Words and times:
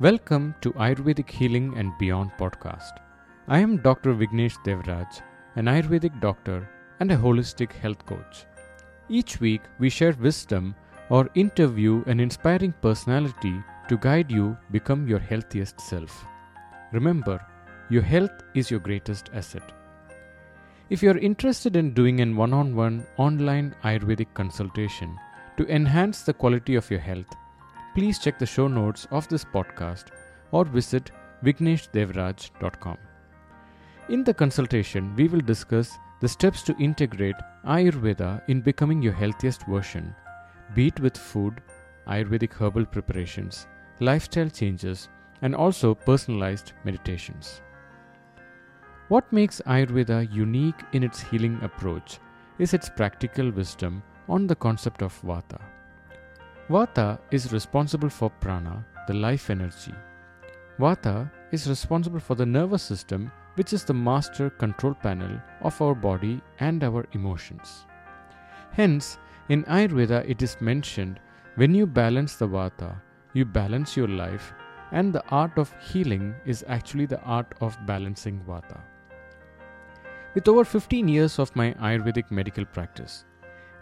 Welcome 0.00 0.56
to 0.60 0.72
Ayurvedic 0.72 1.30
Healing 1.30 1.78
and 1.78 1.96
Beyond 1.98 2.32
podcast. 2.36 2.98
I 3.46 3.60
am 3.60 3.76
Dr. 3.76 4.12
Vignesh 4.12 4.56
Devraj, 4.64 5.22
an 5.54 5.66
Ayurvedic 5.66 6.20
doctor 6.20 6.68
and 6.98 7.12
a 7.12 7.16
holistic 7.16 7.70
health 7.70 8.04
coach. 8.04 8.44
Each 9.08 9.38
week, 9.38 9.60
we 9.78 9.88
share 9.88 10.16
wisdom 10.18 10.74
or 11.10 11.30
interview 11.36 12.02
an 12.08 12.18
inspiring 12.18 12.74
personality 12.82 13.62
to 13.88 13.96
guide 13.96 14.32
you 14.32 14.56
become 14.72 15.06
your 15.06 15.20
healthiest 15.20 15.80
self. 15.80 16.26
Remember, 16.90 17.40
your 17.88 18.02
health 18.02 18.42
is 18.54 18.72
your 18.72 18.80
greatest 18.80 19.30
asset. 19.32 19.70
If 20.90 21.04
you 21.04 21.12
are 21.12 21.18
interested 21.18 21.76
in 21.76 21.94
doing 21.94 22.20
an 22.20 22.34
one 22.34 22.52
on 22.52 22.74
one 22.74 23.06
online 23.16 23.76
Ayurvedic 23.84 24.34
consultation 24.34 25.16
to 25.56 25.68
enhance 25.68 26.22
the 26.22 26.34
quality 26.34 26.74
of 26.74 26.90
your 26.90 26.98
health, 26.98 27.32
please 27.94 28.18
check 28.18 28.38
the 28.38 28.46
show 28.46 28.66
notes 28.66 29.06
of 29.10 29.28
this 29.28 29.44
podcast 29.44 30.06
or 30.50 30.64
visit 30.64 31.10
vigneshdevraj.com. 31.44 32.98
In 34.08 34.24
the 34.24 34.34
consultation, 34.34 35.14
we 35.16 35.28
will 35.28 35.40
discuss 35.40 35.92
the 36.20 36.28
steps 36.28 36.62
to 36.62 36.76
integrate 36.78 37.36
Ayurveda 37.66 38.42
in 38.48 38.60
becoming 38.60 39.00
your 39.00 39.12
healthiest 39.12 39.66
version, 39.66 40.14
be 40.74 40.88
it 40.88 41.00
with 41.00 41.16
food, 41.16 41.60
Ayurvedic 42.06 42.52
herbal 42.52 42.84
preparations, 42.86 43.66
lifestyle 44.00 44.50
changes, 44.50 45.08
and 45.42 45.54
also 45.54 45.94
personalized 45.94 46.72
meditations. 46.84 47.62
What 49.08 49.30
makes 49.32 49.60
Ayurveda 49.66 50.32
unique 50.32 50.82
in 50.92 51.02
its 51.02 51.20
healing 51.20 51.58
approach 51.62 52.18
is 52.58 52.74
its 52.74 52.88
practical 52.88 53.50
wisdom 53.50 54.02
on 54.28 54.46
the 54.46 54.56
concept 54.56 55.02
of 55.02 55.18
Vata. 55.22 55.60
Vata 56.70 57.18
is 57.30 57.52
responsible 57.52 58.08
for 58.08 58.30
prana, 58.30 58.86
the 59.06 59.12
life 59.12 59.50
energy. 59.50 59.92
Vata 60.78 61.30
is 61.52 61.68
responsible 61.68 62.18
for 62.18 62.34
the 62.34 62.46
nervous 62.46 62.82
system, 62.82 63.30
which 63.56 63.74
is 63.74 63.84
the 63.84 63.92
master 63.92 64.48
control 64.48 64.94
panel 64.94 65.38
of 65.60 65.80
our 65.82 65.94
body 65.94 66.40
and 66.60 66.82
our 66.82 67.06
emotions. 67.12 67.84
Hence, 68.72 69.18
in 69.50 69.64
Ayurveda, 69.64 70.26
it 70.26 70.40
is 70.40 70.58
mentioned 70.62 71.20
when 71.56 71.74
you 71.74 71.86
balance 71.86 72.36
the 72.36 72.48
Vata, 72.48 72.96
you 73.34 73.44
balance 73.44 73.94
your 73.94 74.08
life, 74.08 74.54
and 74.90 75.12
the 75.12 75.24
art 75.28 75.58
of 75.58 75.74
healing 75.82 76.34
is 76.46 76.64
actually 76.66 77.04
the 77.04 77.20
art 77.24 77.54
of 77.60 77.76
balancing 77.84 78.40
Vata. 78.48 78.80
With 80.34 80.48
over 80.48 80.64
15 80.64 81.08
years 81.08 81.38
of 81.38 81.54
my 81.54 81.74
Ayurvedic 81.74 82.30
medical 82.30 82.64
practice, 82.64 83.26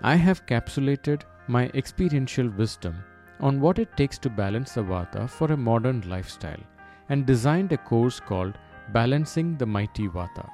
I 0.03 0.17
have 0.17 0.47
capsulated 0.47 1.23
my 1.49 1.65
experiential 1.75 2.49
wisdom 2.51 3.03
on 3.41 3.61
what 3.61 3.79
it 3.79 3.97
takes 3.97 4.19
to 4.19 4.31
balance 4.31 4.75
the 4.75 4.83
Vata 4.83 5.29
for 5.29 5.53
a 5.53 5.57
modern 5.57 6.09
lifestyle 6.09 6.61
and 7.09 7.27
designed 7.27 7.73
a 7.73 7.77
course 7.77 8.21
called 8.21 8.57
Balancing 8.93 9.57
the 9.57 9.67
Mighty 9.67 10.07
Vata. 10.09 10.49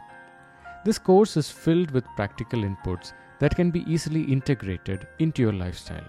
This 0.84 0.98
course 0.98 1.36
is 1.36 1.50
filled 1.50 1.90
with 1.90 2.06
practical 2.16 2.62
inputs 2.62 3.12
that 3.40 3.54
can 3.54 3.70
be 3.70 3.84
easily 3.92 4.22
integrated 4.22 5.06
into 5.18 5.42
your 5.42 5.52
lifestyle. 5.52 6.08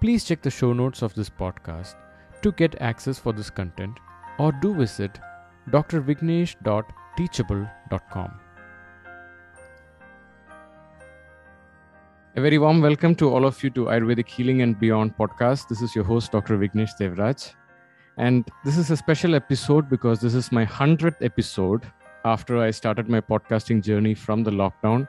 Please 0.00 0.22
check 0.24 0.42
the 0.42 0.50
show 0.50 0.72
notes 0.72 1.02
of 1.02 1.12
this 1.14 1.28
podcast 1.28 1.96
to 2.42 2.52
get 2.52 2.80
access 2.80 3.18
for 3.18 3.32
this 3.32 3.50
content 3.50 3.98
or 4.38 4.52
do 4.52 4.72
visit 4.74 5.18
drvignesh.teachable.com. 5.70 8.40
A 12.38 12.40
very 12.40 12.56
warm 12.56 12.80
welcome 12.80 13.16
to 13.16 13.28
all 13.34 13.44
of 13.44 13.60
you 13.64 13.70
to 13.70 13.86
Ayurvedic 13.86 14.28
Healing 14.28 14.62
and 14.62 14.78
Beyond 14.78 15.16
podcast. 15.16 15.66
This 15.66 15.82
is 15.82 15.96
your 15.96 16.04
host, 16.04 16.30
Dr. 16.30 16.56
Vignesh 16.56 16.92
Devraj. 16.96 17.52
And 18.16 18.48
this 18.64 18.78
is 18.78 18.92
a 18.92 18.96
special 18.96 19.34
episode 19.34 19.88
because 19.88 20.20
this 20.20 20.34
is 20.34 20.52
my 20.52 20.64
100th 20.64 21.16
episode 21.20 21.82
after 22.24 22.58
I 22.58 22.70
started 22.70 23.08
my 23.08 23.20
podcasting 23.20 23.82
journey 23.82 24.14
from 24.14 24.44
the 24.44 24.52
lockdown. 24.52 25.08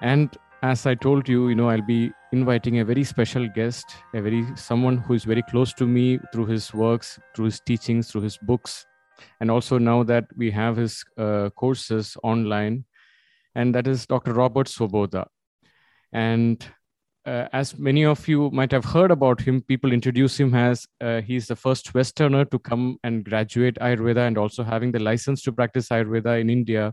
And 0.00 0.30
as 0.62 0.86
I 0.86 0.94
told 0.94 1.28
you, 1.28 1.48
you 1.48 1.56
know, 1.56 1.70
I'll 1.70 1.82
be 1.82 2.12
inviting 2.30 2.78
a 2.78 2.84
very 2.84 3.02
special 3.02 3.48
guest, 3.48 3.86
a 4.14 4.22
very 4.22 4.46
someone 4.54 4.98
who 4.98 5.14
is 5.14 5.24
very 5.24 5.42
close 5.42 5.72
to 5.72 5.88
me 5.88 6.20
through 6.32 6.46
his 6.46 6.72
works, 6.72 7.18
through 7.34 7.46
his 7.46 7.58
teachings, 7.58 8.12
through 8.12 8.22
his 8.22 8.38
books, 8.38 8.86
and 9.40 9.50
also 9.50 9.76
now 9.76 10.04
that 10.04 10.26
we 10.36 10.52
have 10.52 10.76
his 10.76 11.04
uh, 11.18 11.50
courses 11.56 12.16
online, 12.22 12.84
and 13.56 13.74
that 13.74 13.88
is 13.88 14.06
Dr. 14.06 14.34
Robert 14.34 14.68
Svoboda. 14.68 15.26
And 16.14 16.64
uh, 17.26 17.48
as 17.52 17.76
many 17.78 18.04
of 18.04 18.26
you 18.28 18.50
might 18.50 18.70
have 18.70 18.84
heard 18.84 19.10
about 19.10 19.40
him, 19.40 19.62
people 19.62 19.92
introduce 19.92 20.38
him 20.38 20.54
as 20.54 20.86
uh, 21.00 21.20
he's 21.20 21.48
the 21.48 21.56
first 21.56 21.92
Westerner 21.92 22.44
to 22.46 22.58
come 22.58 22.98
and 23.02 23.24
graduate 23.24 23.76
Ayurveda 23.80 24.26
and 24.26 24.38
also 24.38 24.62
having 24.62 24.92
the 24.92 25.00
license 25.00 25.42
to 25.42 25.52
practice 25.52 25.88
Ayurveda 25.88 26.40
in 26.40 26.48
India. 26.48 26.92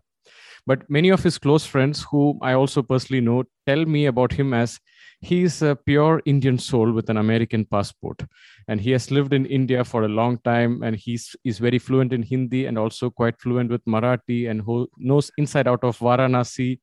But 0.65 0.89
many 0.89 1.09
of 1.09 1.23
his 1.23 1.37
close 1.37 1.65
friends, 1.65 2.05
who 2.09 2.37
I 2.41 2.53
also 2.53 2.81
personally 2.81 3.21
know, 3.21 3.43
tell 3.67 3.85
me 3.85 4.05
about 4.05 4.31
him 4.31 4.53
as 4.53 4.79
he's 5.19 5.61
a 5.61 5.75
pure 5.75 6.21
Indian 6.25 6.57
soul 6.57 6.91
with 6.91 7.09
an 7.09 7.17
American 7.17 7.65
passport. 7.65 8.23
And 8.67 8.79
he 8.79 8.91
has 8.91 9.11
lived 9.11 9.33
in 9.33 9.45
India 9.45 9.83
for 9.83 10.03
a 10.03 10.07
long 10.07 10.39
time 10.39 10.81
and 10.81 10.95
he's, 10.95 11.35
he's 11.43 11.59
very 11.59 11.79
fluent 11.79 12.13
in 12.13 12.23
Hindi 12.23 12.65
and 12.65 12.77
also 12.77 13.09
quite 13.09 13.39
fluent 13.39 13.69
with 13.69 13.83
Marathi 13.85 14.49
and 14.49 14.61
who 14.61 14.87
knows 14.97 15.31
inside 15.37 15.67
out 15.67 15.83
of 15.83 15.97
Varanasi 15.97 16.79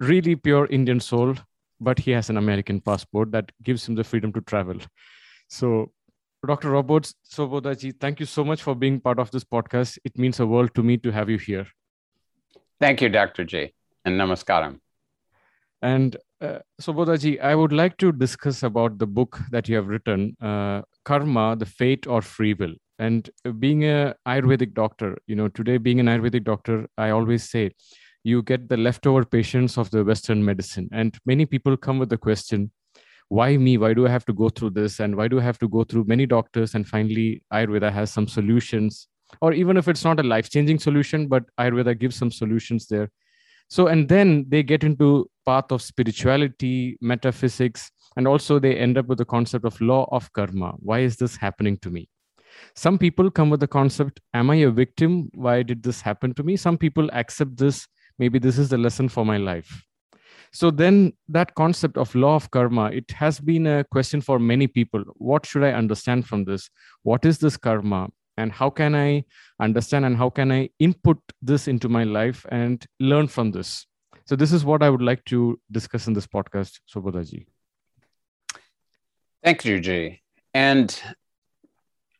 really 0.00 0.36
pure 0.36 0.66
Indian 0.66 1.00
soul, 1.00 1.34
but 1.80 1.98
he 1.98 2.10
has 2.12 2.30
an 2.30 2.36
American 2.36 2.80
passport 2.80 3.32
that 3.32 3.50
gives 3.62 3.88
him 3.88 3.94
the 3.94 4.04
freedom 4.04 4.32
to 4.32 4.40
travel. 4.42 4.76
So, 5.48 5.92
Dr. 6.46 6.70
Robert 6.70 7.12
Svobodaji, 7.28 7.98
thank 8.00 8.20
you 8.20 8.26
so 8.26 8.44
much 8.44 8.62
for 8.62 8.74
being 8.74 9.00
part 9.00 9.18
of 9.18 9.30
this 9.30 9.44
podcast. 9.44 9.98
It 10.04 10.16
means 10.16 10.38
a 10.40 10.46
world 10.46 10.74
to 10.74 10.82
me 10.82 10.96
to 10.98 11.10
have 11.10 11.28
you 11.28 11.38
here. 11.38 11.66
Thank 12.80 13.02
you, 13.02 13.08
Dr. 13.08 13.44
J, 13.44 13.72
and 14.04 14.20
namaskaram. 14.20 14.78
And 15.82 16.16
uh, 16.40 16.58
Svobodaji, 16.80 17.40
I 17.40 17.54
would 17.54 17.72
like 17.72 17.96
to 17.98 18.12
discuss 18.12 18.62
about 18.62 18.98
the 18.98 19.06
book 19.06 19.40
that 19.50 19.68
you 19.68 19.76
have 19.76 19.88
written, 19.88 20.36
uh, 20.40 20.82
Karma, 21.04 21.56
the 21.56 21.66
Fate 21.66 22.06
or 22.06 22.22
Free 22.22 22.54
Will. 22.54 22.74
And 23.00 23.30
being 23.58 23.84
a 23.84 24.14
Ayurvedic 24.26 24.74
doctor, 24.74 25.18
you 25.26 25.36
know, 25.36 25.48
today 25.48 25.78
being 25.78 26.00
an 26.00 26.06
Ayurvedic 26.06 26.44
doctor, 26.44 26.86
I 26.96 27.10
always 27.10 27.48
say 27.48 27.70
you 28.28 28.42
get 28.42 28.68
the 28.68 28.76
leftover 28.76 29.24
patients 29.24 29.78
of 29.78 29.90
the 29.90 30.04
Western 30.04 30.44
medicine. 30.44 30.88
And 30.92 31.16
many 31.24 31.46
people 31.46 31.76
come 31.76 31.98
with 31.98 32.10
the 32.10 32.18
question, 32.18 32.70
why 33.28 33.56
me? 33.56 33.76
Why 33.76 33.94
do 33.94 34.06
I 34.06 34.10
have 34.10 34.24
to 34.26 34.32
go 34.32 34.48
through 34.48 34.70
this? 34.70 35.00
And 35.00 35.16
why 35.16 35.28
do 35.28 35.38
I 35.38 35.42
have 35.42 35.58
to 35.58 35.68
go 35.68 35.84
through 35.84 36.04
many 36.04 36.26
doctors? 36.26 36.74
And 36.74 36.86
finally, 36.86 37.42
Ayurveda 37.52 37.92
has 37.92 38.12
some 38.12 38.28
solutions, 38.28 39.08
or 39.40 39.52
even 39.52 39.76
if 39.76 39.88
it's 39.88 40.04
not 40.04 40.20
a 40.20 40.22
life 40.22 40.48
changing 40.50 40.78
solution, 40.78 41.26
but 41.28 41.44
Ayurveda 41.58 41.98
gives 41.98 42.16
some 42.16 42.30
solutions 42.30 42.86
there. 42.86 43.10
So, 43.68 43.88
and 43.88 44.08
then 44.08 44.46
they 44.48 44.62
get 44.62 44.82
into 44.82 45.30
path 45.44 45.70
of 45.70 45.82
spirituality, 45.82 46.96
metaphysics, 47.02 47.90
and 48.16 48.26
also 48.26 48.58
they 48.58 48.76
end 48.76 48.96
up 48.96 49.06
with 49.06 49.18
the 49.18 49.26
concept 49.26 49.66
of 49.66 49.78
law 49.80 50.08
of 50.10 50.32
karma. 50.32 50.72
Why 50.78 51.00
is 51.00 51.16
this 51.16 51.36
happening 51.36 51.76
to 51.78 51.90
me? 51.90 52.08
Some 52.74 52.96
people 52.98 53.30
come 53.30 53.50
with 53.50 53.60
the 53.60 53.68
concept, 53.68 54.20
am 54.32 54.50
I 54.50 54.56
a 54.56 54.70
victim? 54.70 55.28
Why 55.34 55.62
did 55.62 55.82
this 55.82 56.00
happen 56.00 56.32
to 56.34 56.42
me? 56.42 56.56
Some 56.56 56.78
people 56.78 57.10
accept 57.12 57.58
this 57.58 57.86
maybe 58.18 58.38
this 58.38 58.58
is 58.58 58.68
the 58.68 58.78
lesson 58.78 59.08
for 59.08 59.24
my 59.24 59.36
life. 59.36 59.84
So 60.52 60.70
then 60.70 61.12
that 61.28 61.54
concept 61.54 61.98
of 61.98 62.14
law 62.14 62.34
of 62.36 62.50
karma 62.50 62.86
it 62.86 63.10
has 63.12 63.38
been 63.38 63.66
a 63.66 63.84
question 63.84 64.20
for 64.20 64.38
many 64.38 64.66
people. 64.66 65.04
What 65.16 65.44
should 65.46 65.62
i 65.64 65.72
understand 65.72 66.26
from 66.26 66.44
this? 66.44 66.70
What 67.02 67.24
is 67.24 67.38
this 67.38 67.56
karma? 67.56 68.08
And 68.36 68.52
how 68.52 68.70
can 68.70 68.94
i 68.94 69.24
understand 69.60 70.04
and 70.06 70.16
how 70.16 70.30
can 70.30 70.50
i 70.52 70.70
input 70.78 71.18
this 71.42 71.68
into 71.68 71.88
my 71.88 72.04
life 72.04 72.46
and 72.50 72.84
learn 73.00 73.28
from 73.28 73.50
this? 73.50 73.86
So 74.26 74.36
this 74.36 74.52
is 74.52 74.64
what 74.64 74.82
i 74.82 74.90
would 74.90 75.02
like 75.02 75.24
to 75.26 75.60
discuss 75.70 76.06
in 76.06 76.14
this 76.14 76.26
podcast 76.26 76.80
Svobodaji. 76.94 77.46
thank 79.44 79.64
you 79.64 79.80
Jay. 79.80 80.20
and 80.54 81.00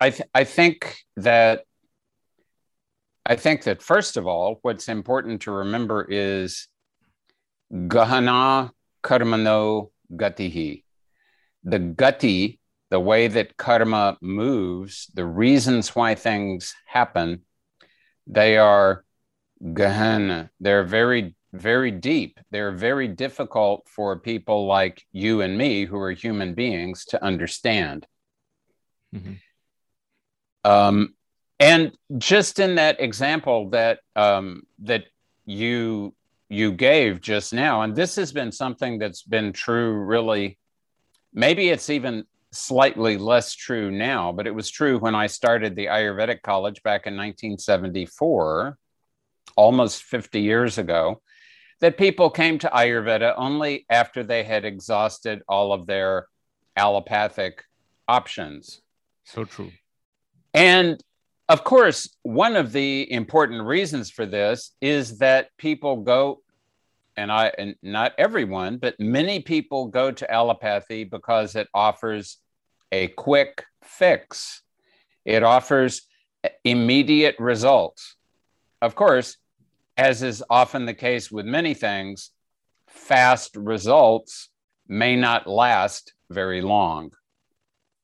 I, 0.01 0.11
th- 0.11 0.29
I 0.35 0.45
think 0.45 0.97
that 1.17 1.65
I 3.29 3.37
think 3.37 3.65
that 3.65 3.83
first 3.83 4.17
of 4.17 4.27
all, 4.27 4.59
what's 4.63 4.89
important 4.89 5.43
to 5.43 5.51
remember 5.51 6.03
is 6.09 6.67
Gahana 7.71 8.71
Karmano 9.05 9.91
Gatihi. 10.11 10.85
The 11.63 11.79
gati, 11.79 12.59
the 12.89 12.99
way 12.99 13.29
that 13.29 13.59
karma 13.59 14.17
moves, 14.23 15.11
the 15.13 15.27
reasons 15.27 15.95
why 15.95 16.15
things 16.15 16.75
happen, 16.87 17.43
they 18.27 18.57
are 18.57 19.05
Gahana. 19.63 20.49
They're 20.59 20.85
very, 20.85 21.35
very 21.53 21.91
deep. 21.91 22.41
They're 22.51 22.73
very 22.73 23.09
difficult 23.09 23.87
for 23.95 24.19
people 24.19 24.67
like 24.67 25.05
you 25.13 25.43
and 25.43 25.59
me, 25.59 25.85
who 25.85 25.99
are 25.99 26.13
human 26.13 26.55
beings, 26.55 27.05
to 27.07 27.23
understand. 27.23 28.07
Mm-hmm. 29.15 29.35
Um, 30.65 31.15
and 31.61 31.93
just 32.19 32.59
in 32.59 32.77
that 32.77 33.01
example 33.01 33.71
that 33.71 34.01
um, 34.17 34.63
that 34.81 35.05
you 35.45 36.15
you 36.49 36.73
gave 36.73 37.21
just 37.21 37.53
now 37.53 37.83
and 37.83 37.95
this 37.95 38.17
has 38.17 38.33
been 38.33 38.51
something 38.51 38.99
that's 38.99 39.23
been 39.23 39.53
true 39.53 39.93
really 39.93 40.59
maybe 41.33 41.69
it's 41.69 41.91
even 41.91 42.25
slightly 42.53 43.17
less 43.17 43.55
true 43.55 43.91
now, 43.91 44.33
but 44.33 44.47
it 44.47 44.55
was 44.55 44.71
true 44.71 44.99
when 44.99 45.15
I 45.15 45.27
started 45.27 45.75
the 45.75 45.87
Ayurvedic 45.87 46.43
College 46.43 46.83
back 46.83 47.07
in 47.07 47.15
1974, 47.15 48.79
almost 49.57 50.03
50 50.03 50.41
years 50.41 50.79
ago, 50.79 51.21
that 51.81 51.99
people 51.99 52.31
came 52.31 52.59
to 52.59 52.69
Ayurveda 52.69 53.35
only 53.37 53.87
after 53.91 54.23
they 54.23 54.43
had 54.43 54.65
exhausted 54.65 55.43
all 55.49 55.73
of 55.73 55.87
their 55.87 56.27
allopathic 56.77 57.65
options. 58.09 58.81
So 59.25 59.45
true. 59.45 59.71
And 60.55 61.03
of 61.49 61.65
course, 61.65 62.15
one 62.23 62.57
of 62.57 62.73
the 62.73 63.11
important 63.11 63.65
reasons 63.65 64.11
for 64.11 64.27
this 64.27 64.73
is 64.81 65.19
that 65.19 65.49
people 65.57 66.03
go, 66.03 66.43
and 67.17 67.33
I, 67.33 67.53
and 67.57 67.75
not 67.83 68.13
everyone, 68.19 68.77
but 68.77 69.01
many 69.01 69.41
people 69.41 69.87
go 69.87 70.11
to 70.11 70.27
allopathy 70.27 71.05
because 71.05 71.57
it 71.57 71.69
offers 71.73 72.39
a 72.93 73.09
quick 73.09 73.65
fix. 73.83 74.63
It 75.25 75.43
offers 75.43 76.03
immediate 76.65 77.37
results. 77.39 78.17
Of 78.83 78.95
course, 78.95 79.39
as 79.97 80.23
is 80.23 80.45
often 80.49 80.85
the 80.85 80.95
case 80.95 81.31
with 81.31 81.47
many 81.47 81.75
things, 81.75 82.31
fast 82.87 83.57
results 83.57 84.51
may 84.87 85.17
not 85.17 85.47
last 85.47 86.13
very 86.31 86.61
long. 86.61 87.13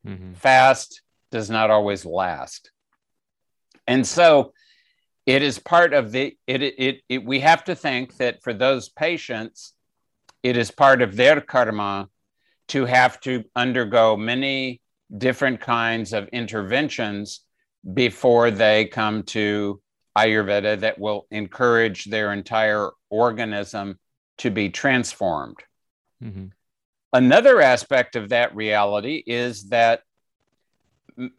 Mm-hmm. 0.06 0.32
Fast 0.32 1.02
does 1.30 1.50
not 1.50 1.70
always 1.70 2.04
last. 2.04 2.70
And 3.86 4.06
so 4.06 4.52
it 5.26 5.42
is 5.42 5.58
part 5.58 5.94
of 5.94 6.12
the 6.12 6.36
it, 6.46 6.62
it, 6.62 6.74
it, 6.78 7.00
it, 7.08 7.24
we 7.24 7.40
have 7.40 7.64
to 7.64 7.74
think 7.74 8.16
that 8.18 8.42
for 8.42 8.52
those 8.52 8.88
patients 8.88 9.72
it 10.42 10.56
is 10.56 10.70
part 10.70 11.00
of 11.02 11.16
their 11.16 11.40
karma 11.40 12.08
to 12.68 12.84
have 12.84 13.20
to 13.20 13.44
undergo 13.56 14.16
many 14.16 14.80
different 15.16 15.60
kinds 15.60 16.12
of 16.12 16.28
interventions 16.28 17.40
before 17.92 18.50
they 18.50 18.86
come 18.86 19.22
to 19.22 19.80
ayurveda 20.16 20.80
that 20.80 20.98
will 20.98 21.26
encourage 21.30 22.04
their 22.04 22.32
entire 22.32 22.90
organism 23.10 23.98
to 24.38 24.50
be 24.50 24.68
transformed 24.68 25.58
mm-hmm. 26.22 26.46
another 27.12 27.60
aspect 27.60 28.16
of 28.16 28.30
that 28.30 28.54
reality 28.54 29.22
is 29.26 29.68
that 29.68 30.02
m- 31.18 31.32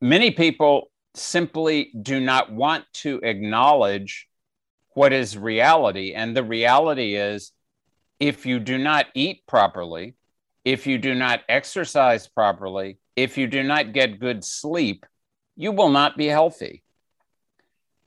many 0.00 0.30
people 0.30 0.90
simply 1.16 1.90
do 2.00 2.20
not 2.20 2.52
want 2.52 2.84
to 2.92 3.20
acknowledge 3.22 4.28
what 4.90 5.12
is 5.12 5.36
reality. 5.36 6.12
And 6.14 6.36
the 6.36 6.44
reality 6.44 7.16
is 7.16 7.52
if 8.18 8.46
you 8.46 8.58
do 8.58 8.78
not 8.78 9.06
eat 9.14 9.46
properly, 9.46 10.14
if 10.64 10.86
you 10.86 10.98
do 10.98 11.14
not 11.14 11.40
exercise 11.48 12.26
properly, 12.26 12.98
if 13.14 13.38
you 13.38 13.46
do 13.46 13.62
not 13.62 13.92
get 13.92 14.18
good 14.18 14.44
sleep, 14.44 15.06
you 15.54 15.72
will 15.72 15.90
not 15.90 16.16
be 16.16 16.26
healthy. 16.26 16.82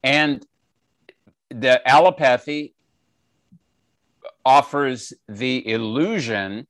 And 0.03 0.45
the 1.49 1.81
allopathy 1.85 2.73
offers 4.45 5.13
the 5.27 5.67
illusion 5.67 6.67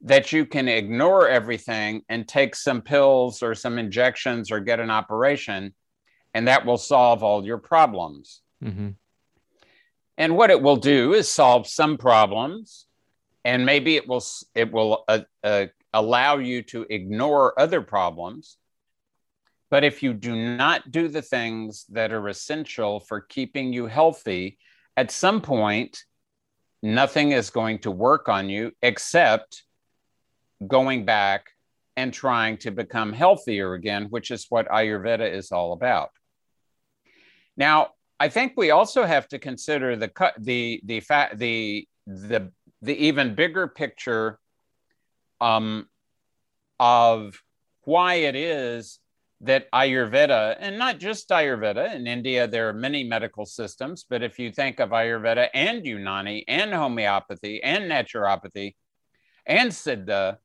that 0.00 0.32
you 0.32 0.46
can 0.46 0.68
ignore 0.68 1.28
everything 1.28 2.02
and 2.08 2.28
take 2.28 2.54
some 2.54 2.82
pills 2.82 3.42
or 3.42 3.54
some 3.54 3.78
injections 3.78 4.50
or 4.50 4.60
get 4.60 4.80
an 4.80 4.90
operation, 4.90 5.74
and 6.38 6.46
that 6.46 6.64
will 6.64 6.78
solve 6.78 7.24
all 7.24 7.44
your 7.44 7.58
problems. 7.58 8.42
Mm-hmm. 8.62 8.90
And 10.16 10.36
what 10.36 10.50
it 10.50 10.62
will 10.62 10.76
do 10.76 11.14
is 11.14 11.28
solve 11.28 11.66
some 11.66 11.98
problems, 11.98 12.86
and 13.44 13.66
maybe 13.66 13.96
it 13.96 14.06
will 14.06 14.22
it 14.54 14.70
will 14.70 15.02
uh, 15.08 15.22
uh, 15.42 15.66
allow 15.92 16.38
you 16.38 16.62
to 16.62 16.86
ignore 16.88 17.58
other 17.58 17.82
problems. 17.82 18.56
But 19.68 19.82
if 19.82 20.00
you 20.00 20.14
do 20.14 20.36
not 20.36 20.92
do 20.92 21.08
the 21.08 21.22
things 21.22 21.84
that 21.88 22.12
are 22.12 22.28
essential 22.28 23.00
for 23.00 23.20
keeping 23.20 23.72
you 23.72 23.86
healthy, 23.86 24.58
at 24.96 25.10
some 25.10 25.40
point, 25.40 26.04
nothing 26.84 27.32
is 27.32 27.50
going 27.50 27.80
to 27.80 27.90
work 27.90 28.28
on 28.28 28.48
you 28.48 28.70
except 28.80 29.64
going 30.64 31.04
back 31.04 31.46
and 31.96 32.14
trying 32.14 32.58
to 32.58 32.70
become 32.70 33.12
healthier 33.12 33.74
again, 33.74 34.06
which 34.10 34.30
is 34.30 34.46
what 34.50 34.68
Ayurveda 34.68 35.28
is 35.28 35.50
all 35.50 35.72
about. 35.72 36.10
Now, 37.58 37.88
I 38.20 38.28
think 38.28 38.52
we 38.56 38.70
also 38.70 39.04
have 39.04 39.28
to 39.28 39.38
consider 39.38 39.96
the 39.96 40.10
the 40.38 40.80
the 40.84 41.00
fact 41.00 41.38
the 41.38 41.86
the 42.06 42.50
the 42.80 42.96
even 43.06 43.34
bigger 43.34 43.66
picture 43.68 44.38
um, 45.40 45.88
of 46.78 47.42
why 47.82 48.14
it 48.14 48.36
is 48.36 49.00
that 49.40 49.70
Ayurveda, 49.72 50.56
and 50.58 50.78
not 50.78 50.98
just 50.98 51.28
Ayurveda, 51.28 51.94
in 51.94 52.06
India 52.06 52.46
there 52.46 52.68
are 52.68 52.72
many 52.72 53.04
medical 53.04 53.44
systems, 53.44 54.04
but 54.08 54.22
if 54.22 54.38
you 54.38 54.50
think 54.52 54.80
of 54.80 54.90
Ayurveda 54.90 55.48
and 55.52 55.84
Unani 55.84 56.44
and 56.48 56.72
homeopathy 56.72 57.62
and 57.62 57.90
naturopathy 57.90 58.74
and 59.46 59.70
Siddha, 59.70 60.38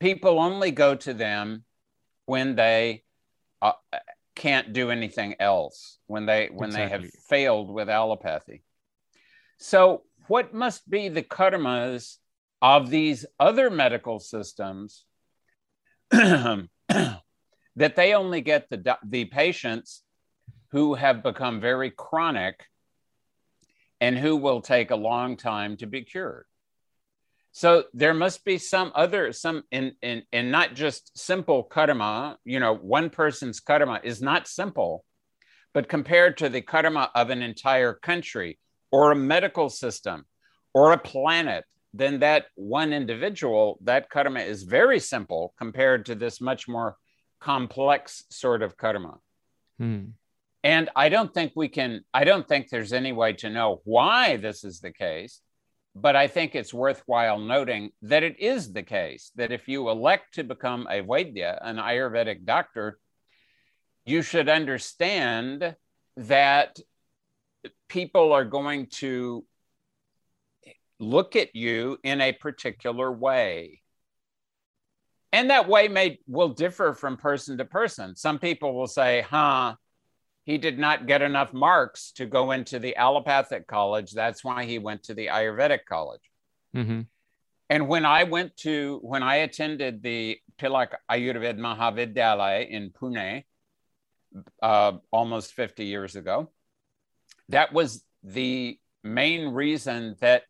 people 0.00 0.38
only 0.38 0.70
go 0.70 0.94
to 0.94 1.14
them 1.14 1.64
when 2.26 2.54
they 2.54 3.02
uh, 3.62 3.72
can't 4.34 4.72
do 4.72 4.90
anything 4.90 5.34
else 5.38 5.98
when 6.06 6.26
they 6.26 6.48
when 6.52 6.70
exactly. 6.70 6.98
they 6.98 7.04
have 7.04 7.12
failed 7.28 7.70
with 7.70 7.88
allopathy 7.88 8.62
so 9.58 10.02
what 10.26 10.52
must 10.52 10.88
be 10.88 11.08
the 11.08 11.22
karmas 11.22 12.16
of 12.60 12.90
these 12.90 13.26
other 13.38 13.70
medical 13.70 14.18
systems 14.18 15.04
that 16.10 16.68
they 17.76 18.14
only 18.14 18.40
get 18.40 18.68
the 18.70 18.98
the 19.06 19.24
patients 19.26 20.02
who 20.72 20.94
have 20.94 21.22
become 21.22 21.60
very 21.60 21.90
chronic 21.90 22.64
and 24.00 24.18
who 24.18 24.36
will 24.36 24.60
take 24.60 24.90
a 24.90 24.96
long 24.96 25.36
time 25.36 25.76
to 25.76 25.86
be 25.86 26.02
cured 26.02 26.46
so 27.56 27.84
there 27.94 28.14
must 28.14 28.44
be 28.44 28.58
some 28.58 28.90
other, 28.96 29.32
some 29.32 29.62
in, 29.70 29.92
in, 30.02 30.24
in 30.32 30.50
not 30.50 30.74
just 30.74 31.16
simple 31.16 31.62
karma, 31.62 32.36
you 32.44 32.58
know, 32.58 32.74
one 32.74 33.10
person's 33.10 33.60
karma 33.60 34.00
is 34.02 34.20
not 34.20 34.48
simple, 34.48 35.04
but 35.72 35.88
compared 35.88 36.36
to 36.38 36.48
the 36.48 36.62
karma 36.62 37.12
of 37.14 37.30
an 37.30 37.42
entire 37.42 37.94
country 37.94 38.58
or 38.90 39.12
a 39.12 39.16
medical 39.16 39.70
system 39.70 40.26
or 40.74 40.90
a 40.90 40.98
planet, 40.98 41.64
then 41.92 42.18
that 42.18 42.46
one 42.56 42.92
individual, 42.92 43.78
that 43.82 44.10
karma 44.10 44.40
is 44.40 44.64
very 44.64 44.98
simple 44.98 45.54
compared 45.56 46.06
to 46.06 46.16
this 46.16 46.40
much 46.40 46.66
more 46.66 46.96
complex 47.38 48.24
sort 48.30 48.62
of 48.62 48.76
karma. 48.76 49.18
Hmm. 49.78 50.06
And 50.64 50.90
I 50.96 51.08
don't 51.08 51.32
think 51.32 51.52
we 51.54 51.68
can, 51.68 52.00
I 52.12 52.24
don't 52.24 52.48
think 52.48 52.68
there's 52.68 52.92
any 52.92 53.12
way 53.12 53.34
to 53.34 53.48
know 53.48 53.80
why 53.84 54.38
this 54.38 54.64
is 54.64 54.80
the 54.80 54.90
case 54.90 55.40
but 55.94 56.16
I 56.16 56.26
think 56.26 56.54
it's 56.54 56.74
worthwhile 56.74 57.38
noting 57.38 57.90
that 58.02 58.22
it 58.22 58.40
is 58.40 58.72
the 58.72 58.82
case 58.82 59.30
that 59.36 59.52
if 59.52 59.68
you 59.68 59.88
elect 59.88 60.34
to 60.34 60.44
become 60.44 60.88
a 60.90 61.02
Vaidya, 61.02 61.58
an 61.62 61.76
Ayurvedic 61.76 62.44
doctor, 62.44 62.98
you 64.04 64.22
should 64.22 64.48
understand 64.48 65.76
that 66.16 66.78
people 67.88 68.32
are 68.32 68.44
going 68.44 68.86
to 68.86 69.44
look 70.98 71.36
at 71.36 71.54
you 71.54 71.98
in 72.02 72.20
a 72.20 72.32
particular 72.32 73.10
way. 73.10 73.80
And 75.32 75.50
that 75.50 75.68
way 75.68 75.88
may 75.88 76.18
will 76.26 76.50
differ 76.50 76.92
from 76.92 77.16
person 77.16 77.58
to 77.58 77.64
person. 77.64 78.14
Some 78.14 78.38
people 78.38 78.74
will 78.74 78.86
say, 78.86 79.24
huh, 79.28 79.74
he 80.44 80.58
did 80.58 80.78
not 80.78 81.06
get 81.06 81.22
enough 81.22 81.52
marks 81.52 82.12
to 82.12 82.26
go 82.26 82.52
into 82.52 82.78
the 82.78 82.96
allopathic 82.96 83.66
college. 83.66 84.12
That's 84.12 84.44
why 84.44 84.64
he 84.64 84.78
went 84.78 85.04
to 85.04 85.14
the 85.14 85.28
Ayurvedic 85.28 85.86
college. 85.88 86.20
Mm-hmm. 86.76 87.02
And 87.70 87.88
when 87.88 88.04
I 88.04 88.24
went 88.24 88.56
to, 88.58 88.98
when 89.02 89.22
I 89.22 89.36
attended 89.36 90.02
the 90.02 90.38
Tilak 90.58 90.92
Ayurved 91.10 91.58
Mahavidyalaya 91.58 92.68
in 92.68 92.90
Pune 92.90 93.44
uh, 94.62 94.92
almost 95.10 95.54
50 95.54 95.86
years 95.86 96.14
ago, 96.14 96.50
that 97.48 97.72
was 97.72 98.04
the 98.22 98.78
main 99.02 99.48
reason 99.48 100.16
that 100.20 100.42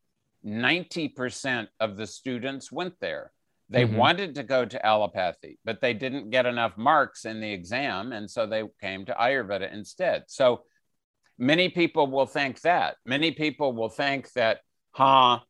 90% 0.44 1.68
of 1.78 1.96
the 1.96 2.06
students 2.06 2.70
went 2.72 2.94
there. 3.00 3.32
They 3.70 3.84
mm-hmm. 3.84 3.96
wanted 3.96 4.34
to 4.36 4.42
go 4.42 4.64
to 4.64 4.86
allopathy, 4.86 5.58
but 5.64 5.80
they 5.80 5.94
didn't 5.94 6.30
get 6.30 6.46
enough 6.46 6.76
marks 6.76 7.24
in 7.24 7.40
the 7.40 7.50
exam. 7.52 8.12
And 8.12 8.30
so 8.30 8.46
they 8.46 8.62
came 8.80 9.06
to 9.06 9.14
Ayurveda 9.14 9.72
instead. 9.72 10.24
So 10.28 10.62
many 11.38 11.70
people 11.70 12.06
will 12.06 12.26
think 12.26 12.60
that. 12.60 12.96
Many 13.06 13.30
people 13.30 13.72
will 13.72 13.88
think 13.88 14.30
that, 14.32 14.60
huh, 14.92 15.40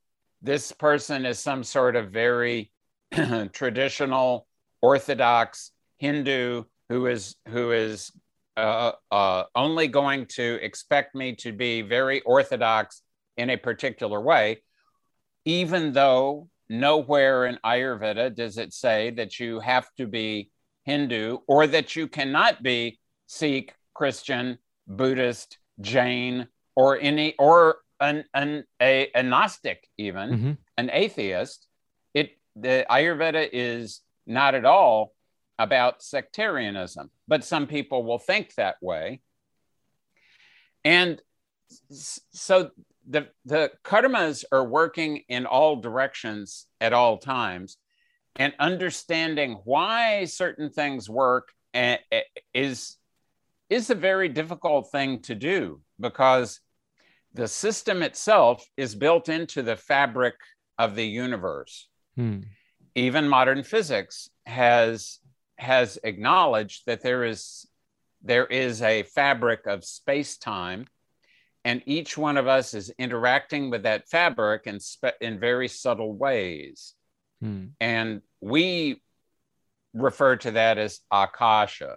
this 0.43 0.71
person 0.73 1.27
is 1.27 1.39
some 1.39 1.65
sort 1.65 1.97
of 1.97 2.11
very 2.11 2.71
traditional, 3.53 4.47
orthodox 4.81 5.71
Hindu 5.99 6.65
who 6.89 7.07
is 7.07 7.37
who 7.49 7.73
is 7.73 8.13
uh, 8.57 8.93
uh, 9.11 9.45
only 9.55 9.89
going 9.89 10.27
to 10.27 10.59
expect 10.63 11.15
me 11.15 11.35
to 11.37 11.53
be 11.53 11.83
very 11.83 12.21
orthodox 12.21 13.03
in 13.37 13.51
a 13.51 13.57
particular 13.57 14.21
way, 14.21 14.63
even 15.45 15.93
though 15.93 16.49
nowhere 16.69 17.47
in 17.47 17.59
Ayurveda 17.65 18.35
does 18.35 18.59
it 18.59 18.73
say 18.73 19.11
that 19.11 19.39
you 19.39 19.61
have 19.61 19.87
to 19.97 20.07
be 20.07 20.51
Hindu 20.85 21.39
or 21.47 21.67
that 21.67 21.97
you 21.97 22.09
cannot 22.09 22.63
be 22.63 22.99
Sikh, 23.27 23.75
Christian, 23.95 24.59
Buddhist, 24.87 25.59
Jain, 25.81 26.49
or 26.77 26.99
any 27.01 27.35
or 27.39 27.79
an, 28.01 28.25
an 28.35 28.65
a, 28.81 29.11
a 29.15 29.23
Gnostic 29.23 29.89
even, 29.99 30.31
mm-hmm. 30.31 30.53
an 30.77 30.91
atheist. 30.93 31.67
It 32.13 32.39
the 32.57 32.87
Ayurveda 32.91 33.49
is 33.53 34.01
not 34.27 34.55
at 34.55 34.65
all 34.65 35.13
about 35.59 36.03
sectarianism, 36.03 37.11
but 37.29 37.45
some 37.45 37.67
people 37.67 38.05
will 38.05 38.19
think 38.19 38.55
that 38.55 38.77
way. 38.81 39.21
And 40.85 41.21
so 41.91 42.71
the 43.09 43.29
the 43.45 43.71
karmas 43.85 44.45
are 44.51 44.65
working 44.65 45.23
in 45.29 45.47
all 45.47 45.77
directions 45.77 46.67
at 46.81 46.93
all 46.93 47.19
times 47.19 47.77
and 48.37 48.53
understanding 48.59 49.61
why 49.65 50.25
certain 50.25 50.71
things 50.71 51.09
work 51.09 51.49
is 52.53 52.97
is 53.71 53.91
a 53.91 53.95
very 53.95 54.29
difficult 54.29 54.91
thing 54.91 55.21
to 55.21 55.35
do 55.35 55.81
because 56.01 56.61
the 57.33 57.49
system 57.49 58.03
itself 58.03 58.65
is 58.77 58.95
built 58.95 59.29
into 59.29 59.63
the 59.63 59.77
fabric 59.77 60.35
of 60.79 60.95
the 60.95 61.07
universe 61.07 61.89
hmm. 62.17 62.41
even 62.95 63.29
modern 63.29 63.63
physics 63.63 64.29
has 64.47 65.19
has 65.59 65.99
acknowledged 66.05 66.83
that 66.87 67.03
there 67.03 67.25
is 67.25 67.67
there 68.23 68.47
is 68.47 68.81
a 68.83 69.03
fabric 69.03 69.67
of 69.67 69.85
space 69.85 70.39
time 70.39 70.87
and 71.65 71.83
each 71.87 72.19
one 72.19 72.37
of 72.37 72.47
us 72.47 72.75
is 72.75 72.93
interacting 72.99 73.71
with 73.71 73.85
that 73.85 74.09
fabric 74.09 74.67
in, 74.67 74.81
spe- 74.81 75.17
in 75.21 75.41
very 75.41 75.69
subtle 75.69 76.15
ways. 76.15 76.95
Hmm. 77.41 77.67
And 77.81 78.23
we 78.41 79.03
refer 79.95 80.37
to 80.37 80.53
that 80.53 80.77
as 80.77 81.01
akasha. 81.11 81.97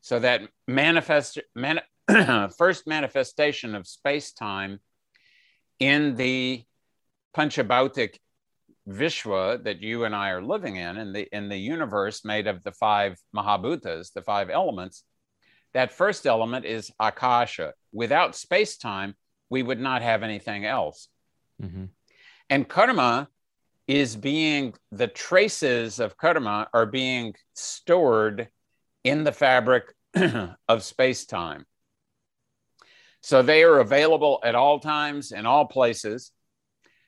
So 0.00 0.18
that 0.18 0.42
manifest 0.66 1.38
man, 1.54 1.80
first 2.58 2.86
manifestation 2.86 3.74
of 3.74 3.86
space 3.86 4.32
time 4.32 4.80
in 5.78 6.16
the 6.16 6.62
Panchabautic 7.36 8.16
Vishwa 8.88 9.62
that 9.64 9.80
you 9.80 10.04
and 10.04 10.14
I 10.14 10.30
are 10.30 10.42
living 10.42 10.76
in, 10.76 10.96
in 10.96 11.12
the 11.12 11.28
in 11.30 11.48
the 11.48 11.58
universe 11.58 12.24
made 12.24 12.46
of 12.46 12.62
the 12.64 12.72
five 12.72 13.18
Mahabhutas, 13.36 14.12
the 14.12 14.22
five 14.22 14.48
elements, 14.48 15.04
that 15.74 15.92
first 15.92 16.26
element 16.26 16.64
is 16.64 16.90
akasha. 16.98 17.74
Without 17.92 18.36
space 18.36 18.76
time, 18.76 19.14
we 19.50 19.62
would 19.62 19.80
not 19.80 20.02
have 20.02 20.22
anything 20.22 20.64
else. 20.64 21.08
Mm-hmm. 21.62 21.86
And 22.50 22.68
karma 22.68 23.28
is 23.86 24.16
being, 24.16 24.74
the 24.92 25.06
traces 25.06 25.98
of 25.98 26.16
karma 26.16 26.68
are 26.74 26.86
being 26.86 27.34
stored 27.54 28.48
in 29.04 29.24
the 29.24 29.32
fabric 29.32 29.94
of 30.68 30.82
space 30.82 31.24
time. 31.24 31.64
So 33.22 33.42
they 33.42 33.64
are 33.64 33.80
available 33.80 34.40
at 34.44 34.54
all 34.54 34.78
times 34.78 35.32
in 35.32 35.46
all 35.46 35.66
places. 35.66 36.30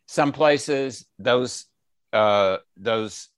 Some 0.06 0.32
places, 0.32 1.06
those, 1.18 1.66
uh, 2.12 2.58
those 2.76 3.28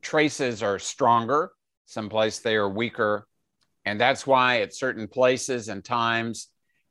traces 0.00 0.62
are 0.62 0.78
stronger. 0.78 1.50
Some 1.86 2.08
places 2.08 2.40
they 2.40 2.56
are 2.56 2.68
weaker. 2.68 3.26
And 3.84 4.00
that's 4.00 4.26
why 4.26 4.60
at 4.60 4.74
certain 4.74 5.08
places 5.08 5.68
and 5.68 5.84
times, 5.84 6.48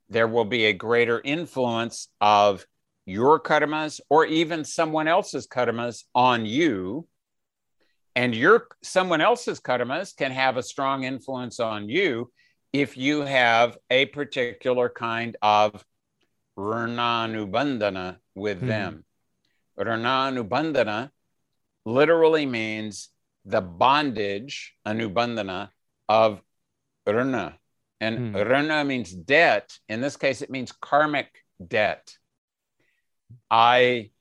there 0.09 0.27
will 0.27 0.45
be 0.45 0.65
a 0.65 0.73
greater 0.73 1.21
influence 1.23 2.07
of 2.21 2.65
your 3.05 3.39
karmas 3.39 3.99
or 4.09 4.25
even 4.25 4.63
someone 4.63 5.07
else's 5.07 5.47
karmas 5.47 6.03
on 6.13 6.45
you. 6.45 7.07
And 8.15 8.35
your 8.35 8.67
someone 8.83 9.21
else's 9.21 9.59
karmas 9.59 10.15
can 10.15 10.31
have 10.31 10.57
a 10.57 10.63
strong 10.63 11.03
influence 11.03 11.59
on 11.59 11.89
you 11.89 12.31
if 12.71 12.95
you 12.95 13.21
have 13.21 13.77
a 13.89 14.05
particular 14.07 14.89
kind 14.89 15.35
of 15.41 15.83
Rananubandhana 16.57 18.17
with 18.35 18.59
hmm. 18.59 18.67
them. 18.67 19.05
Rananubandhana 19.79 21.09
literally 21.85 22.45
means 22.45 23.09
the 23.45 23.61
bondage, 23.61 24.75
anubandhana, 24.85 25.69
of 26.07 26.41
rana. 27.05 27.57
And 27.99 28.35
hmm. 28.35 28.35
rana 28.35 28.83
means 28.83 29.11
debt. 29.11 29.77
In 29.89 30.01
this 30.01 30.17
case, 30.17 30.41
it 30.41 30.49
means 30.49 30.71
karmic 30.71 31.29
debt. 31.65 32.15
I 33.49 34.11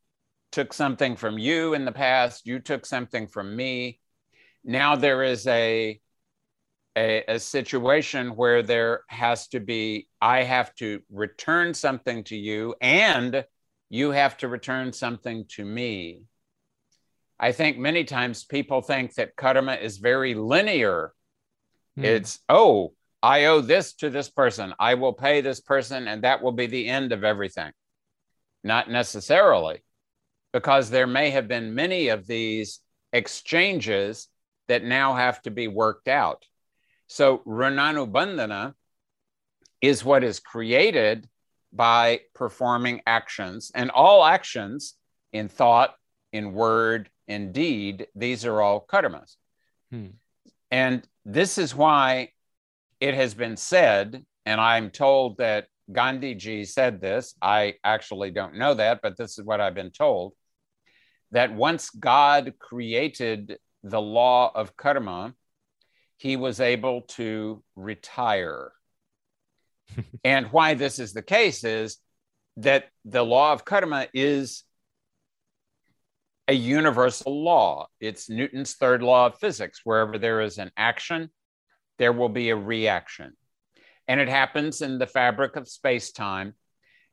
took 0.52 0.72
something 0.72 1.16
from 1.16 1.38
you 1.38 1.74
in 1.74 1.84
the 1.84 1.92
past, 1.92 2.46
you 2.46 2.60
took 2.60 2.86
something 2.86 3.26
from 3.26 3.56
me. 3.56 3.98
Now 4.64 4.96
there 4.96 5.22
is 5.22 5.46
a, 5.46 5.98
a, 6.94 7.24
a 7.26 7.40
situation 7.40 8.36
where 8.36 8.62
there 8.62 9.00
has 9.08 9.48
to 9.48 9.60
be, 9.60 10.08
I 10.20 10.42
have 10.42 10.74
to 10.76 11.00
return 11.10 11.74
something 11.74 12.22
to 12.24 12.36
you, 12.36 12.74
and 12.80 13.44
you 13.88 14.10
have 14.10 14.36
to 14.38 14.48
return 14.48 14.92
something 14.92 15.46
to 15.56 15.64
me. 15.64 16.22
I 17.40 17.52
think 17.52 17.78
many 17.78 18.04
times 18.04 18.44
people 18.44 18.82
think 18.82 19.14
that 19.14 19.34
karma 19.34 19.74
is 19.74 19.96
very 19.98 20.34
linear 20.34 21.12
Hmm. 21.96 22.04
It's, 22.04 22.38
oh, 22.48 22.94
I 23.22 23.46
owe 23.46 23.60
this 23.60 23.94
to 23.94 24.10
this 24.10 24.28
person. 24.28 24.74
I 24.78 24.94
will 24.94 25.12
pay 25.12 25.40
this 25.40 25.60
person, 25.60 26.08
and 26.08 26.24
that 26.24 26.42
will 26.42 26.52
be 26.52 26.66
the 26.66 26.88
end 26.88 27.12
of 27.12 27.24
everything. 27.24 27.72
Not 28.64 28.90
necessarily, 28.90 29.82
because 30.52 30.90
there 30.90 31.06
may 31.06 31.30
have 31.30 31.48
been 31.48 31.74
many 31.74 32.08
of 32.08 32.26
these 32.26 32.80
exchanges 33.12 34.28
that 34.68 34.84
now 34.84 35.14
have 35.14 35.40
to 35.42 35.50
be 35.50 35.68
worked 35.68 36.08
out. 36.08 36.44
So, 37.08 37.38
Rananubandhana 37.38 38.74
is 39.80 40.04
what 40.04 40.24
is 40.24 40.40
created 40.40 41.28
by 41.72 42.20
performing 42.34 43.02
actions, 43.06 43.72
and 43.74 43.90
all 43.90 44.24
actions 44.24 44.94
in 45.32 45.48
thought, 45.48 45.94
in 46.32 46.52
word, 46.52 47.10
in 47.28 47.52
deed, 47.52 48.06
these 48.14 48.44
are 48.44 48.60
all 48.60 48.84
karmas. 48.86 49.36
Hmm. 49.90 50.08
And 50.70 51.06
this 51.24 51.58
is 51.58 51.74
why 51.74 52.30
it 53.00 53.14
has 53.14 53.34
been 53.34 53.56
said, 53.56 54.24
and 54.46 54.60
I'm 54.60 54.90
told 54.90 55.38
that 55.38 55.66
Gandhi 55.90 56.34
ji 56.34 56.64
said 56.64 57.00
this. 57.00 57.34
I 57.42 57.74
actually 57.84 58.30
don't 58.30 58.56
know 58.56 58.74
that, 58.74 59.00
but 59.02 59.16
this 59.16 59.38
is 59.38 59.44
what 59.44 59.60
I've 59.60 59.74
been 59.74 59.90
told 59.90 60.34
that 61.32 61.52
once 61.52 61.90
God 61.90 62.54
created 62.58 63.58
the 63.82 64.00
law 64.00 64.52
of 64.54 64.76
karma, 64.76 65.34
he 66.18 66.36
was 66.36 66.60
able 66.60 67.02
to 67.02 67.62
retire. 67.74 68.72
and 70.24 70.46
why 70.52 70.74
this 70.74 70.98
is 70.98 71.12
the 71.12 71.22
case 71.22 71.64
is 71.64 71.98
that 72.58 72.88
the 73.04 73.24
law 73.24 73.52
of 73.52 73.64
karma 73.64 74.06
is 74.14 74.62
a 76.48 76.52
universal 76.52 77.42
law. 77.44 77.86
It's 78.00 78.28
Newton's 78.28 78.74
third 78.74 79.02
law 79.02 79.26
of 79.26 79.38
physics. 79.38 79.80
Wherever 79.84 80.18
there 80.18 80.40
is 80.40 80.58
an 80.58 80.70
action, 80.76 81.30
there 81.98 82.12
will 82.12 82.28
be 82.28 82.50
a 82.50 82.56
reaction. 82.56 83.32
And 84.08 84.20
it 84.20 84.28
happens 84.28 84.82
in 84.82 84.98
the 84.98 85.06
fabric 85.06 85.56
of 85.56 85.68
space 85.68 86.12
time. 86.12 86.54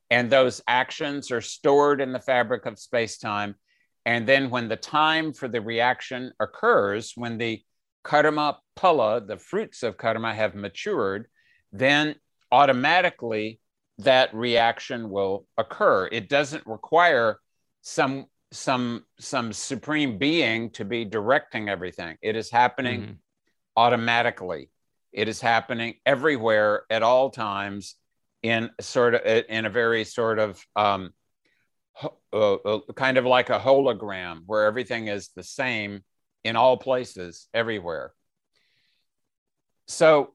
And 0.09 0.29
those 0.29 0.62
actions 0.67 1.31
are 1.31 1.41
stored 1.41 2.01
in 2.01 2.12
the 2.12 2.19
fabric 2.19 2.65
of 2.65 2.79
space 2.79 3.19
time. 3.19 3.55
And 4.05 4.27
then 4.27 4.50
when 4.50 4.67
the 4.67 4.75
time 4.75 5.33
for 5.33 5.48
the 5.48 5.62
reaction 5.62 6.31
occurs, 6.39 7.13
when 7.15 7.38
the 7.38 7.62
karma 8.03 8.57
phala, 8.75 9.25
the 9.25 9.38
fruits 9.38 9.83
of 9.83 9.98
karma, 9.98 10.33
have 10.33 10.55
matured, 10.55 11.27
then 11.71 12.15
automatically 12.51 13.59
that 14.00 14.33
reaction 14.33 15.09
will 15.09 15.45
occur. 15.57 16.07
It 16.12 16.29
doesn't 16.29 16.65
require 16.65 17.39
some 17.81 18.25
some 18.51 19.06
some 19.20 19.53
supreme 19.53 20.18
being 20.18 20.72
to 20.72 20.86
be 20.86 21.06
directing 21.06 21.70
everything. 21.70 22.18
It 22.22 22.36
is 22.36 22.50
happening 22.50 23.01
mm-hmm. 23.01 23.12
automatically. 23.77 24.70
It 25.12 25.27
is 25.27 25.41
happening 25.41 25.96
everywhere 26.06 26.84
at 26.89 27.03
all 27.03 27.29
times 27.29 27.96
in 28.41 28.70
sort 28.79 29.15
of 29.15 29.22
in 29.50 29.65
a 29.65 29.70
very 29.70 30.03
sort 30.03 30.39
of 30.39 30.63
um, 30.75 31.12
uh, 32.32 32.53
uh, 32.53 32.79
kind 32.96 33.18
of 33.18 33.25
like 33.25 33.50
a 33.50 33.60
hologram 33.60 34.44
where 34.46 34.65
everything 34.65 35.08
is 35.08 35.29
the 35.36 35.44
same 35.44 36.03
in 36.44 36.56
all 36.56 36.77
places 36.77 37.48
everywhere. 37.53 38.13
So 39.88 40.34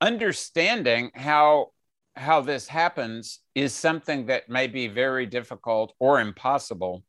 understanding 0.00 1.10
how 1.14 1.68
how 2.14 2.42
this 2.42 2.68
happens 2.68 3.38
is 3.54 3.72
something 3.72 4.26
that 4.26 4.48
may 4.48 4.66
be 4.66 4.86
very 4.86 5.24
difficult 5.24 5.94
or 5.98 6.20
impossible 6.20 7.02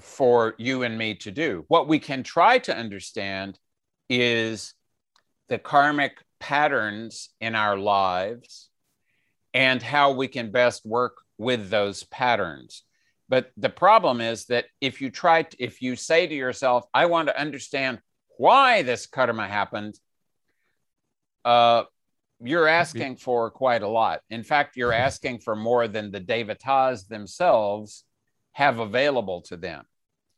for 0.00 0.54
you 0.58 0.82
and 0.82 0.96
me 0.96 1.14
to 1.16 1.30
do. 1.30 1.64
What 1.68 1.88
we 1.88 1.98
can 1.98 2.22
try 2.22 2.58
to 2.60 2.76
understand 2.76 3.58
is 4.08 4.74
the 5.48 5.58
karmic 5.58 6.18
patterns 6.40 7.30
in 7.40 7.54
our 7.54 7.76
lives 7.76 8.70
and 9.54 9.82
how 9.82 10.12
we 10.12 10.28
can 10.28 10.50
best 10.50 10.84
work 10.86 11.18
with 11.38 11.68
those 11.68 12.04
patterns. 12.04 12.84
But 13.28 13.50
the 13.56 13.70
problem 13.70 14.20
is 14.20 14.46
that 14.46 14.66
if 14.80 15.00
you 15.00 15.10
try, 15.10 15.42
to, 15.42 15.62
if 15.62 15.82
you 15.82 15.96
say 15.96 16.26
to 16.26 16.34
yourself, 16.34 16.84
I 16.92 17.06
want 17.06 17.28
to 17.28 17.40
understand 17.40 18.00
why 18.36 18.82
this 18.82 19.06
karma 19.06 19.46
happened, 19.46 19.98
uh, 21.44 21.84
you're 22.40 22.68
asking 22.68 23.16
for 23.16 23.50
quite 23.50 23.82
a 23.82 23.88
lot. 23.88 24.20
In 24.30 24.42
fact, 24.42 24.76
you're 24.76 24.92
asking 24.92 25.38
for 25.40 25.54
more 25.54 25.86
than 25.86 26.10
the 26.10 26.20
devatas 26.20 27.06
themselves 27.06 28.04
have 28.52 28.78
available 28.78 29.42
to 29.42 29.56
them. 29.56 29.84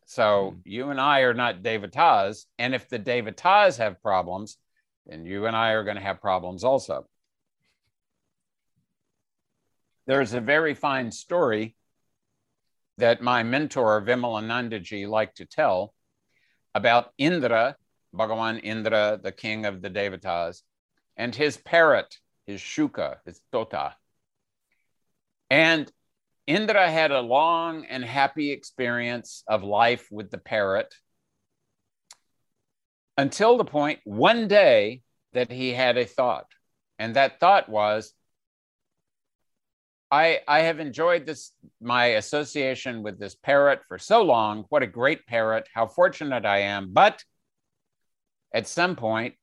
So 0.06 0.54
mm. 0.56 0.60
you 0.64 0.90
and 0.90 1.00
I 1.00 1.20
are 1.20 1.34
not 1.34 1.62
devatas. 1.62 2.44
And 2.58 2.74
if 2.74 2.88
the 2.88 2.98
devatas 2.98 3.78
have 3.78 4.02
problems, 4.02 4.56
then 5.06 5.24
you 5.26 5.46
and 5.46 5.56
I 5.56 5.70
are 5.70 5.84
going 5.84 5.96
to 5.96 6.02
have 6.02 6.20
problems 6.20 6.64
also. 6.64 7.06
There's 10.06 10.34
a 10.34 10.40
very 10.40 10.74
fine 10.74 11.10
story 11.10 11.76
that 12.98 13.22
my 13.22 13.42
mentor, 13.42 14.02
Vimalanandaji, 14.02 15.08
liked 15.08 15.38
to 15.38 15.46
tell 15.46 15.94
about 16.74 17.12
Indra, 17.18 17.76
Bhagavan 18.14 18.60
Indra, 18.62 19.18
the 19.22 19.32
king 19.32 19.66
of 19.66 19.82
the 19.82 19.90
devatas, 19.90 20.62
and 21.16 21.34
his 21.34 21.56
parrot, 21.56 22.18
his 22.46 22.60
shuka, 22.60 23.16
his 23.24 23.40
tota. 23.50 23.96
And 25.50 25.90
Indra 26.46 26.90
had 26.90 27.10
a 27.10 27.20
long 27.20 27.86
and 27.86 28.04
happy 28.04 28.50
experience 28.50 29.42
of 29.48 29.62
life 29.62 30.08
with 30.10 30.30
the 30.30 30.38
parrot 30.38 30.94
until 33.16 33.56
the 33.56 33.64
point 33.64 34.00
one 34.04 34.48
day 34.48 35.02
that 35.32 35.50
he 35.50 35.72
had 35.72 35.96
a 35.96 36.04
thought. 36.04 36.46
And 36.98 37.16
that 37.16 37.40
thought 37.40 37.68
was, 37.68 38.12
I, 40.10 40.40
I 40.46 40.60
have 40.60 40.80
enjoyed 40.80 41.26
this, 41.26 41.52
my 41.80 42.06
association 42.06 43.02
with 43.02 43.18
this 43.18 43.34
parrot 43.34 43.80
for 43.88 43.98
so 43.98 44.22
long. 44.22 44.64
What 44.68 44.82
a 44.82 44.86
great 44.86 45.26
parrot. 45.26 45.68
How 45.72 45.86
fortunate 45.86 46.44
I 46.44 46.58
am. 46.58 46.92
But 46.92 47.24
at 48.52 48.68
some 48.68 48.94
point, 48.96 49.34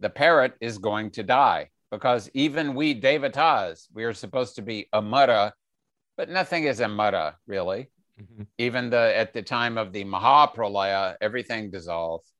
the 0.00 0.10
parrot 0.10 0.54
is 0.60 0.78
going 0.78 1.12
to 1.12 1.22
die 1.22 1.70
because 1.90 2.30
even 2.34 2.74
we 2.74 3.00
devatas, 3.00 3.86
we 3.94 4.04
are 4.04 4.12
supposed 4.12 4.56
to 4.56 4.62
be 4.62 4.88
amara, 4.92 5.54
but 6.18 6.28
nothing 6.28 6.64
is 6.64 6.80
a 6.80 6.84
amara 6.84 7.36
really. 7.46 7.90
Mm-hmm. 8.20 8.42
Even 8.58 8.90
the 8.90 9.16
at 9.16 9.32
the 9.32 9.42
time 9.42 9.78
of 9.78 9.92
the 9.92 10.04
Mahapralaya, 10.04 11.14
everything 11.20 11.70
dissolves. 11.70 12.34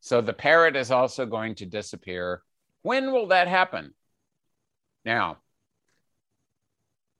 So 0.00 0.20
the 0.20 0.32
parrot 0.32 0.74
is 0.74 0.90
also 0.90 1.26
going 1.26 1.54
to 1.56 1.66
disappear. 1.66 2.42
When 2.80 3.12
will 3.12 3.28
that 3.28 3.46
happen? 3.46 3.92
Now, 5.04 5.36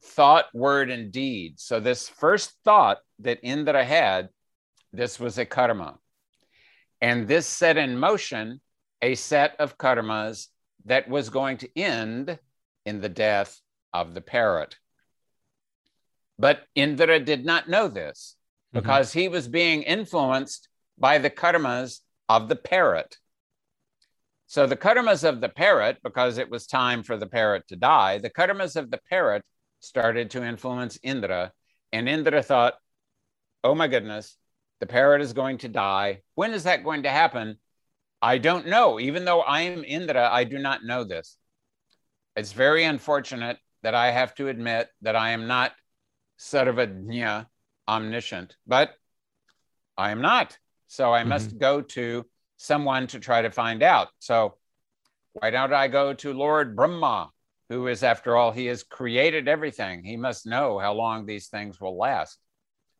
thought, 0.02 0.46
word, 0.54 0.90
and 0.90 1.12
deed. 1.12 1.61
So 1.61 1.78
this 1.78 2.08
first 2.08 2.56
thought 2.64 2.99
that 3.20 3.38
Indra 3.42 3.84
had, 3.84 4.30
this 4.92 5.20
was 5.20 5.38
a 5.38 5.44
karma. 5.44 5.99
And 7.00 7.28
this 7.28 7.46
set 7.46 7.76
in 7.76 7.99
motion 7.99 8.61
a 9.02 9.14
set 9.14 9.56
of 9.61 9.76
karmas 9.76 10.46
that 10.87 11.08
was 11.08 11.28
going 11.28 11.58
to 11.58 11.78
end 11.78 12.38
in 12.87 13.00
the 13.00 13.08
death 13.08 13.61
of 13.92 14.14
the 14.14 14.20
parrot. 14.20 14.76
But 16.42 16.64
Indra 16.75 17.20
did 17.20 17.44
not 17.44 17.68
know 17.68 17.87
this 17.87 18.34
mm-hmm. 18.75 18.80
because 18.80 19.11
mm-hmm. 19.11 19.18
he 19.20 19.28
was 19.28 19.46
being 19.46 19.84
influenced 19.84 20.68
by 20.99 21.18
the 21.18 21.30
karmas 21.30 22.00
of 22.28 22.49
the 22.49 22.56
parrot. 22.56 23.16
So 24.49 24.66
the 24.66 24.76
karmas 24.76 25.22
of 25.22 25.40
the 25.40 25.49
parrot, 25.49 25.99
because 26.02 26.38
it 26.38 26.50
was 26.50 26.66
time 26.66 27.04
for 27.04 27.16
the 27.16 27.28
parrot 27.28 27.68
to 27.68 27.76
die, 27.76 28.18
the 28.18 28.28
karmas 28.28 28.75
of 28.75 28.90
the 28.90 28.99
parrot 29.08 29.44
started 29.78 30.30
to 30.30 30.42
influence 30.42 30.99
Indra. 31.04 31.52
And 31.92 32.08
Indra 32.08 32.42
thought, 32.42 32.75
oh 33.62 33.76
my 33.76 33.87
goodness, 33.87 34.37
the 34.80 34.87
parrot 34.87 35.22
is 35.22 35.32
going 35.32 35.58
to 35.58 35.68
die. 35.68 36.22
When 36.34 36.54
is 36.54 36.64
that 36.64 36.82
going 36.82 37.04
to 37.04 37.08
happen? 37.08 37.58
I 38.20 38.38
don't 38.38 38.66
know. 38.66 38.99
Even 38.99 39.25
though 39.25 39.42
I 39.42 39.60
am 39.62 39.84
Indra, 39.84 40.28
I 40.28 40.43
do 40.43 40.58
not 40.58 40.84
know 40.84 41.04
this. 41.04 41.36
It's 42.34 42.52
very 42.52 42.82
unfortunate 42.82 43.58
that 43.84 43.95
I 43.95 44.10
have 44.10 44.34
to 44.36 44.49
admit 44.49 44.88
that 45.02 45.14
I 45.14 45.30
am 45.30 45.47
not 45.47 45.73
Sarvajna, 46.38 47.47
omniscient, 47.88 48.56
but 48.66 48.90
I 49.97 50.10
am 50.10 50.21
not. 50.21 50.56
So 50.88 51.12
I 51.12 51.21
mm-hmm. 51.21 51.28
must 51.30 51.58
go 51.58 51.80
to 51.80 52.25
someone 52.56 53.06
to 53.08 53.21
try 53.21 53.42
to 53.42 53.50
find 53.50 53.82
out. 53.82 54.08
So 54.18 54.56
why 55.32 55.50
don't 55.50 55.73
I 55.73 55.88
go 55.88 56.12
to 56.14 56.34
Lord 56.34 56.76
Brahma, 56.76 57.30
who 57.68 57.86
is, 57.86 58.02
after 58.02 58.36
all, 58.36 58.52
he 58.52 58.66
has 58.66 58.82
created 58.82 59.49
everything. 59.49 60.04
He 60.04 60.16
must 60.16 60.47
know 60.47 60.78
how 60.78 60.92
long 60.92 61.25
these 61.25 61.49
things 61.49 61.80
will 61.80 61.97
last. 61.97 62.38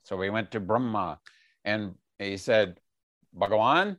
So 0.05 0.16
we 0.16 0.31
went 0.31 0.53
to 0.53 0.61
Brahma 0.61 1.18
and 1.64 1.95
he 2.18 2.37
said, 2.37 2.81
Bhagawan, 3.37 3.97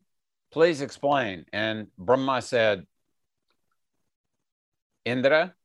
Please 0.54 0.82
explain. 0.82 1.46
And 1.52 1.88
Brahma 1.98 2.39
said, 2.43 2.86
Indra, 5.04 5.56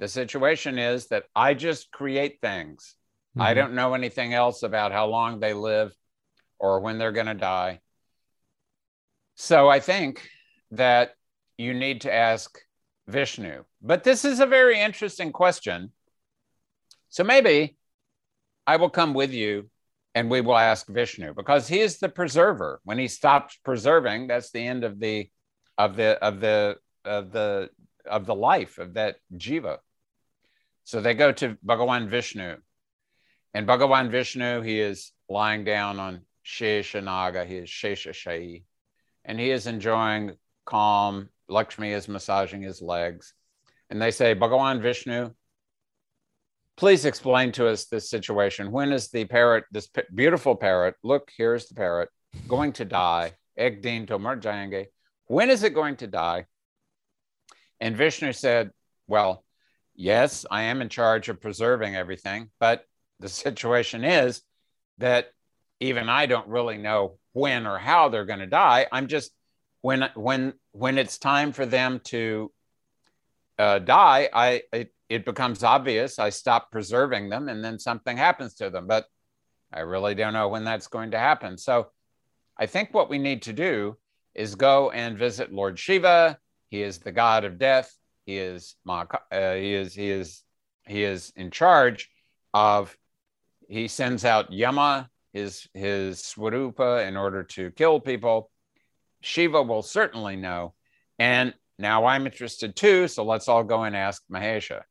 the 0.00 0.08
situation 0.08 0.78
is 0.78 1.08
that 1.08 1.26
I 1.36 1.52
just 1.52 1.92
create 1.92 2.40
things. 2.40 2.96
Mm-hmm. 3.36 3.42
I 3.42 3.54
don't 3.54 3.74
know 3.74 3.92
anything 3.92 4.32
else 4.32 4.62
about 4.62 4.92
how 4.92 5.06
long 5.06 5.38
they 5.38 5.52
live 5.52 5.94
or 6.58 6.80
when 6.80 6.98
they're 6.98 7.12
going 7.12 7.26
to 7.26 7.34
die. 7.34 7.80
So 9.36 9.68
I 9.68 9.78
think 9.78 10.26
that 10.72 11.12
you 11.58 11.74
need 11.74 12.00
to 12.02 12.12
ask 12.12 12.58
Vishnu. 13.08 13.64
But 13.82 14.02
this 14.02 14.24
is 14.24 14.40
a 14.40 14.46
very 14.46 14.80
interesting 14.80 15.32
question. 15.32 15.92
So 17.10 17.22
maybe 17.22 17.76
I 18.66 18.76
will 18.76 18.90
come 18.90 19.12
with 19.12 19.32
you 19.32 19.68
and 20.14 20.30
we 20.30 20.40
will 20.40 20.56
ask 20.56 20.88
Vishnu 20.88 21.34
because 21.34 21.68
he 21.68 21.80
is 21.80 21.98
the 21.98 22.08
preserver. 22.08 22.80
When 22.84 22.98
he 22.98 23.08
stops 23.08 23.58
preserving, 23.64 24.28
that's 24.28 24.50
the 24.50 24.66
end 24.66 24.82
of 24.82 24.98
the 24.98 25.28
of 25.76 25.96
the 25.96 26.18
of 26.22 26.40
the 26.40 26.76
of 27.04 27.32
the 27.32 27.68
of 28.06 28.24
the 28.24 28.34
life 28.34 28.78
of 28.78 28.94
that 28.94 29.16
jiva. 29.36 29.78
So 30.84 31.00
they 31.00 31.14
go 31.14 31.32
to 31.32 31.56
Bhagawan 31.64 32.08
Vishnu, 32.08 32.56
and 33.54 33.66
Bhagawan 33.66 34.10
Vishnu 34.10 34.62
he 34.62 34.80
is 34.80 35.12
lying 35.28 35.64
down 35.64 36.00
on 36.00 36.22
Sheshanaga, 36.44 37.46
he 37.46 37.56
is 37.56 37.68
Sheshashayi, 37.68 38.64
and 39.24 39.38
he 39.38 39.50
is 39.50 39.66
enjoying 39.66 40.36
calm. 40.64 41.28
Lakshmi 41.48 41.92
is 41.92 42.08
massaging 42.08 42.62
his 42.62 42.80
legs, 42.80 43.34
and 43.88 44.00
they 44.00 44.10
say, 44.10 44.34
Bhagawan 44.34 44.80
Vishnu, 44.80 45.30
please 46.76 47.04
explain 47.04 47.52
to 47.52 47.68
us 47.68 47.86
this 47.86 48.08
situation. 48.08 48.70
When 48.70 48.92
is 48.92 49.10
the 49.10 49.24
parrot, 49.24 49.64
this 49.70 49.88
p- 49.88 50.02
beautiful 50.14 50.54
parrot, 50.54 50.94
look, 51.02 51.30
here's 51.36 51.66
the 51.66 51.74
parrot, 51.74 52.08
going 52.48 52.72
to 52.74 52.84
die? 52.84 53.32
Egdin 53.58 54.06
Tomar 54.06 54.38
Jayange. 54.38 54.86
When 55.26 55.50
is 55.50 55.62
it 55.62 55.74
going 55.74 55.96
to 55.96 56.06
die? 56.06 56.46
And 57.80 57.96
Vishnu 57.96 58.32
said, 58.32 58.70
Well, 59.06 59.44
yes, 60.00 60.46
I 60.50 60.62
am 60.62 60.80
in 60.80 60.88
charge 60.88 61.28
of 61.28 61.40
preserving 61.40 61.94
everything, 61.94 62.50
but 62.58 62.84
the 63.20 63.28
situation 63.44 64.04
is 64.04 64.42
that 64.98 65.28
even 65.78 66.08
I 66.08 66.26
don't 66.26 66.48
really 66.48 66.78
know 66.78 67.18
when 67.32 67.66
or 67.66 67.78
how 67.78 68.08
they're 68.08 68.24
going 68.26 68.40
to 68.40 68.46
die. 68.46 68.86
I'm 68.90 69.06
just 69.06 69.30
when 69.82 70.10
when 70.14 70.54
when 70.72 70.98
it's 70.98 71.18
time 71.18 71.52
for 71.52 71.64
them 71.64 72.00
to 72.04 72.52
uh, 73.58 73.78
die, 73.78 74.28
I 74.32 74.62
it, 74.72 74.94
it 75.08 75.24
becomes 75.24 75.62
obvious. 75.62 76.18
I 76.18 76.30
stop 76.30 76.70
preserving 76.70 77.28
them 77.28 77.48
and 77.48 77.64
then 77.64 77.78
something 77.78 78.16
happens 78.16 78.54
to 78.56 78.70
them. 78.70 78.86
But 78.86 79.06
I 79.72 79.80
really 79.80 80.14
don't 80.14 80.32
know 80.32 80.48
when 80.48 80.64
that's 80.64 80.88
going 80.88 81.12
to 81.12 81.18
happen. 81.18 81.56
So 81.56 81.88
I 82.58 82.66
think 82.66 82.92
what 82.92 83.08
we 83.08 83.18
need 83.18 83.42
to 83.42 83.52
do 83.52 83.96
is 84.34 84.54
go 84.54 84.90
and 84.90 85.18
visit 85.18 85.52
Lord 85.52 85.78
Shiva. 85.78 86.38
He 86.68 86.82
is 86.82 86.98
the 86.98 87.12
god 87.12 87.44
of 87.44 87.58
death. 87.58 87.94
He 88.26 88.38
is 88.38 88.76
uh, 88.88 89.06
he 89.30 89.74
is 89.74 89.94
he 89.94 90.10
is 90.10 90.42
he 90.86 91.02
is 91.02 91.32
in 91.36 91.50
charge 91.50 92.08
of 92.54 92.96
he 93.68 93.88
sends 93.88 94.24
out 94.24 94.52
Yama, 94.52 95.08
his 95.32 95.68
his 95.74 96.20
Swarupa, 96.20 97.06
in 97.06 97.16
order 97.16 97.44
to 97.44 97.70
kill 97.70 98.00
people. 98.00 98.50
Shiva 99.22 99.62
will 99.62 99.82
certainly 99.82 100.36
know. 100.36 100.74
And 101.18 101.54
now 101.78 102.06
I'm 102.06 102.26
interested 102.26 102.76
too, 102.76 103.08
so 103.08 103.24
let's 103.24 103.48
all 103.48 103.64
go 103.64 103.84
and 103.84 103.96
ask 103.96 104.22
Mahesha. 104.30 104.82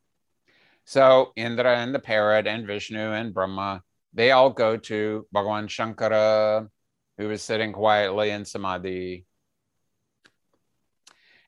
So 0.84 1.32
Indra 1.36 1.76
and 1.76 1.94
the 1.94 2.00
parrot 2.00 2.48
and 2.48 2.66
Vishnu 2.66 3.12
and 3.12 3.32
Brahma, 3.32 3.82
they 4.12 4.32
all 4.32 4.50
go 4.50 4.76
to 4.76 5.24
Bhagavan 5.32 5.68
Shankara, 5.68 6.68
who 7.16 7.30
is 7.30 7.42
sitting 7.42 7.72
quietly 7.72 8.30
in 8.30 8.44
Samadhi. 8.44 9.24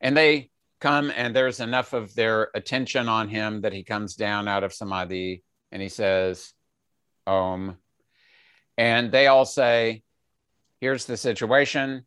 And 0.00 0.16
they 0.16 0.51
come, 0.82 1.12
and 1.14 1.34
there's 1.34 1.60
enough 1.60 1.92
of 1.92 2.12
their 2.14 2.50
attention 2.54 3.08
on 3.08 3.28
him 3.28 3.60
that 3.60 3.72
he 3.72 3.84
comes 3.84 4.16
down 4.16 4.48
out 4.48 4.64
of 4.64 4.74
Samadhi 4.74 5.44
and 5.70 5.80
he 5.80 5.88
says, 5.88 6.52
Om. 7.26 7.76
And 8.76 9.12
they 9.12 9.28
all 9.28 9.46
say, 9.46 10.02
Here's 10.80 11.04
the 11.04 11.16
situation. 11.16 12.04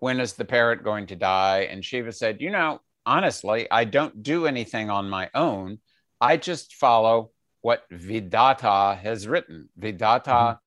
When 0.00 0.18
is 0.18 0.32
the 0.32 0.46
parrot 0.46 0.82
going 0.82 1.08
to 1.08 1.16
die? 1.16 1.68
And 1.70 1.84
Shiva 1.84 2.10
said, 2.10 2.40
You 2.40 2.50
know, 2.50 2.80
honestly, 3.04 3.70
I 3.70 3.84
don't 3.84 4.22
do 4.22 4.46
anything 4.46 4.88
on 4.88 5.10
my 5.10 5.28
own. 5.34 5.78
I 6.20 6.38
just 6.38 6.74
follow 6.74 7.30
what 7.60 7.84
Vidata 7.92 8.98
has 8.98 9.28
written. 9.28 9.68
Vidata 9.78 10.24
mm-hmm. 10.24 10.58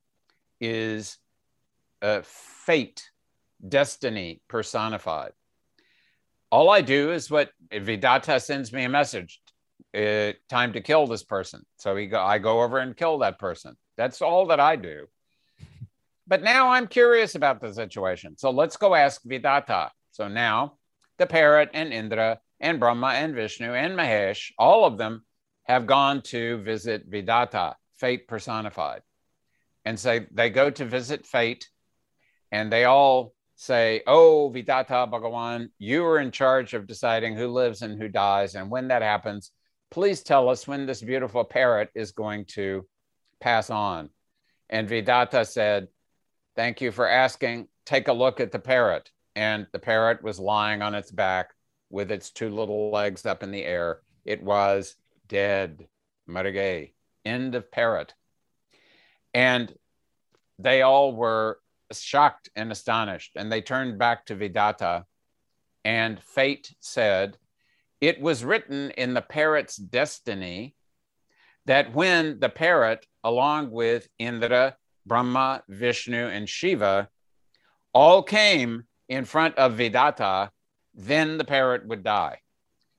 is 0.61 1.17
a 2.03 2.21
fate, 2.23 3.09
destiny 3.67 4.41
personified. 4.47 5.31
All 6.51 6.69
I 6.69 6.81
do 6.81 7.11
is 7.11 7.29
what 7.29 7.51
Vidata 7.71 8.41
sends 8.41 8.71
me 8.71 8.83
a 8.83 8.89
message. 8.89 9.41
Uh, 9.95 10.33
time 10.49 10.73
to 10.73 10.81
kill 10.81 11.07
this 11.07 11.23
person. 11.23 11.65
So 11.77 11.95
he 11.95 12.07
go, 12.07 12.21
I 12.21 12.37
go 12.37 12.61
over 12.61 12.77
and 12.77 12.95
kill 12.95 13.19
that 13.19 13.39
person. 13.39 13.75
That's 13.97 14.21
all 14.21 14.47
that 14.47 14.59
I 14.59 14.75
do. 14.75 15.07
But 16.27 16.43
now 16.43 16.69
I'm 16.69 16.87
curious 16.87 17.35
about 17.35 17.61
the 17.61 17.73
situation. 17.73 18.37
So 18.37 18.51
let's 18.51 18.77
go 18.77 18.95
ask 18.95 19.23
Vidata. 19.23 19.89
So 20.11 20.27
now 20.27 20.77
the 21.17 21.25
parrot 21.25 21.69
and 21.73 21.93
Indra 21.93 22.39
and 22.59 22.79
Brahma 22.79 23.07
and 23.07 23.33
Vishnu 23.33 23.73
and 23.73 23.97
Mahesh, 23.97 24.51
all 24.57 24.85
of 24.85 24.97
them 24.97 25.23
have 25.63 25.85
gone 25.85 26.21
to 26.23 26.57
visit 26.57 27.09
Vidata, 27.09 27.75
fate 27.97 28.27
personified. 28.27 29.01
And 29.85 29.99
so 29.99 30.19
they 30.31 30.49
go 30.49 30.69
to 30.69 30.85
visit 30.85 31.25
fate 31.25 31.69
and 32.51 32.71
they 32.71 32.85
all 32.85 33.33
say, 33.57 34.03
Oh, 34.07 34.51
Vidata 34.53 35.09
Bhagawan, 35.11 35.69
you 35.79 36.05
are 36.05 36.19
in 36.19 36.31
charge 36.31 36.73
of 36.73 36.87
deciding 36.87 37.35
who 37.35 37.47
lives 37.47 37.81
and 37.81 37.99
who 37.99 38.07
dies. 38.07 38.55
And 38.55 38.69
when 38.69 38.87
that 38.87 39.01
happens, 39.01 39.51
please 39.91 40.23
tell 40.23 40.47
us 40.47 40.67
when 40.67 40.85
this 40.85 41.01
beautiful 41.01 41.43
parrot 41.43 41.89
is 41.95 42.11
going 42.11 42.45
to 42.45 42.87
pass 43.41 43.69
on. 43.69 44.09
And 44.69 44.87
Vidata 44.87 45.45
said, 45.45 45.87
Thank 46.55 46.81
you 46.81 46.91
for 46.91 47.07
asking. 47.07 47.67
Take 47.85 48.07
a 48.07 48.13
look 48.13 48.39
at 48.39 48.51
the 48.51 48.59
parrot. 48.59 49.11
And 49.35 49.67
the 49.71 49.79
parrot 49.79 50.23
was 50.23 50.39
lying 50.39 50.81
on 50.81 50.95
its 50.95 51.11
back 51.11 51.51
with 51.89 52.11
its 52.11 52.31
two 52.31 52.49
little 52.49 52.91
legs 52.91 53.25
up 53.25 53.43
in 53.43 53.51
the 53.51 53.63
air. 53.63 54.01
It 54.23 54.41
was 54.41 54.95
dead. 55.27 55.87
Marge, 56.27 56.91
end 57.25 57.55
of 57.55 57.71
parrot. 57.71 58.13
And 59.33 59.73
they 60.59 60.81
all 60.81 61.15
were 61.15 61.59
shocked 61.91 62.49
and 62.55 62.71
astonished. 62.71 63.31
And 63.35 63.51
they 63.51 63.61
turned 63.61 63.97
back 63.97 64.25
to 64.25 64.35
Vidata. 64.35 65.03
And 65.85 66.21
fate 66.21 66.73
said, 66.79 67.37
It 68.01 68.19
was 68.19 68.43
written 68.43 68.91
in 68.91 69.13
the 69.13 69.21
parrot's 69.21 69.77
destiny 69.77 70.75
that 71.65 71.93
when 71.93 72.39
the 72.39 72.49
parrot, 72.49 73.05
along 73.23 73.71
with 73.71 74.07
Indra, 74.19 74.75
Brahma, 75.05 75.63
Vishnu, 75.67 76.27
and 76.27 76.47
Shiva, 76.47 77.09
all 77.93 78.23
came 78.23 78.83
in 79.09 79.25
front 79.25 79.55
of 79.57 79.73
Vidata, 79.73 80.49
then 80.93 81.37
the 81.37 81.45
parrot 81.45 81.87
would 81.87 82.03
die. 82.03 82.39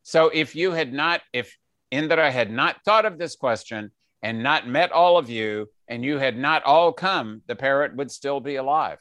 So 0.02 0.30
if 0.32 0.54
you 0.54 0.72
had 0.72 0.92
not, 0.92 1.20
if 1.32 1.56
Indra 1.90 2.30
had 2.30 2.50
not 2.50 2.82
thought 2.84 3.04
of 3.04 3.18
this 3.18 3.36
question 3.36 3.90
and 4.22 4.42
not 4.42 4.66
met 4.66 4.92
all 4.92 5.16
of 5.16 5.30
you, 5.30 5.68
and 5.86 6.04
you 6.04 6.18
had 6.18 6.36
not 6.36 6.62
all 6.64 6.92
come, 6.92 7.42
the 7.46 7.56
parrot 7.56 7.94
would 7.96 8.10
still 8.10 8.40
be 8.40 8.56
alive. 8.56 8.98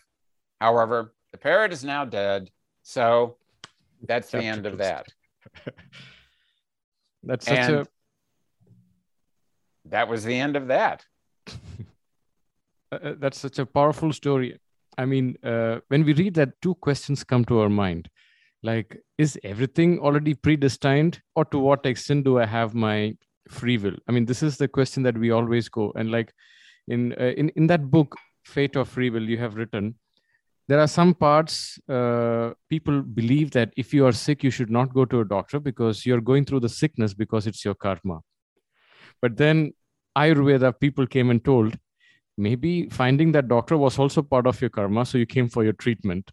However, 0.62 1.13
the 1.32 1.38
parrot 1.38 1.73
is 1.73 1.84
now 1.84 2.06
dead. 2.06 2.49
So 2.84 3.38
that's 4.01 4.32
the 4.32 4.43
end 4.43 4.65
of 4.65 4.77
that. 4.77 5.08
that's 7.23 7.45
such 7.45 7.58
and 7.58 7.75
a. 7.75 7.88
That 9.86 10.08
was 10.08 10.23
the 10.23 10.38
end 10.38 10.56
of 10.56 10.67
that. 10.67 11.06
Uh, 12.89 12.95
uh, 13.03 13.13
that's 13.19 13.38
such 13.38 13.60
a 13.60 13.65
powerful 13.65 14.13
story. 14.13 14.58
I 14.97 15.03
mean, 15.03 15.36
uh, 15.43 15.80
when 15.89 16.06
we 16.06 16.13
read 16.13 16.36
that, 16.36 16.53
two 16.62 16.73
questions 16.75 17.21
come 17.21 17.43
to 17.43 17.60
our 17.60 17.67
mind 17.67 18.10
like 18.63 18.97
is 19.17 19.38
everything 19.43 19.99
already 19.99 20.34
predestined 20.34 21.21
or 21.36 21.45
to 21.45 21.60
what 21.60 21.86
extent 21.86 22.23
do 22.23 22.39
i 22.39 22.45
have 22.45 22.73
my 22.73 23.15
free 23.50 23.78
will. 23.78 23.96
I 24.08 24.12
mean 24.12 24.26
this 24.26 24.44
is 24.44 24.58
the 24.58 24.68
question 24.68 25.04
that 25.04 25.18
we 25.18 25.32
always 25.32 25.70
go. 25.70 25.94
And 25.96 26.12
like 26.12 26.34
in 26.88 27.14
uh, 27.20 27.34
in 27.38 27.50
in 27.50 27.68
that 27.68 27.90
book 27.90 28.16
fate 28.46 28.76
of 28.76 28.88
free 28.88 29.10
will 29.10 29.24
you 29.24 29.38
have 29.38 29.56
written 29.56 29.96
there 30.68 30.80
are 30.80 30.88
some 30.88 31.14
parts 31.14 31.80
uh, 31.88 32.52
people 32.70 33.02
believe 33.02 33.52
that 33.52 33.72
if 33.78 33.94
you 33.94 34.06
are 34.06 34.12
sick 34.12 34.44
you 34.44 34.52
should 34.52 34.70
not 34.70 34.94
go 34.94 35.06
to 35.06 35.22
a 35.22 35.26
doctor 35.26 35.60
because 35.60 36.06
you're 36.06 36.22
going 36.22 36.44
through 36.44 36.60
the 36.60 36.70
sickness 36.70 37.14
because 37.14 37.48
it's 37.48 37.64
your 37.64 37.74
karma. 37.74 38.20
But 39.22 39.38
then 39.38 39.74
ayurveda 40.18 40.80
people 40.80 41.08
came 41.08 41.30
and 41.30 41.44
told 41.44 41.78
maybe 42.38 42.90
finding 42.90 43.32
that 43.32 43.48
doctor 43.48 43.78
was 43.78 43.98
also 43.98 44.22
part 44.22 44.46
of 44.46 44.60
your 44.60 44.70
karma 44.70 45.06
so 45.06 45.18
you 45.18 45.26
came 45.26 45.48
for 45.48 45.64
your 45.64 45.74
treatment. 45.74 46.32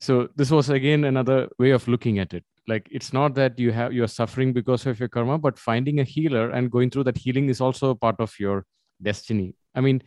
So 0.00 0.28
this 0.34 0.50
was 0.50 0.70
again 0.70 1.04
another 1.04 1.48
way 1.58 1.70
of 1.70 1.86
looking 1.86 2.18
at 2.18 2.34
it 2.34 2.44
like 2.68 2.88
it's 2.90 3.12
not 3.12 3.34
that 3.34 3.58
you 3.58 3.72
have 3.72 3.92
you're 3.92 4.14
suffering 4.14 4.52
because 4.52 4.86
of 4.86 5.00
your 5.00 5.08
karma 5.08 5.38
but 5.38 5.58
finding 5.58 6.00
a 6.00 6.04
healer 6.04 6.50
and 6.50 6.70
going 6.70 6.90
through 6.90 7.04
that 7.04 7.18
healing 7.18 7.48
is 7.48 7.60
also 7.60 7.90
a 7.90 7.94
part 7.94 8.16
of 8.20 8.38
your 8.38 8.64
destiny 9.02 9.54
i 9.74 9.80
mean 9.80 10.02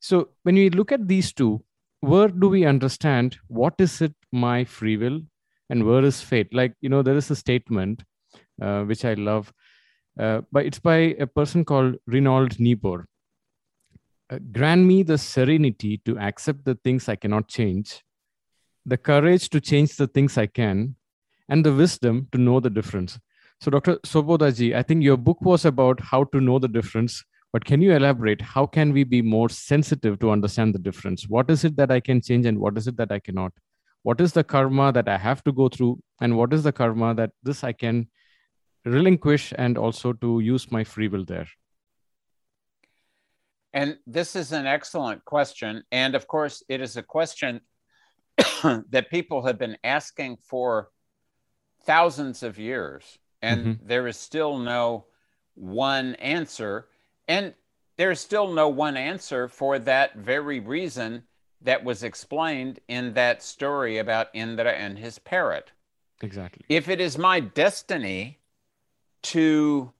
so 0.00 0.28
when 0.42 0.54
we 0.54 0.70
look 0.70 0.92
at 0.92 1.06
these 1.06 1.32
two 1.32 1.62
where 2.00 2.28
do 2.28 2.48
we 2.48 2.64
understand 2.64 3.36
what 3.48 3.74
is 3.78 4.00
it 4.00 4.14
my 4.32 4.64
free 4.64 4.96
will 4.96 5.20
and 5.70 5.84
where 5.84 6.04
is 6.04 6.20
fate 6.20 6.52
like 6.54 6.74
you 6.80 6.88
know 6.88 7.02
there 7.02 7.16
is 7.16 7.30
a 7.30 7.36
statement 7.36 8.04
uh, 8.62 8.82
which 8.84 9.04
i 9.04 9.14
love 9.14 9.52
uh, 10.18 10.40
but 10.50 10.66
it's 10.66 10.80
by 10.80 11.14
a 11.20 11.26
person 11.26 11.64
called 11.64 11.94
Reinhold 12.06 12.58
Niebuhr. 12.58 13.06
Uh, 14.30 14.38
grant 14.50 14.84
me 14.84 15.04
the 15.04 15.16
serenity 15.16 15.98
to 16.04 16.18
accept 16.18 16.64
the 16.64 16.74
things 16.74 17.08
I 17.08 17.14
cannot 17.14 17.46
change 17.48 18.02
the 18.84 18.96
courage 18.96 19.50
to 19.50 19.60
change 19.60 19.96
the 19.96 20.06
things 20.06 20.38
I 20.38 20.46
can, 20.46 20.96
and 21.48 21.64
the 21.64 21.72
wisdom 21.72 22.28
to 22.32 22.38
know 22.38 22.60
the 22.60 22.70
difference. 22.70 23.18
So, 23.60 23.70
Dr. 23.70 23.96
Svobodaji, 24.06 24.76
I 24.76 24.82
think 24.82 25.02
your 25.02 25.16
book 25.16 25.40
was 25.40 25.64
about 25.64 26.00
how 26.00 26.24
to 26.24 26.40
know 26.40 26.58
the 26.58 26.68
difference, 26.68 27.24
but 27.52 27.64
can 27.64 27.82
you 27.82 27.92
elaborate? 27.92 28.40
How 28.40 28.66
can 28.66 28.92
we 28.92 29.04
be 29.04 29.22
more 29.22 29.48
sensitive 29.48 30.18
to 30.20 30.30
understand 30.30 30.74
the 30.74 30.78
difference? 30.78 31.28
What 31.28 31.50
is 31.50 31.64
it 31.64 31.76
that 31.76 31.90
I 31.90 32.00
can 32.00 32.20
change, 32.20 32.46
and 32.46 32.58
what 32.58 32.78
is 32.78 32.86
it 32.86 32.96
that 32.98 33.10
I 33.10 33.18
cannot? 33.18 33.52
What 34.02 34.20
is 34.20 34.32
the 34.32 34.44
karma 34.44 34.92
that 34.92 35.08
I 35.08 35.18
have 35.18 35.42
to 35.44 35.52
go 35.52 35.68
through, 35.68 36.00
and 36.20 36.36
what 36.36 36.52
is 36.52 36.62
the 36.62 36.72
karma 36.72 37.14
that 37.14 37.32
this 37.42 37.64
I 37.64 37.72
can 37.72 38.08
relinquish 38.84 39.52
and 39.56 39.76
also 39.76 40.12
to 40.12 40.40
use 40.40 40.70
my 40.70 40.84
free 40.84 41.08
will 41.08 41.24
there? 41.24 41.48
And 43.72 43.98
this 44.06 44.34
is 44.34 44.52
an 44.52 44.66
excellent 44.66 45.24
question. 45.24 45.82
And 45.92 46.14
of 46.14 46.26
course, 46.26 46.62
it 46.68 46.80
is 46.80 46.96
a 46.96 47.02
question 47.02 47.60
that 48.62 49.10
people 49.10 49.44
have 49.46 49.58
been 49.58 49.76
asking 49.84 50.38
for 50.48 50.88
thousands 51.88 52.42
of 52.42 52.58
years, 52.58 53.18
and 53.40 53.60
mm-hmm. 53.64 53.86
there 53.86 54.06
is 54.06 54.18
still 54.18 54.58
no 54.58 55.06
one 55.54 56.14
answer. 56.16 56.86
And 57.26 57.54
there's 57.96 58.20
still 58.20 58.52
no 58.52 58.68
one 58.68 58.98
answer 58.98 59.48
for 59.48 59.78
that 59.78 60.14
very 60.14 60.60
reason 60.60 61.22
that 61.62 61.82
was 61.82 62.02
explained 62.02 62.78
in 62.88 63.14
that 63.14 63.42
story 63.42 63.96
about 63.96 64.28
Indra 64.34 64.70
and 64.70 64.98
his 64.98 65.18
parrot. 65.18 65.72
Exactly. 66.20 66.66
If 66.68 66.90
it 66.90 67.00
is 67.00 67.16
my 67.16 67.40
destiny 67.40 68.38
to 69.22 69.90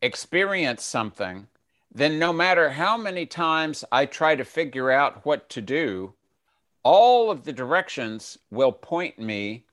experience 0.00 0.84
something, 0.84 1.48
then 1.92 2.20
no 2.20 2.32
matter 2.32 2.70
how 2.70 2.96
many 2.96 3.26
times 3.26 3.84
I 3.90 4.06
try 4.06 4.36
to 4.36 4.44
figure 4.44 4.92
out 4.92 5.26
what 5.26 5.48
to 5.50 5.60
do, 5.60 6.14
all 6.84 7.28
of 7.28 7.42
the 7.42 7.52
directions 7.52 8.38
will 8.52 8.72
point 8.72 9.18
me 9.18 9.64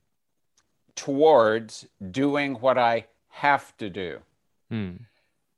towards 1.00 1.86
doing 2.10 2.54
what 2.56 2.76
I 2.76 3.06
have 3.28 3.74
to 3.78 3.88
do. 3.88 4.18
Hmm. 4.68 4.96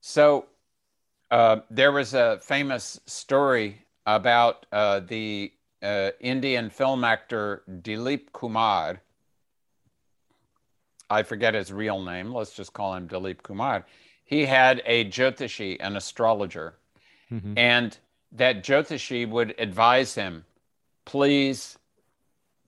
So 0.01 0.47
uh, 1.33 1.57
there 1.69 1.91
was 1.91 2.15
a 2.15 2.39
famous 2.41 3.01
story 3.07 3.85
about 4.07 4.67
uh, 4.71 5.01
the 5.01 5.53
uh, 5.83 6.11
Indian 6.21 6.71
film 6.71 7.03
actor 7.03 7.65
Dilip 7.69 8.31
Kumar. 8.33 9.01
I 11.11 11.25
forget 11.25 11.55
his 11.55 11.73
real 11.73 12.01
name. 12.01 12.33
Let's 12.33 12.55
just 12.55 12.73
call 12.73 12.95
him 12.95 13.09
Dilip 13.09 13.43
Kumar. 13.43 13.85
He 14.25 14.47
had 14.47 14.81
a 14.87 15.07
Jyotishi, 15.07 15.77
an 15.81 15.97
astrologer, 15.97 16.75
mm-hmm. 17.33 17.59
and 17.59 17.99
that 18.31 18.63
Jyotishi 18.63 19.29
would 19.29 19.57
advise 19.59 20.15
him 20.15 20.45
please 21.05 21.79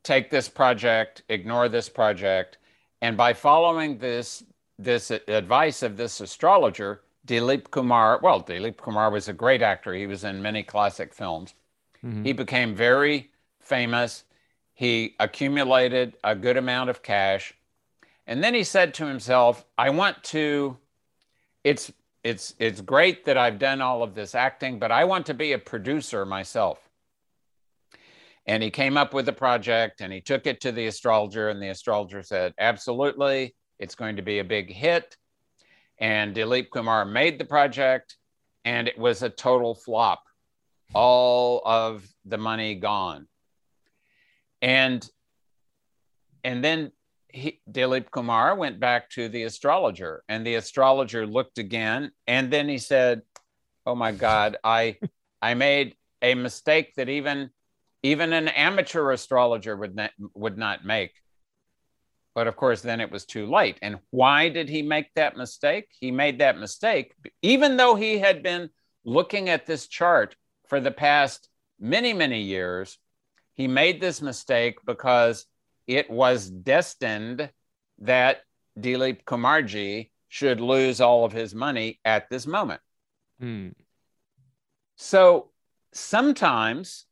take 0.02 0.28
this 0.28 0.48
project, 0.48 1.22
ignore 1.28 1.68
this 1.68 1.88
project. 1.88 2.58
And 3.04 3.18
by 3.18 3.34
following 3.34 3.98
this, 3.98 4.44
this 4.78 5.10
advice 5.10 5.82
of 5.82 5.98
this 5.98 6.22
astrologer, 6.22 7.02
Dilip 7.26 7.70
Kumar, 7.70 8.18
well, 8.22 8.42
Dilip 8.42 8.78
Kumar 8.78 9.10
was 9.10 9.28
a 9.28 9.34
great 9.34 9.60
actor. 9.60 9.92
He 9.92 10.06
was 10.06 10.24
in 10.24 10.40
many 10.40 10.62
classic 10.62 11.12
films. 11.12 11.52
Mm-hmm. 12.02 12.24
He 12.24 12.32
became 12.32 12.74
very 12.74 13.30
famous. 13.60 14.24
He 14.72 15.16
accumulated 15.20 16.16
a 16.24 16.34
good 16.34 16.56
amount 16.56 16.88
of 16.88 17.02
cash. 17.02 17.52
And 18.26 18.42
then 18.42 18.54
he 18.54 18.64
said 18.64 18.94
to 18.94 19.06
himself, 19.06 19.66
I 19.76 19.90
want 19.90 20.24
to, 20.24 20.78
it's, 21.62 21.92
it's, 22.22 22.54
it's 22.58 22.80
great 22.80 23.26
that 23.26 23.36
I've 23.36 23.58
done 23.58 23.82
all 23.82 24.02
of 24.02 24.14
this 24.14 24.34
acting, 24.34 24.78
but 24.78 24.90
I 24.90 25.04
want 25.04 25.26
to 25.26 25.34
be 25.34 25.52
a 25.52 25.58
producer 25.58 26.24
myself. 26.24 26.83
And 28.46 28.62
he 28.62 28.70
came 28.70 28.96
up 28.96 29.14
with 29.14 29.28
a 29.28 29.32
project 29.32 30.00
and 30.00 30.12
he 30.12 30.20
took 30.20 30.46
it 30.46 30.60
to 30.62 30.72
the 30.72 30.86
astrologer, 30.86 31.48
and 31.48 31.62
the 31.62 31.68
astrologer 31.70 32.22
said, 32.22 32.52
Absolutely, 32.58 33.54
it's 33.78 33.94
going 33.94 34.16
to 34.16 34.22
be 34.22 34.38
a 34.38 34.44
big 34.44 34.70
hit. 34.70 35.16
And 35.98 36.34
Dilip 36.34 36.70
Kumar 36.70 37.04
made 37.04 37.38
the 37.38 37.44
project. 37.44 38.16
and 38.64 38.88
it 38.88 38.98
was 38.98 39.22
a 39.22 39.28
total 39.30 39.74
flop. 39.74 40.22
All 40.94 41.62
of 41.64 42.06
the 42.24 42.38
money 42.38 42.74
gone. 42.76 43.28
And 44.62 45.06
and 46.42 46.62
then 46.62 46.92
he, 47.28 47.60
Dilip 47.70 48.10
Kumar 48.10 48.54
went 48.54 48.78
back 48.78 49.10
to 49.10 49.28
the 49.28 49.44
astrologer, 49.44 50.22
and 50.28 50.46
the 50.46 50.54
astrologer 50.54 51.26
looked 51.26 51.58
again, 51.58 52.12
and 52.26 52.50
then 52.52 52.68
he 52.68 52.78
said, 52.78 53.22
"Oh 53.86 53.94
my 53.94 54.12
God, 54.12 54.56
I 54.62 54.98
I 55.42 55.54
made 55.54 55.96
a 56.22 56.34
mistake 56.34 56.94
that 56.96 57.08
even 57.08 57.50
even 58.04 58.32
an 58.32 58.48
amateur 58.48 59.10
astrologer 59.10 59.76
would 59.76 59.96
not 59.96 60.12
would 60.34 60.56
not 60.56 60.84
make." 60.84 61.12
But 62.34 62.46
of 62.46 62.56
course, 62.56 62.80
then 62.80 63.00
it 63.00 63.10
was 63.10 63.24
too 63.24 63.46
late. 63.46 63.78
And 63.80 63.98
why 64.10 64.48
did 64.48 64.68
he 64.68 64.82
make 64.82 65.12
that 65.14 65.36
mistake? 65.36 65.88
He 66.00 66.10
made 66.10 66.38
that 66.40 66.58
mistake 66.58 67.14
even 67.42 67.76
though 67.76 67.94
he 67.94 68.18
had 68.18 68.42
been 68.42 68.70
looking 69.04 69.48
at 69.48 69.66
this 69.66 69.86
chart 69.86 70.36
for 70.68 70.80
the 70.80 70.90
past 70.90 71.48
many 71.78 72.12
many 72.12 72.42
years. 72.42 72.98
He 73.54 73.68
made 73.68 74.00
this 74.00 74.20
mistake 74.20 74.78
because 74.84 75.46
it 75.86 76.10
was 76.10 76.50
destined 76.50 77.50
that 77.98 78.40
Dilip 78.78 79.24
Kumarji 79.24 80.10
should 80.28 80.60
lose 80.60 81.00
all 81.00 81.24
of 81.24 81.32
his 81.32 81.54
money 81.54 82.00
at 82.04 82.28
this 82.28 82.46
moment. 82.46 82.80
Hmm. 83.38 83.68
So 84.96 85.50
sometimes, 85.92 87.06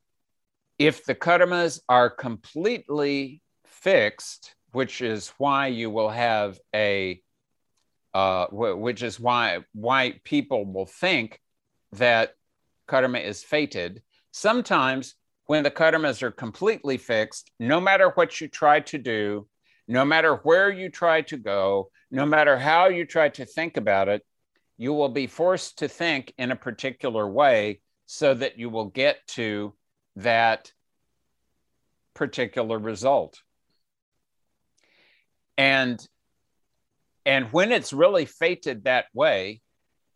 if 0.87 1.05
the 1.05 1.15
karmas 1.15 1.79
are 1.89 2.11
completely 2.11 3.41
fixed, 3.67 4.57
which 4.73 5.01
is 5.01 5.33
why 5.39 5.69
you 5.69 5.89
will 5.89 6.09
have 6.09 6.59
a, 6.75 7.23
uh, 8.15 8.47
which 8.51 9.01
is 9.05 9.21
why 9.21 9.61
why 9.75 10.21
people 10.25 10.65
will 10.67 10.87
think 10.87 11.39
that 11.93 12.35
karma 12.89 13.21
is 13.21 13.45
fated. 13.45 14.03
Sometimes 14.33 15.15
when 15.47 15.63
the 15.63 15.71
karmas 15.71 16.21
are 16.21 16.33
completely 16.33 16.97
fixed, 16.97 17.53
no 17.61 17.81
matter 17.81 18.11
what 18.17 18.41
you 18.41 18.49
try 18.49 18.81
to 18.81 18.99
do, 18.99 19.47
no 19.87 20.05
matter 20.05 20.35
where 20.43 20.69
you 20.69 20.89
try 20.89 21.23
to 21.23 21.37
go, 21.37 21.91
no 22.11 22.27
matter 22.27 22.59
how 22.59 22.89
you 22.89 23.07
try 23.07 23.29
to 23.29 23.47
think 23.47 23.77
about 23.77 24.09
it, 24.09 24.23
you 24.79 24.93
will 24.93 25.11
be 25.11 25.29
forced 25.29 25.79
to 25.79 25.87
think 25.87 26.35
in 26.39 26.51
a 26.51 26.57
particular 26.57 27.29
way 27.29 27.81
so 28.07 28.35
that 28.35 28.59
you 28.59 28.69
will 28.69 28.87
get 28.87 29.25
to 29.29 29.73
that 30.17 30.73
particular 32.15 32.79
result. 32.79 33.41
And 35.57 36.05
and 37.25 37.53
when 37.53 37.71
it's 37.71 37.93
really 37.93 38.25
fated 38.25 38.85
that 38.85 39.07
way, 39.15 39.61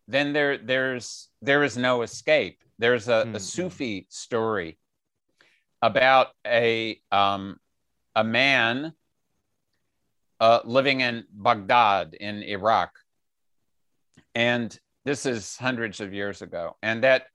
then 0.09 0.33
there 0.33 0.59
there's 0.59 1.29
there 1.43 1.63
is 1.63 1.77
no 1.77 2.03
escape. 2.03 2.59
There's 2.79 3.09
a, 3.09 3.25
mm-hmm. 3.25 3.37
a 3.37 3.41
Sufi 3.41 4.07
story 4.11 4.79
about 5.83 6.29
a 6.47 7.01
um, 7.13 7.59
a 8.15 8.25
man 8.25 8.93
uh, 10.41 10.61
living 10.65 11.01
in 11.01 11.25
Baghdad 11.31 12.15
in 12.15 12.43
Iraq, 12.43 12.91
and 14.35 14.77
this 15.05 15.27
is 15.27 15.57
hundreds 15.57 16.01
of 16.01 16.13
years 16.13 16.43
ago. 16.43 16.77
And 16.83 17.05
that 17.05 17.27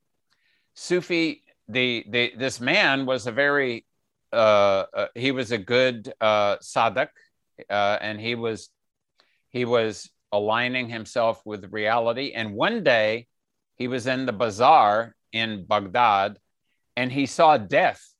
Sufi, 0.75 1.43
the, 1.67 2.05
the 2.09 2.33
this 2.37 2.59
man 2.59 3.05
was 3.05 3.27
a 3.27 3.31
very 3.31 3.85
uh, 4.33 4.85
uh, 4.93 5.07
he 5.15 5.31
was 5.31 5.51
a 5.51 5.57
good 5.57 6.13
uh, 6.21 6.57
sadhak, 6.57 7.09
uh, 7.69 7.97
and 8.01 8.19
he 8.19 8.35
was 8.35 8.69
he 9.49 9.65
was 9.65 10.09
aligning 10.31 10.89
himself 10.89 11.41
with 11.45 11.71
reality. 11.71 12.31
And 12.33 12.53
one 12.53 12.83
day, 12.83 13.27
he 13.75 13.87
was 13.87 14.07
in 14.07 14.25
the 14.25 14.33
bazaar 14.33 15.15
in 15.33 15.65
Baghdad, 15.65 16.37
and 16.95 17.11
he 17.11 17.25
saw 17.25 17.57
death 17.57 18.11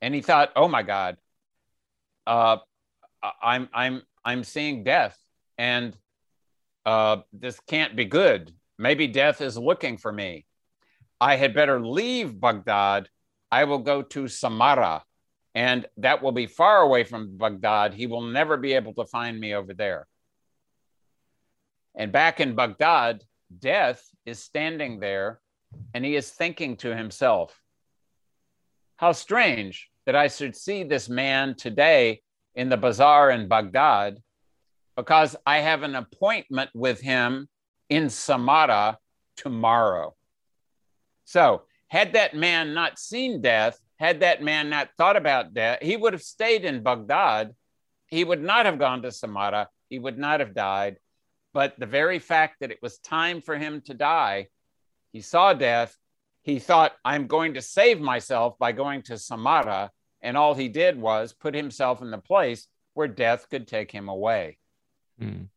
and 0.00 0.14
he 0.14 0.20
thought, 0.20 0.52
"Oh 0.56 0.68
my 0.68 0.82
God, 0.82 1.16
uh, 2.26 2.58
I'm 3.42 3.68
I'm 3.72 4.02
I'm 4.24 4.44
seeing 4.44 4.84
death, 4.84 5.18
and 5.58 5.96
uh, 6.84 7.18
this 7.32 7.58
can't 7.66 7.96
be 7.96 8.04
good. 8.04 8.54
Maybe 8.78 9.06
death 9.08 9.40
is 9.40 9.56
looking 9.56 9.96
for 9.96 10.12
me. 10.12 10.45
I 11.20 11.36
had 11.36 11.54
better 11.54 11.84
leave 11.84 12.38
Baghdad. 12.40 13.08
I 13.50 13.64
will 13.64 13.78
go 13.78 14.02
to 14.02 14.24
Samarra, 14.24 15.02
and 15.54 15.86
that 15.96 16.22
will 16.22 16.32
be 16.32 16.46
far 16.46 16.82
away 16.82 17.04
from 17.04 17.36
Baghdad. 17.36 17.94
He 17.94 18.06
will 18.06 18.22
never 18.22 18.56
be 18.56 18.74
able 18.74 18.94
to 18.94 19.06
find 19.06 19.38
me 19.38 19.54
over 19.54 19.72
there." 19.72 20.06
And 21.94 22.12
back 22.12 22.40
in 22.40 22.54
Baghdad, 22.54 23.24
death 23.58 24.04
is 24.24 24.42
standing 24.42 25.00
there, 25.00 25.40
and 25.94 26.04
he 26.04 26.16
is 26.16 26.30
thinking 26.30 26.76
to 26.78 26.94
himself 26.94 27.62
how 28.96 29.12
strange 29.12 29.90
that 30.04 30.16
I 30.16 30.28
should 30.28 30.56
see 30.56 30.82
this 30.82 31.08
man 31.08 31.54
today 31.54 32.22
in 32.54 32.68
the 32.68 32.76
bazaar 32.76 33.30
in 33.30 33.48
Baghdad 33.48 34.22
because 34.96 35.36
I 35.46 35.58
have 35.58 35.82
an 35.82 35.94
appointment 35.94 36.70
with 36.74 37.00
him 37.00 37.48
in 37.88 38.06
Samarra 38.06 38.96
tomorrow. 39.36 40.15
So, 41.26 41.64
had 41.88 42.14
that 42.14 42.34
man 42.34 42.72
not 42.72 42.98
seen 42.98 43.42
death, 43.42 43.78
had 43.98 44.20
that 44.20 44.42
man 44.42 44.70
not 44.70 44.88
thought 44.96 45.16
about 45.16 45.52
death, 45.52 45.78
he 45.82 45.96
would 45.96 46.14
have 46.14 46.22
stayed 46.22 46.64
in 46.64 46.82
Baghdad. 46.82 47.54
He 48.06 48.24
would 48.24 48.42
not 48.42 48.64
have 48.64 48.78
gone 48.78 49.02
to 49.02 49.08
Samarra. 49.08 49.66
He 49.90 49.98
would 49.98 50.18
not 50.18 50.40
have 50.40 50.54
died. 50.54 50.96
But 51.52 51.78
the 51.78 51.86
very 51.86 52.18
fact 52.18 52.56
that 52.60 52.70
it 52.70 52.78
was 52.82 52.98
time 52.98 53.42
for 53.42 53.56
him 53.56 53.82
to 53.82 53.94
die, 53.94 54.46
he 55.12 55.20
saw 55.20 55.52
death 55.52 55.96
he 56.46 56.60
thought, 56.60 56.92
I'm 57.04 57.26
going 57.26 57.54
to 57.54 57.60
save 57.60 58.00
myself 58.00 58.56
by 58.56 58.70
going 58.70 59.02
to 59.02 59.14
Samarra. 59.14 59.90
And 60.22 60.36
all 60.36 60.54
he 60.54 60.68
did 60.68 60.96
was 60.96 61.32
put 61.32 61.56
himself 61.56 62.00
in 62.02 62.12
the 62.12 62.18
place 62.18 62.68
where 62.94 63.08
death 63.08 63.50
could 63.50 63.66
take 63.66 63.90
him 63.90 64.08
away. 64.08 64.58
Mm. 65.20 65.48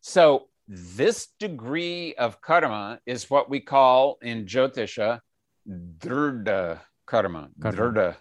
So, 0.00 0.46
this 0.74 1.28
degree 1.38 2.14
of 2.14 2.40
karma 2.40 2.98
is 3.04 3.28
what 3.28 3.50
we 3.50 3.60
call 3.60 4.16
in 4.22 4.46
Jyotisha 4.46 5.20
drda 5.68 6.80
karma. 7.04 7.50
Drda. 7.60 8.16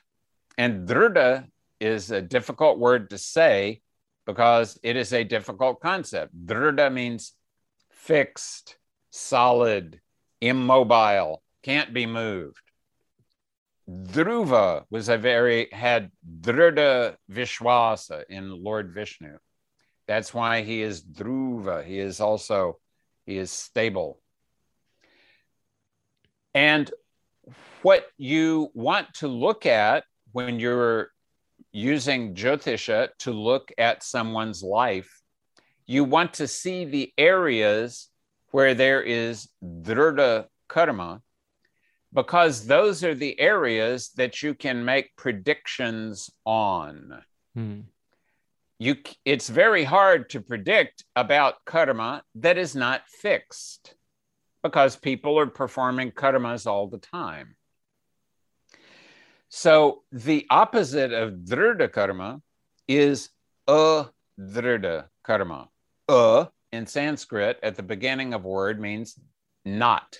And 0.57 0.85
drda 0.87 1.47
is 1.79 2.11
a 2.11 2.21
difficult 2.21 2.77
word 2.77 3.09
to 3.11 3.17
say 3.17 3.81
because 4.25 4.77
it 4.83 4.97
is 4.97 5.13
a 5.13 5.23
difficult 5.23 5.79
concept. 5.79 6.33
Drda 6.45 6.91
means 6.91 7.33
fixed, 7.89 8.75
solid, 9.11 10.01
immobile, 10.41 11.41
can't 11.63 11.93
be 11.93 12.05
moved. 12.05 12.61
Dhruva 13.89 14.83
was 14.89 15.07
a 15.07 15.17
very 15.17 15.69
had 15.71 16.11
Drida 16.41 17.15
Vishwasa 17.31 18.23
in 18.29 18.49
Lord 18.49 18.93
Vishnu. 18.93 19.37
That's 20.07 20.33
why 20.33 20.61
he 20.61 20.81
is 20.81 21.03
Dhruva. 21.03 21.85
He 21.85 21.99
is 21.99 22.19
also 22.19 22.79
he 23.25 23.37
is 23.37 23.51
stable. 23.51 24.19
And 26.53 26.91
what 27.81 28.05
you 28.17 28.69
want 28.73 29.13
to 29.15 29.27
look 29.27 29.65
at 29.65 30.03
when 30.31 30.59
you're 30.59 31.09
using 31.71 32.35
Jyotisha 32.35 33.09
to 33.19 33.31
look 33.31 33.71
at 33.77 34.03
someone's 34.03 34.61
life, 34.63 35.21
you 35.85 36.03
want 36.03 36.33
to 36.35 36.47
see 36.47 36.85
the 36.85 37.13
areas 37.17 38.09
where 38.51 38.73
there 38.73 39.01
is 39.01 39.49
drda 39.63 40.45
karma, 40.67 41.21
because 42.13 42.67
those 42.67 43.03
are 43.03 43.15
the 43.15 43.39
areas 43.39 44.09
that 44.15 44.43
you 44.43 44.53
can 44.53 44.83
make 44.83 45.15
predictions 45.15 46.29
on. 46.45 47.23
Hmm. 47.55 47.81
You, 48.81 48.95
it's 49.25 49.47
very 49.47 49.83
hard 49.83 50.31
to 50.31 50.41
predict 50.41 51.05
about 51.15 51.63
karma 51.65 52.23
that 52.33 52.57
is 52.57 52.75
not 52.75 53.07
fixed 53.07 53.93
because 54.63 54.95
people 54.95 55.37
are 55.37 55.45
performing 55.45 56.09
karmas 56.09 56.65
all 56.65 56.87
the 56.87 56.97
time. 56.97 57.55
So 59.49 60.01
the 60.11 60.47
opposite 60.49 61.13
of 61.13 61.33
drda 61.45 61.91
karma 61.91 62.41
is 62.87 63.29
adrda 63.67 65.05
karma. 65.23 65.69
A 66.07 66.47
in 66.71 66.87
Sanskrit 66.87 67.59
at 67.61 67.75
the 67.75 67.83
beginning 67.83 68.33
of 68.33 68.45
word 68.45 68.81
means 68.81 69.15
not. 69.63 70.17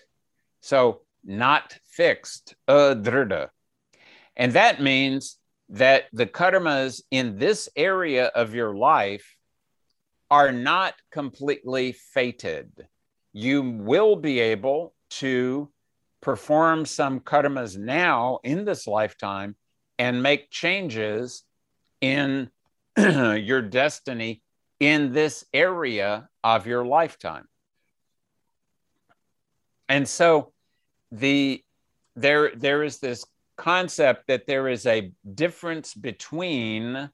So 0.62 1.02
not 1.26 1.80
fixed, 1.86 2.54
adrda. 2.68 3.50
And 4.36 4.54
that 4.54 4.80
means 4.80 5.40
that 5.72 6.06
the 6.14 6.26
karmas 6.26 7.02
in 7.12 7.38
this 7.38 7.70
area 7.76 8.28
of 8.28 8.54
your 8.54 8.76
life 8.76 9.36
are 10.30 10.52
not 10.52 10.94
completely 11.12 11.92
fated. 11.92 12.88
You 13.34 13.62
will 13.62 14.16
be 14.16 14.40
able 14.40 14.94
to 15.12 15.70
perform 16.22 16.86
some 16.86 17.20
karmas 17.20 17.78
now 17.78 18.40
in 18.44 18.66
this 18.66 18.86
lifetime 18.88 19.56
and 19.98 20.22
make 20.22 20.50
changes 20.50 21.44
in 22.00 22.50
your 22.98 23.62
destiny 23.62 24.42
in 24.80 25.14
this 25.14 25.46
area 25.54 26.28
of 26.44 26.68
your 26.68 26.86
lifetime. 26.86 27.46
and 29.92 30.08
so 30.08 30.54
the 31.12 31.62
there 32.16 32.52
there 32.56 32.82
is 32.82 33.00
this 33.00 33.26
concept 33.62 34.26
that 34.28 34.48
there 34.48 34.68
is 34.68 34.88
a 34.88 35.12
difference 35.36 35.94
between 35.94 37.12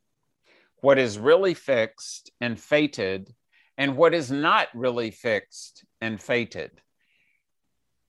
what 0.78 0.98
is 0.98 1.20
really 1.20 1.54
fixed 1.54 2.32
and 2.40 2.58
fated 2.58 3.34
and 3.78 3.98
what 3.98 4.14
is 4.14 4.32
not 4.32 4.70
really 4.74 5.12
fixed 5.12 5.84
and 6.00 6.22
fated. 6.22 6.72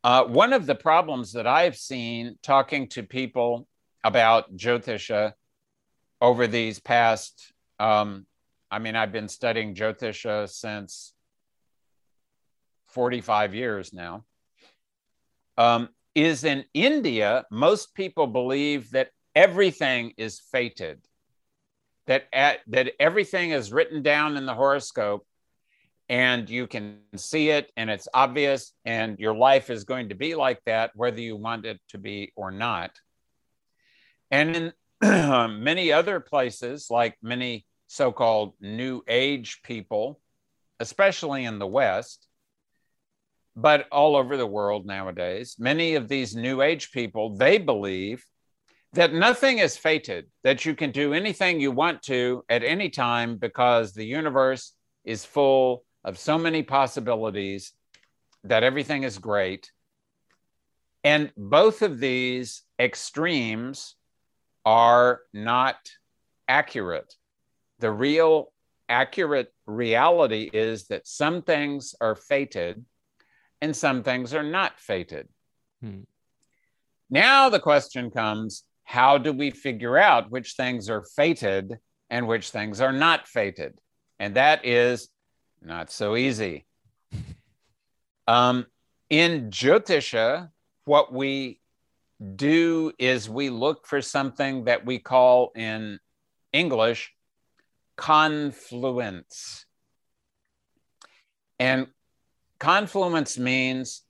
Uh, 0.05 0.25
one 0.25 0.53
of 0.53 0.67
the 0.67 0.77
problems 0.77 1.33
that 1.33 1.49
I've 1.49 1.77
seen 1.77 2.39
talking 2.43 2.89
to 2.91 3.03
people 3.03 3.67
about 4.05 4.57
Jyotisha 4.57 5.33
over 6.21 6.47
these 6.47 6.79
past, 6.79 7.53
um, 7.81 8.25
I 8.71 8.79
mean, 8.79 8.95
I've 8.95 9.13
been 9.13 9.29
studying 9.29 9.75
Jyotisha 9.75 10.49
since 10.49 11.13
45 12.87 13.55
years 13.57 13.93
now, 13.93 14.25
um, 15.57 15.89
is 16.25 16.45
in 16.45 16.65
India, 16.75 17.45
most 17.51 17.95
people 17.95 18.27
believe 18.27 18.91
that 18.91 19.11
everything 19.35 20.13
is 20.17 20.41
fated, 20.41 21.01
that, 22.07 22.27
at, 22.33 22.61
that 22.69 22.93
everything 22.99 23.51
is 23.51 23.73
written 23.73 24.03
down 24.03 24.37
in 24.37 24.47
the 24.47 24.55
horoscope 24.55 25.27
and 26.09 26.49
you 26.49 26.67
can 26.67 27.01
see 27.17 27.51
it 27.51 27.71
and 27.77 27.91
it's 27.91 28.09
obvious 28.15 28.73
and 28.85 29.19
your 29.19 29.35
life 29.35 29.69
is 29.69 29.85
going 29.85 30.09
to 30.09 30.15
be 30.15 30.35
like 30.35 30.61
that 30.65 30.91
whether 30.95 31.21
you 31.21 31.37
want 31.37 31.67
it 31.67 31.79
to 31.91 31.99
be 31.99 32.33
or 32.35 32.51
not. 32.51 32.91
And 34.31 34.57
in 34.57 34.73
many 35.63 35.93
other 35.93 36.19
places 36.19 36.89
like 36.91 37.17
many 37.23 37.65
so-called 37.87 38.55
new 38.61 39.03
age 39.07 39.61
people 39.63 40.21
especially 40.81 41.45
in 41.45 41.59
the 41.59 41.67
west 41.67 42.28
but 43.61 43.87
all 43.91 44.15
over 44.15 44.37
the 44.37 44.47
world 44.47 44.87
nowadays 44.87 45.57
many 45.59 45.95
of 45.95 46.09
these 46.09 46.37
new 46.37 46.63
age 46.63 46.93
people 46.93 47.37
they 47.37 47.59
believe 47.59 48.25
that 48.93 49.13
nothing 49.13 49.59
is 49.59 49.77
fated 49.77 50.27
that 50.45 50.65
you 50.65 50.75
can 50.75 50.91
do 50.91 51.13
anything 51.13 51.61
you 51.61 51.71
want 51.71 52.03
to 52.03 52.45
at 52.49 52.63
any 52.63 52.89
time 52.89 53.37
because 53.37 53.93
the 53.93 54.05
universe 54.05 54.73
is 55.05 55.25
full 55.25 55.85
of 56.05 56.19
so 56.19 56.39
many 56.39 56.63
possibilities 56.63 57.73
that 58.45 58.63
everything 58.63 59.03
is 59.03 59.19
great. 59.19 59.71
And 61.05 61.33
both 61.37 61.83
of 61.83 61.99
these 61.99 62.63
extremes 62.79 63.95
are 64.65 65.21
not 65.33 65.77
accurate. 66.47 67.15
The 67.79 67.91
real 67.91 68.53
accurate 68.89 69.53
reality 69.67 70.51
is 70.53 70.87
that 70.87 71.07
some 71.07 71.43
things 71.43 71.95
are 72.01 72.15
fated 72.15 72.85
and 73.61 73.77
some 73.77 74.03
things 74.03 74.35
are 74.35 74.43
not 74.43 74.79
fated. 74.79 75.29
Hmm. 75.83 76.01
Now 77.11 77.49
the 77.49 77.61
question 77.61 78.11
comes 78.11 78.65
how 78.85 79.19
do 79.19 79.33
we 79.33 79.51
figure 79.51 79.99
out 79.99 80.31
which 80.31 80.55
things 80.55 80.89
are 80.89 81.05
fated 81.15 81.79
and 82.11 82.27
which 82.27 82.51
things 82.51 82.81
are 82.81 82.93
not 82.93 83.29
fated? 83.29 83.79
And 84.19 84.35
that 84.37 84.65
is 84.65 85.09
not 85.63 85.91
so 85.91 86.17
easy. 86.17 86.67
um, 88.27 88.67
in 89.11 89.51
Jyotisha, 89.51 90.49
what 90.85 91.13
we 91.13 91.61
do 92.35 92.93
is 92.99 93.29
we 93.29 93.51
look 93.51 93.87
for 93.87 94.01
something 94.01 94.65
that 94.65 94.85
we 94.85 94.99
call 94.99 95.53
in 95.55 95.99
English 96.53 97.13
confluence. 97.97 99.67
And 101.59 101.89
confluence 102.59 103.39
means 103.39 104.03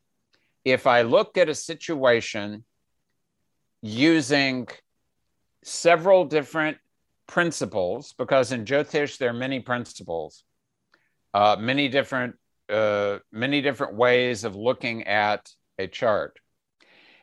if 0.64 0.86
I 0.86 1.02
look 1.02 1.36
at 1.38 1.48
a 1.48 1.54
situation 1.54 2.64
using 3.82 4.68
several 5.62 6.24
different 6.24 6.78
principles, 7.26 8.14
because 8.18 8.52
in 8.52 8.64
Jyotish 8.64 9.18
there 9.18 9.30
are 9.30 9.34
many 9.34 9.60
principles, 9.60 10.44
uh, 11.34 11.56
many 11.58 11.88
different 11.88 12.36
uh, 12.68 13.18
many 13.32 13.62
different 13.62 13.94
ways 13.94 14.44
of 14.44 14.54
looking 14.54 15.06
at 15.06 15.48
a 15.78 15.86
chart. 15.86 16.38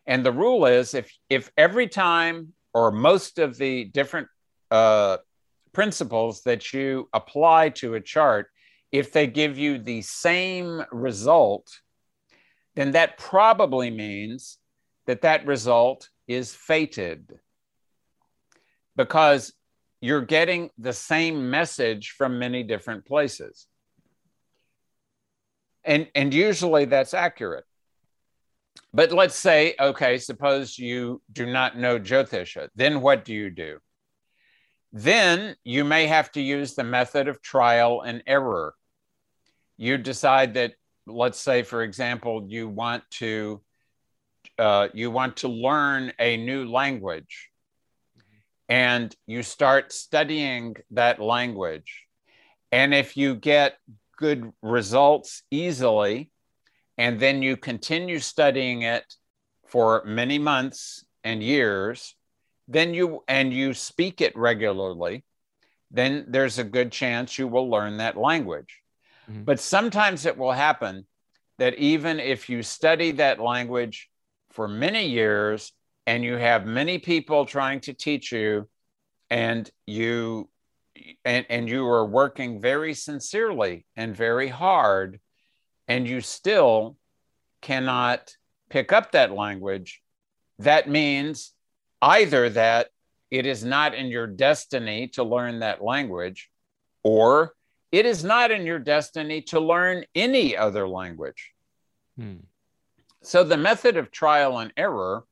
And 0.08 0.26
the 0.26 0.32
rule 0.32 0.66
is 0.66 0.94
if 0.94 1.12
if 1.30 1.52
every 1.58 1.88
time 1.88 2.54
or 2.74 2.92
most 2.92 3.40
of 3.40 3.58
the 3.58 3.86
different 3.86 4.28
uh, 4.72 5.18
principles 5.72 6.42
that 6.44 6.74
you 6.74 7.10
apply 7.14 7.70
to 7.70 7.96
a 7.96 8.02
chart, 8.02 8.48
if 8.92 9.12
they 9.12 9.28
give 9.28 9.58
you 9.58 9.78
the 9.78 10.02
same 10.02 10.84
result, 10.92 11.80
then 12.76 12.92
that 12.92 13.18
probably 13.18 13.90
means 13.90 14.58
that 15.06 15.22
that 15.22 15.46
result 15.46 16.10
is 16.28 16.54
fated. 16.54 17.40
Because 18.96 19.54
you're 20.02 20.22
getting 20.22 20.70
the 20.78 20.94
same 20.94 21.50
message 21.50 22.12
from 22.12 22.40
many 22.40 22.64
different 22.64 23.06
places. 23.06 23.68
And 25.84 26.08
and 26.16 26.34
usually 26.34 26.86
that's 26.86 27.14
accurate. 27.14 27.66
But 28.94 29.12
let's 29.12 29.36
say 29.36 29.76
okay 29.80 30.18
suppose 30.18 30.78
you 30.80 31.22
do 31.32 31.46
not 31.46 31.78
know 31.78 32.00
jyotisha. 32.00 32.70
Then 32.76 33.02
what 33.02 33.26
do 33.26 33.34
you 33.34 33.50
do 33.50 33.80
then 34.98 35.58
you 35.66 35.84
may 35.84 36.08
have 36.08 36.32
to 36.32 36.42
use 36.42 36.74
the 36.74 36.84
method 36.86 37.28
of 37.28 37.42
trial 37.42 38.02
and 38.02 38.24
error. 38.26 38.74
You 39.76 39.98
decide 39.98 40.54
that 40.54 40.76
let's 41.06 41.38
say 41.38 41.64
for 41.64 41.84
example 41.84 42.46
you 42.48 42.70
want 42.70 43.04
to 43.12 43.62
uh, 44.58 44.88
you 44.94 45.12
want 45.12 45.36
to 45.38 45.50
learn 45.50 46.14
a 46.18 46.38
new 46.38 46.66
language 46.66 47.50
and 48.70 49.14
you 49.28 49.44
start 49.44 49.92
studying 49.92 50.78
that 50.92 51.20
language. 51.20 52.06
And 52.72 52.94
if 52.94 53.18
you 53.18 53.36
get 53.36 53.78
good 54.18 54.50
results 54.62 55.44
easily, 55.52 56.32
and 56.98 57.20
then 57.20 57.42
you 57.42 57.58
continue 57.58 58.20
studying 58.20 58.84
it 58.84 59.04
for 59.68 60.04
many 60.06 60.40
months 60.40 61.06
and 61.26 61.44
years, 61.44 62.16
then 62.68 62.94
you 62.94 63.24
and 63.28 63.54
you 63.54 63.74
speak 63.74 64.22
it 64.22 64.36
regularly, 64.36 65.24
then 65.92 66.26
there's 66.28 66.60
a 66.60 66.64
good 66.64 66.92
chance 66.92 67.38
you 67.38 67.48
will 67.48 67.70
learn 67.70 67.98
that 67.98 68.18
language. 68.18 68.82
Mm-hmm. 69.30 69.44
But 69.44 69.60
sometimes 69.60 70.26
it 70.26 70.38
will 70.38 70.52
happen 70.52 71.06
that 71.58 71.76
even 71.76 72.20
if 72.20 72.50
you 72.50 72.64
study 72.64 73.12
that 73.12 73.40
language 73.40 74.10
for 74.52 74.68
many 74.68 75.08
years 75.08 75.72
and 76.06 76.24
you 76.24 76.36
have 76.36 76.66
many 76.66 77.00
people 77.00 77.46
trying 77.46 77.80
to 77.82 77.94
teach 77.94 78.32
you 78.32 78.68
and 79.30 79.70
you 79.86 80.50
and, 81.24 81.46
and 81.50 81.70
you 81.70 81.86
are 81.88 82.06
working 82.06 82.62
very 82.62 82.94
sincerely 82.94 83.86
and 83.96 84.16
very 84.16 84.48
hard, 84.48 85.20
and 85.88 86.08
you 86.08 86.22
still 86.22 86.98
cannot 87.62 88.34
pick 88.70 88.94
up 88.94 89.12
that 89.12 89.32
language, 89.32 90.02
that 90.60 90.90
means 90.90 91.54
either 92.06 92.50
that 92.52 92.90
it 93.32 93.48
is 93.48 93.66
not 93.66 93.96
in 93.96 94.08
your 94.08 94.28
destiny 94.28 95.08
to 95.08 95.24
learn 95.24 95.60
that 95.60 95.84
language, 95.84 96.50
or 97.04 97.54
it 97.92 98.06
is 98.06 98.24
not 98.24 98.52
in 98.52 98.66
your 98.66 98.80
destiny 98.80 99.42
to 99.42 99.60
learn 99.60 100.06
any 100.14 100.56
other 100.56 100.88
language. 100.88 101.52
Hmm. 102.16 102.46
So 103.24 103.44
the 103.44 103.58
method 103.58 103.98
of 103.98 104.12
trial 104.12 104.60
and 104.60 104.72
error 104.78 105.24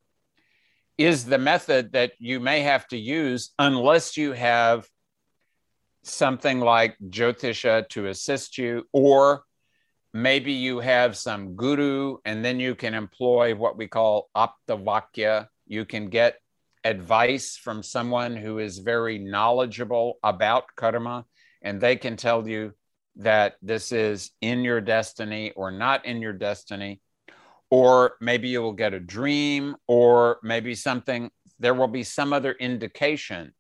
is 0.97 1.25
the 1.25 1.37
method 1.37 1.93
that 1.93 2.13
you 2.17 2.39
may 2.39 2.61
have 2.61 2.87
to 2.87 2.97
use 2.97 3.51
unless 3.59 4.17
you 4.17 4.31
have 4.31 4.87
something 6.01 6.59
like 6.59 6.97
Jyotisha 7.07 7.87
to 7.89 8.07
assist 8.07 8.57
you, 8.57 8.87
or 8.91 9.43
maybe 10.11 10.53
you 10.53 10.79
have 10.79 11.15
some 11.15 11.55
guru 11.55 12.17
and 12.25 12.43
then 12.43 12.59
you 12.59 12.73
can 12.73 12.95
employ 12.95 13.53
what 13.53 13.77
we 13.77 13.87
call 13.87 14.29
aptavakya. 14.35 15.47
You 15.67 15.85
can 15.85 16.09
get 16.09 16.39
advice 16.83 17.57
from 17.57 17.83
someone 17.83 18.35
who 18.35 18.59
is 18.59 18.79
very 18.79 19.17
knowledgeable 19.17 20.19
about 20.23 20.65
karma 20.75 21.25
and 21.61 21.79
they 21.79 21.95
can 21.95 22.17
tell 22.17 22.47
you 22.47 22.73
that 23.17 23.55
this 23.61 23.91
is 23.91 24.31
in 24.41 24.63
your 24.63 24.81
destiny 24.81 25.51
or 25.55 25.71
not 25.71 26.05
in 26.05 26.21
your 26.21 26.33
destiny. 26.33 26.99
Or 27.69 28.13
maybe 28.21 28.49
you 28.49 28.61
will 28.61 28.73
get 28.73 28.93
a 28.93 28.99
dream, 28.99 29.75
or 29.87 30.37
maybe 30.43 30.75
something, 30.75 31.31
there 31.57 31.73
will 31.73 31.87
be 31.87 32.03
some 32.03 32.31
other 32.31 32.51
indication 32.51 33.53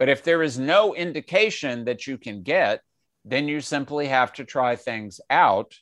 but 0.00 0.08
if 0.08 0.24
there 0.24 0.42
is 0.42 0.58
no 0.58 0.94
indication 0.94 1.84
that 1.84 2.06
you 2.06 2.16
can 2.16 2.42
get, 2.42 2.80
then 3.26 3.48
you 3.48 3.60
simply 3.60 4.06
have 4.08 4.32
to 4.32 4.46
try 4.46 4.74
things 4.74 5.20
out 5.28 5.74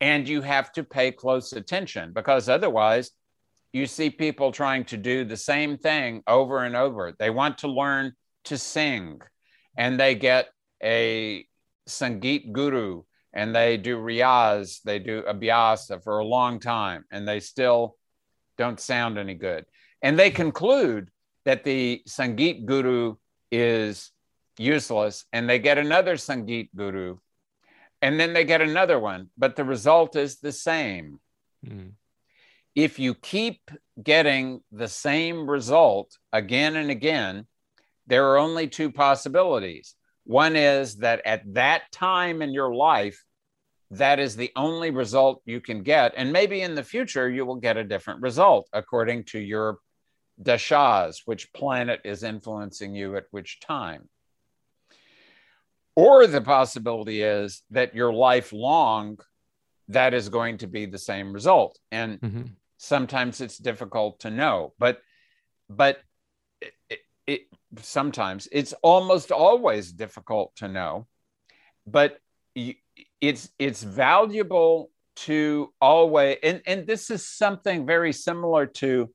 and 0.00 0.28
you 0.28 0.40
have 0.40 0.70
to 0.74 0.84
pay 0.84 1.10
close 1.10 1.52
attention 1.52 2.12
because 2.12 2.48
otherwise 2.48 3.10
you 3.74 3.86
see 3.86 4.08
people 4.08 4.52
trying 4.52 4.84
to 4.84 4.96
do 4.96 5.24
the 5.24 5.36
same 5.36 5.76
thing 5.76 6.22
over 6.28 6.62
and 6.62 6.76
over. 6.76 7.12
They 7.18 7.30
want 7.30 7.58
to 7.58 7.68
learn 7.68 8.12
to 8.44 8.56
sing 8.56 9.20
and 9.76 9.98
they 9.98 10.14
get 10.14 10.48
a 10.82 11.44
Sangeet 11.88 12.52
guru 12.52 13.02
and 13.32 13.54
they 13.54 13.76
do 13.76 13.98
riyaz, 13.98 14.80
they 14.84 15.00
do 15.00 15.22
abhyasa 15.22 16.02
for 16.04 16.20
a 16.20 16.24
long 16.24 16.60
time, 16.60 17.04
and 17.10 17.26
they 17.26 17.40
still 17.40 17.96
don't 18.56 18.78
sound 18.78 19.18
any 19.18 19.34
good. 19.34 19.66
And 20.02 20.16
they 20.16 20.30
conclude 20.30 21.10
that 21.44 21.64
the 21.64 22.00
Sangeet 22.08 22.64
guru 22.64 23.16
is 23.50 24.12
useless, 24.56 25.24
and 25.32 25.50
they 25.50 25.58
get 25.58 25.78
another 25.78 26.14
Sangeet 26.14 26.68
guru, 26.76 27.16
and 28.00 28.20
then 28.20 28.34
they 28.34 28.44
get 28.44 28.60
another 28.60 29.00
one, 29.00 29.30
but 29.36 29.56
the 29.56 29.64
result 29.64 30.14
is 30.14 30.38
the 30.38 30.52
same. 30.52 31.18
Mm. 31.66 31.94
If 32.74 32.98
you 32.98 33.14
keep 33.14 33.70
getting 34.02 34.60
the 34.72 34.88
same 34.88 35.48
result 35.48 36.16
again 36.32 36.76
and 36.76 36.90
again, 36.90 37.46
there 38.06 38.30
are 38.30 38.38
only 38.38 38.68
two 38.68 38.90
possibilities. 38.90 39.94
One 40.24 40.56
is 40.56 40.96
that 40.96 41.22
at 41.24 41.42
that 41.54 41.92
time 41.92 42.42
in 42.42 42.52
your 42.52 42.74
life, 42.74 43.22
that 43.90 44.18
is 44.18 44.34
the 44.34 44.50
only 44.56 44.90
result 44.90 45.42
you 45.44 45.60
can 45.60 45.82
get. 45.82 46.14
And 46.16 46.32
maybe 46.32 46.62
in 46.62 46.74
the 46.74 46.82
future, 46.82 47.30
you 47.30 47.46
will 47.46 47.56
get 47.56 47.76
a 47.76 47.84
different 47.84 48.22
result 48.22 48.68
according 48.72 49.24
to 49.24 49.38
your 49.38 49.78
dashas, 50.42 51.18
which 51.26 51.52
planet 51.52 52.00
is 52.04 52.22
influencing 52.22 52.94
you 52.94 53.16
at 53.16 53.26
which 53.30 53.60
time. 53.60 54.08
Or 55.94 56.26
the 56.26 56.40
possibility 56.40 57.22
is 57.22 57.62
that 57.70 57.94
your 57.94 58.12
lifelong, 58.12 59.18
that 59.88 60.12
is 60.12 60.28
going 60.28 60.58
to 60.58 60.66
be 60.66 60.86
the 60.86 60.98
same 60.98 61.32
result. 61.32 61.78
And 61.92 62.20
mm-hmm. 62.20 62.42
Sometimes 62.84 63.40
it's 63.40 63.58
difficult 63.58 64.20
to 64.20 64.30
know, 64.30 64.74
but, 64.78 65.00
but 65.68 65.98
it, 66.60 67.00
it, 67.26 67.40
sometimes 67.80 68.48
it's 68.52 68.74
almost 68.82 69.32
always 69.32 69.92
difficult 69.92 70.54
to 70.56 70.68
know. 70.68 71.06
But 71.86 72.18
it's 73.20 73.48
it's 73.58 73.82
valuable 73.82 74.90
to 75.16 75.72
always 75.80 76.36
and, 76.42 76.62
and 76.66 76.86
this 76.86 77.10
is 77.10 77.26
something 77.26 77.86
very 77.86 78.12
similar 78.12 78.66
to 78.66 79.10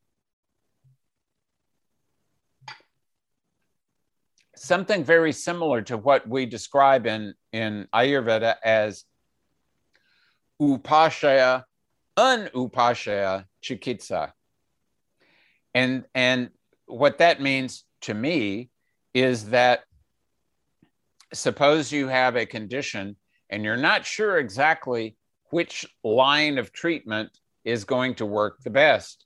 something 4.56 5.04
very 5.04 5.32
similar 5.32 5.82
to 5.82 5.98
what 5.98 6.28
we 6.28 6.46
describe 6.46 7.06
in 7.06 7.34
in 7.54 7.88
ayurveda 7.94 8.56
as 8.64 9.06
upashaya 10.62 11.64
anupashaya 12.18 13.46
chikitsa 13.64 14.32
and 15.74 16.06
and 16.14 16.50
what 16.88 17.20
that 17.20 17.42
means 17.42 17.84
to 18.02 18.14
me 18.14 18.70
is 19.14 19.50
that 19.50 19.82
suppose 21.34 21.92
you 21.92 22.08
have 22.08 22.36
a 22.36 22.46
condition 22.46 23.16
and 23.50 23.64
you're 23.64 23.78
not 23.78 24.06
sure 24.06 24.38
exactly 24.38 25.16
which 25.52 25.86
line 26.04 26.58
of 26.58 26.72
treatment 26.72 27.30
is 27.64 27.84
going 27.84 28.16
to 28.16 28.26
work 28.26 28.60
the 28.64 28.70
best. 28.70 29.26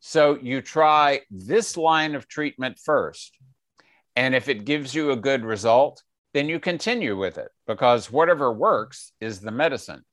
So 0.00 0.38
you 0.40 0.62
try 0.62 1.20
this 1.30 1.76
line 1.76 2.14
of 2.14 2.28
treatment 2.28 2.78
first. 2.82 3.36
And 4.16 4.34
if 4.34 4.48
it 4.48 4.64
gives 4.64 4.94
you 4.94 5.10
a 5.10 5.16
good 5.16 5.44
result, 5.44 6.02
then 6.32 6.48
you 6.48 6.58
continue 6.58 7.16
with 7.16 7.38
it 7.38 7.48
because 7.66 8.10
whatever 8.10 8.52
works 8.52 9.12
is 9.20 9.40
the 9.40 9.50
medicine. 9.50 10.04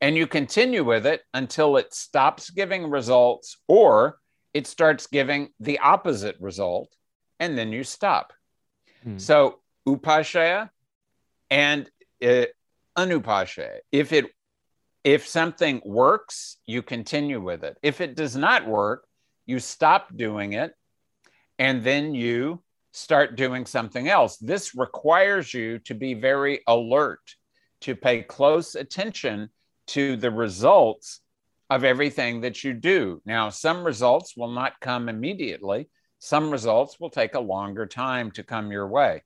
And 0.00 0.16
you 0.16 0.26
continue 0.26 0.82
with 0.84 1.06
it 1.06 1.22
until 1.34 1.76
it 1.76 1.92
stops 1.92 2.50
giving 2.50 2.88
results 2.88 3.58
or 3.68 4.18
it 4.54 4.66
starts 4.66 5.06
giving 5.06 5.50
the 5.60 5.78
opposite 5.78 6.36
result, 6.40 6.88
and 7.38 7.56
then 7.56 7.72
you 7.72 7.84
stop. 7.84 8.32
Hmm. 9.04 9.18
So, 9.18 9.60
upashaya 9.86 10.70
and 11.50 11.90
it, 12.20 12.54
anupashe. 12.96 13.68
If 13.92 14.12
it 14.12 14.26
if 15.02 15.26
something 15.26 15.80
works, 15.84 16.58
you 16.66 16.82
continue 16.82 17.40
with 17.40 17.64
it. 17.64 17.78
If 17.82 18.00
it 18.02 18.14
does 18.14 18.36
not 18.36 18.66
work, 18.66 19.06
you 19.46 19.58
stop 19.58 20.14
doing 20.14 20.52
it 20.52 20.74
and 21.58 21.82
then 21.82 22.14
you 22.14 22.62
start 22.92 23.36
doing 23.36 23.64
something 23.66 24.08
else. 24.08 24.36
This 24.36 24.74
requires 24.74 25.54
you 25.54 25.78
to 25.80 25.94
be 25.94 26.14
very 26.14 26.60
alert, 26.66 27.20
to 27.82 27.96
pay 27.96 28.22
close 28.22 28.74
attention 28.74 29.48
to 29.90 30.16
the 30.16 30.30
results 30.30 31.20
of 31.68 31.84
everything 31.84 32.40
that 32.40 32.64
you 32.64 32.72
do. 32.72 33.22
Now, 33.24 33.48
some 33.50 33.84
results 33.84 34.36
will 34.36 34.50
not 34.50 34.80
come 34.80 35.08
immediately, 35.08 35.88
some 36.18 36.50
results 36.50 36.98
will 37.00 37.10
take 37.10 37.34
a 37.34 37.40
longer 37.40 37.86
time 37.86 38.30
to 38.32 38.42
come 38.42 38.70
your 38.70 38.88
way. 38.88 39.22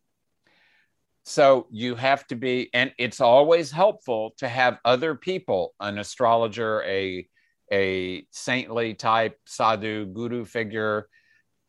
So 1.25 1.67
you 1.71 1.95
have 1.95 2.27
to 2.27 2.37
be, 2.37 2.69
and 2.75 2.93
it's 2.99 3.21
always 3.21 3.71
helpful 3.71 4.35
to 4.39 4.49
have 4.49 4.79
other 4.85 5.15
people, 5.15 5.75
an 5.81 5.99
astrologer, 5.99 6.83
a 6.85 7.27
a 7.73 8.27
saintly 8.31 8.93
type 8.93 9.39
sadhu 9.47 10.05
guru 10.05 10.45
figure, 10.45 11.09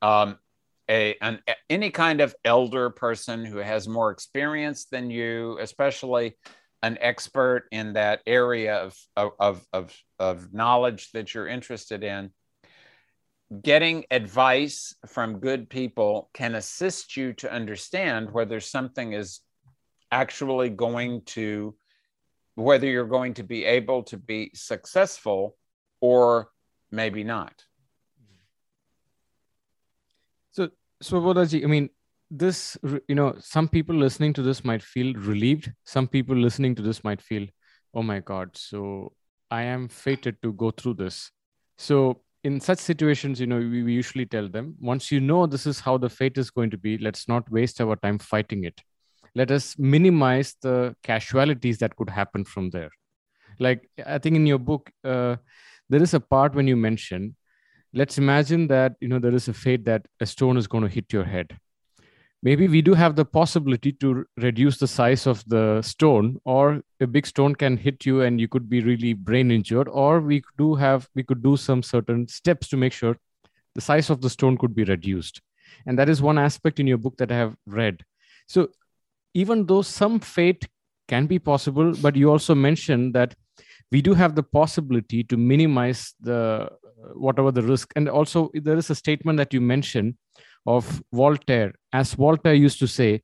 um, 0.01 0.37
a 0.89 1.15
an, 1.21 1.39
any 1.69 1.89
kind 1.89 2.19
of 2.19 2.35
elder 2.43 2.89
person 2.89 3.45
who 3.45 3.57
has 3.57 3.87
more 3.87 4.11
experience 4.11 4.85
than 4.85 5.09
you, 5.09 5.57
especially 5.61 6.35
an 6.83 6.97
expert 7.01 7.67
in 7.71 7.93
that 7.93 8.21
area 8.25 8.75
of 8.77 8.97
of 9.39 9.65
of, 9.73 9.95
of 10.19 10.53
knowledge 10.53 11.11
that 11.11 11.33
you're 11.33 11.47
interested 11.47 12.03
in 12.03 12.31
getting 13.61 14.05
advice 14.11 14.95
from 15.07 15.39
good 15.39 15.69
people 15.69 16.29
can 16.33 16.55
assist 16.55 17.15
you 17.15 17.33
to 17.33 17.51
understand 17.51 18.31
whether 18.31 18.59
something 18.59 19.13
is 19.13 19.41
actually 20.11 20.69
going 20.69 21.21
to 21.25 21.75
whether 22.55 22.87
you're 22.87 23.05
going 23.05 23.33
to 23.33 23.43
be 23.43 23.65
able 23.65 24.01
to 24.03 24.17
be 24.17 24.49
successful 24.53 25.57
or 25.99 26.49
maybe 26.89 27.23
not. 27.23 27.63
So 30.51 30.69
so 31.01 31.19
what 31.19 31.33
does 31.33 31.51
he, 31.51 31.63
i 31.63 31.67
mean 31.67 31.89
this 32.31 32.77
you 33.07 33.15
know 33.15 33.35
some 33.39 33.67
people 33.67 33.95
listening 33.95 34.33
to 34.33 34.41
this 34.41 34.63
might 34.65 34.81
feel 34.81 35.13
relieved 35.13 35.71
some 35.83 36.07
people 36.07 36.35
listening 36.35 36.73
to 36.73 36.81
this 36.81 37.03
might 37.03 37.21
feel 37.21 37.45
oh 37.93 38.01
my 38.01 38.19
god 38.19 38.49
so 38.55 39.11
i 39.51 39.61
am 39.61 39.87
fated 39.87 40.35
to 40.41 40.51
go 40.53 40.71
through 40.71 40.93
this 40.93 41.31
so 41.77 42.21
in 42.45 42.59
such 42.59 42.77
situations, 42.77 43.39
you 43.39 43.47
know, 43.47 43.57
we, 43.57 43.81
we 43.81 43.91
usually 43.91 44.25
tell 44.27 44.47
them 44.47 44.75
once 44.79 45.11
you 45.11 45.19
know 45.19 45.47
this 45.47 45.65
is 45.65 45.79
how 45.79 45.97
the 45.97 46.09
fate 46.09 46.37
is 46.37 46.51
going 46.51 46.69
to 46.69 46.77
be, 46.77 46.95
let's 46.99 47.27
not 47.27 47.49
waste 47.51 47.81
our 47.81 47.95
time 47.95 48.19
fighting 48.19 48.65
it. 48.65 48.79
Let 49.33 49.49
us 49.49 49.75
minimize 49.79 50.55
the 50.61 50.95
casualties 51.01 51.79
that 51.79 51.95
could 51.95 52.11
happen 52.11 52.45
from 52.45 52.69
there. 52.69 52.91
Like 53.59 53.89
I 54.05 54.19
think 54.19 54.35
in 54.35 54.45
your 54.45 54.59
book, 54.59 54.91
uh, 55.03 55.37
there 55.89 56.03
is 56.03 56.13
a 56.13 56.19
part 56.19 56.53
when 56.53 56.67
you 56.67 56.75
mention, 56.75 57.35
let's 57.93 58.19
imagine 58.19 58.67
that 58.67 58.93
you 59.01 59.07
know 59.07 59.17
there 59.17 59.33
is 59.33 59.47
a 59.47 59.53
fate 59.53 59.83
that 59.85 60.05
a 60.19 60.25
stone 60.27 60.55
is 60.55 60.67
going 60.67 60.83
to 60.83 60.89
hit 60.89 61.11
your 61.11 61.23
head 61.23 61.57
maybe 62.45 62.67
we 62.67 62.81
do 62.81 62.93
have 62.93 63.15
the 63.15 63.25
possibility 63.25 63.91
to 63.91 64.23
reduce 64.37 64.77
the 64.77 64.87
size 64.87 65.25
of 65.25 65.43
the 65.47 65.81
stone 65.81 66.39
or 66.45 66.81
a 67.01 67.07
big 67.07 67.25
stone 67.25 67.55
can 67.55 67.75
hit 67.75 68.05
you 68.05 68.21
and 68.21 68.39
you 68.39 68.47
could 68.47 68.69
be 68.69 68.81
really 68.81 69.13
brain 69.13 69.49
injured 69.49 69.89
or 69.89 70.21
we 70.21 70.43
do 70.59 70.75
have 70.75 71.09
we 71.15 71.23
could 71.23 71.41
do 71.41 71.57
some 71.57 71.81
certain 71.81 72.27
steps 72.27 72.67
to 72.67 72.77
make 72.77 72.93
sure 72.93 73.17
the 73.73 73.81
size 73.81 74.11
of 74.11 74.21
the 74.21 74.29
stone 74.29 74.57
could 74.57 74.75
be 74.75 74.83
reduced. 74.83 75.41
And 75.87 75.97
that 75.99 76.07
is 76.07 76.21
one 76.21 76.37
aspect 76.37 76.79
in 76.79 76.87
your 76.87 76.99
book 76.99 77.17
that 77.17 77.31
i 77.31 77.35
have 77.35 77.55
read. 77.65 78.05
So 78.47 78.69
even 79.33 79.65
though 79.65 79.81
some 79.81 80.19
fate 80.19 80.67
can 81.07 81.25
be 81.25 81.39
possible 81.39 81.93
but 82.01 82.15
you 82.15 82.29
also 82.29 82.53
mentioned 82.53 83.15
that 83.15 83.33
we 83.91 84.03
do 84.03 84.13
have 84.13 84.35
the 84.35 84.43
possibility 84.43 85.23
to 85.23 85.35
minimize 85.35 86.13
the 86.19 86.69
whatever 87.15 87.51
the 87.51 87.63
risk. 87.63 87.91
And 87.95 88.07
also 88.07 88.51
there 88.53 88.77
is 88.77 88.91
a 88.91 88.95
statement 88.95 89.37
that 89.37 89.51
you 89.51 89.61
mentioned 89.61 90.15
of 90.65 91.01
Voltaire. 91.13 91.73
As 91.93 92.13
Voltaire 92.13 92.53
used 92.53 92.79
to 92.79 92.87
say, 92.87 93.21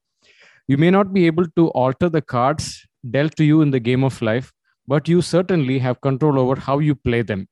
you 0.67 0.77
may 0.77 0.91
not 0.91 1.13
be 1.13 1.25
able 1.25 1.47
to 1.55 1.69
alter 1.69 2.09
the 2.09 2.21
cards 2.21 2.85
dealt 3.09 3.35
to 3.35 3.43
you 3.43 3.61
in 3.61 3.71
the 3.71 3.79
game 3.79 4.03
of 4.03 4.21
life, 4.21 4.51
but 4.87 5.07
you 5.07 5.21
certainly 5.21 5.79
have 5.79 6.01
control 6.01 6.39
over 6.39 6.59
how 6.59 6.79
you 6.79 6.95
play 6.95 7.21
them. 7.21 7.47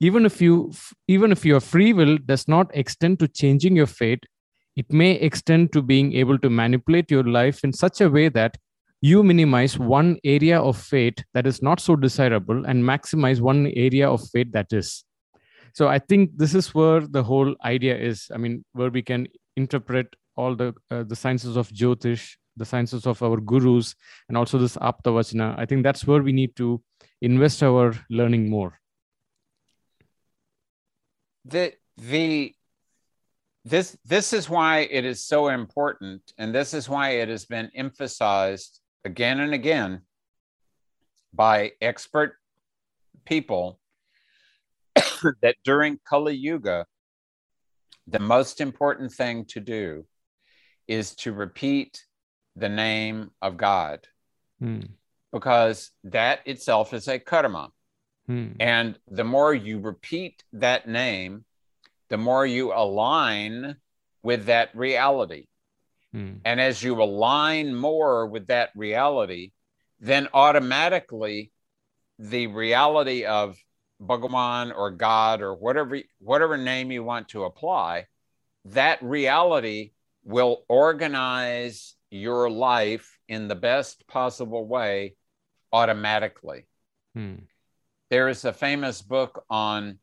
Even 0.00 0.26
if 0.26 0.40
you 0.40 0.72
even 1.08 1.32
if 1.32 1.44
your 1.44 1.60
free 1.60 1.92
will 1.92 2.18
does 2.18 2.46
not 2.48 2.70
extend 2.74 3.18
to 3.18 3.28
changing 3.28 3.76
your 3.76 3.86
fate, 3.86 4.26
it 4.76 4.92
may 4.92 5.12
extend 5.12 5.72
to 5.72 5.82
being 5.82 6.12
able 6.12 6.38
to 6.38 6.50
manipulate 6.50 7.10
your 7.10 7.24
life 7.24 7.64
in 7.64 7.72
such 7.72 8.00
a 8.00 8.10
way 8.10 8.28
that 8.28 8.56
you 9.00 9.22
minimize 9.22 9.78
one 9.78 10.18
area 10.24 10.60
of 10.60 10.76
fate 10.76 11.24
that 11.32 11.46
is 11.46 11.62
not 11.62 11.80
so 11.80 11.96
desirable 11.96 12.64
and 12.66 12.82
maximize 12.82 13.40
one 13.40 13.66
area 13.74 14.08
of 14.08 14.26
fate 14.30 14.52
that 14.52 14.72
is 14.72 15.04
so 15.76 15.88
i 15.88 15.98
think 15.98 16.30
this 16.42 16.54
is 16.54 16.74
where 16.74 17.00
the 17.16 17.22
whole 17.22 17.54
idea 17.64 17.96
is. 17.96 18.30
I 18.34 18.38
mean 18.38 18.64
where 18.72 18.90
we 18.90 19.02
can 19.02 19.28
interpret 19.56 20.08
all 20.36 20.54
the 20.54 20.74
uh, 20.90 21.04
the 21.10 21.16
sciences 21.16 21.56
of 21.56 21.68
jyotish 21.80 22.36
the 22.56 22.64
sciences 22.64 23.06
of 23.06 23.22
our 23.22 23.38
gurus 23.38 23.94
and 24.28 24.36
also 24.36 24.58
this 24.58 24.76
aptavachana. 24.78 25.54
I 25.58 25.66
think 25.66 25.82
that's 25.82 26.06
where 26.06 26.22
we 26.22 26.32
need 26.32 26.56
to 26.56 26.82
invest 27.20 27.62
our 27.62 27.92
learning 28.10 28.48
more. 28.48 28.78
The 31.44 31.74
the 31.96 32.54
this 33.64 33.96
this 34.04 34.32
is 34.32 34.48
why 34.48 34.80
it 34.90 35.04
is 35.04 35.22
so 35.22 35.48
important 35.48 36.22
and 36.38 36.54
this 36.54 36.72
is 36.72 36.88
why 36.88 37.10
it 37.22 37.28
has 37.28 37.44
been 37.44 37.70
emphasized 37.74 38.80
again 39.04 39.40
and 39.40 39.52
again 39.54 40.02
by 41.32 41.72
expert 41.80 42.36
people 43.24 43.80
that 45.42 45.56
during 45.64 45.98
Kali 46.08 46.34
Yuga, 46.34 46.86
the 48.06 48.20
most 48.20 48.60
important 48.60 49.12
thing 49.12 49.44
to 49.46 49.60
do 49.60 50.06
is 50.86 51.14
to 51.16 51.32
repeat 51.32 52.04
the 52.54 52.68
name 52.68 53.30
of 53.42 53.56
God 53.56 54.06
Hmm. 54.58 54.80
because 55.32 55.90
that 56.04 56.40
itself 56.46 56.94
is 56.94 57.08
a 57.08 57.18
karma. 57.18 57.70
Hmm. 58.26 58.52
And 58.58 58.98
the 59.08 59.24
more 59.24 59.54
you 59.54 59.78
repeat 59.78 60.42
that 60.52 60.88
name, 60.88 61.44
the 62.08 62.16
more 62.16 62.46
you 62.46 62.72
align 62.72 63.76
with 64.22 64.46
that 64.46 64.74
reality. 64.74 65.46
Hmm. 66.12 66.36
And 66.44 66.60
as 66.60 66.82
you 66.82 67.00
align 67.02 67.74
more 67.74 68.26
with 68.26 68.46
that 68.46 68.70
reality, 68.74 69.52
then 70.00 70.28
automatically 70.32 71.52
the 72.18 72.46
reality 72.46 73.24
of 73.24 73.58
Bhagawan 74.00 74.76
or 74.76 74.90
God 74.90 75.40
or 75.40 75.54
whatever 75.54 75.98
whatever 76.18 76.56
name 76.56 76.90
you 76.90 77.02
want 77.02 77.28
to 77.30 77.44
apply, 77.44 78.06
that 78.66 79.02
reality 79.02 79.92
will 80.24 80.64
organize 80.68 81.94
your 82.10 82.50
life 82.50 83.18
in 83.28 83.48
the 83.48 83.54
best 83.54 84.06
possible 84.06 84.66
way 84.66 85.16
automatically. 85.72 86.66
Hmm. 87.14 87.36
There 88.10 88.28
is 88.28 88.44
a 88.44 88.52
famous 88.52 89.02
book 89.02 89.44
on 89.50 89.98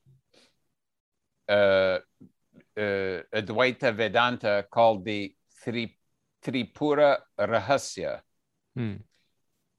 uh, 1.47 1.99
uh, 2.77 3.21
Advaita 3.33 3.95
Vedanta 3.95 4.65
called 4.69 5.05
the 5.05 5.35
Tri- 5.63 5.95
Tripura 6.43 7.19
Rahasya. 7.39 8.21
Hmm. 8.75 8.95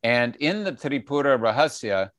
And 0.03 0.37
in 0.37 0.65
the 0.65 0.73
Tripura 0.73 1.39
Rahasya, 1.39 2.11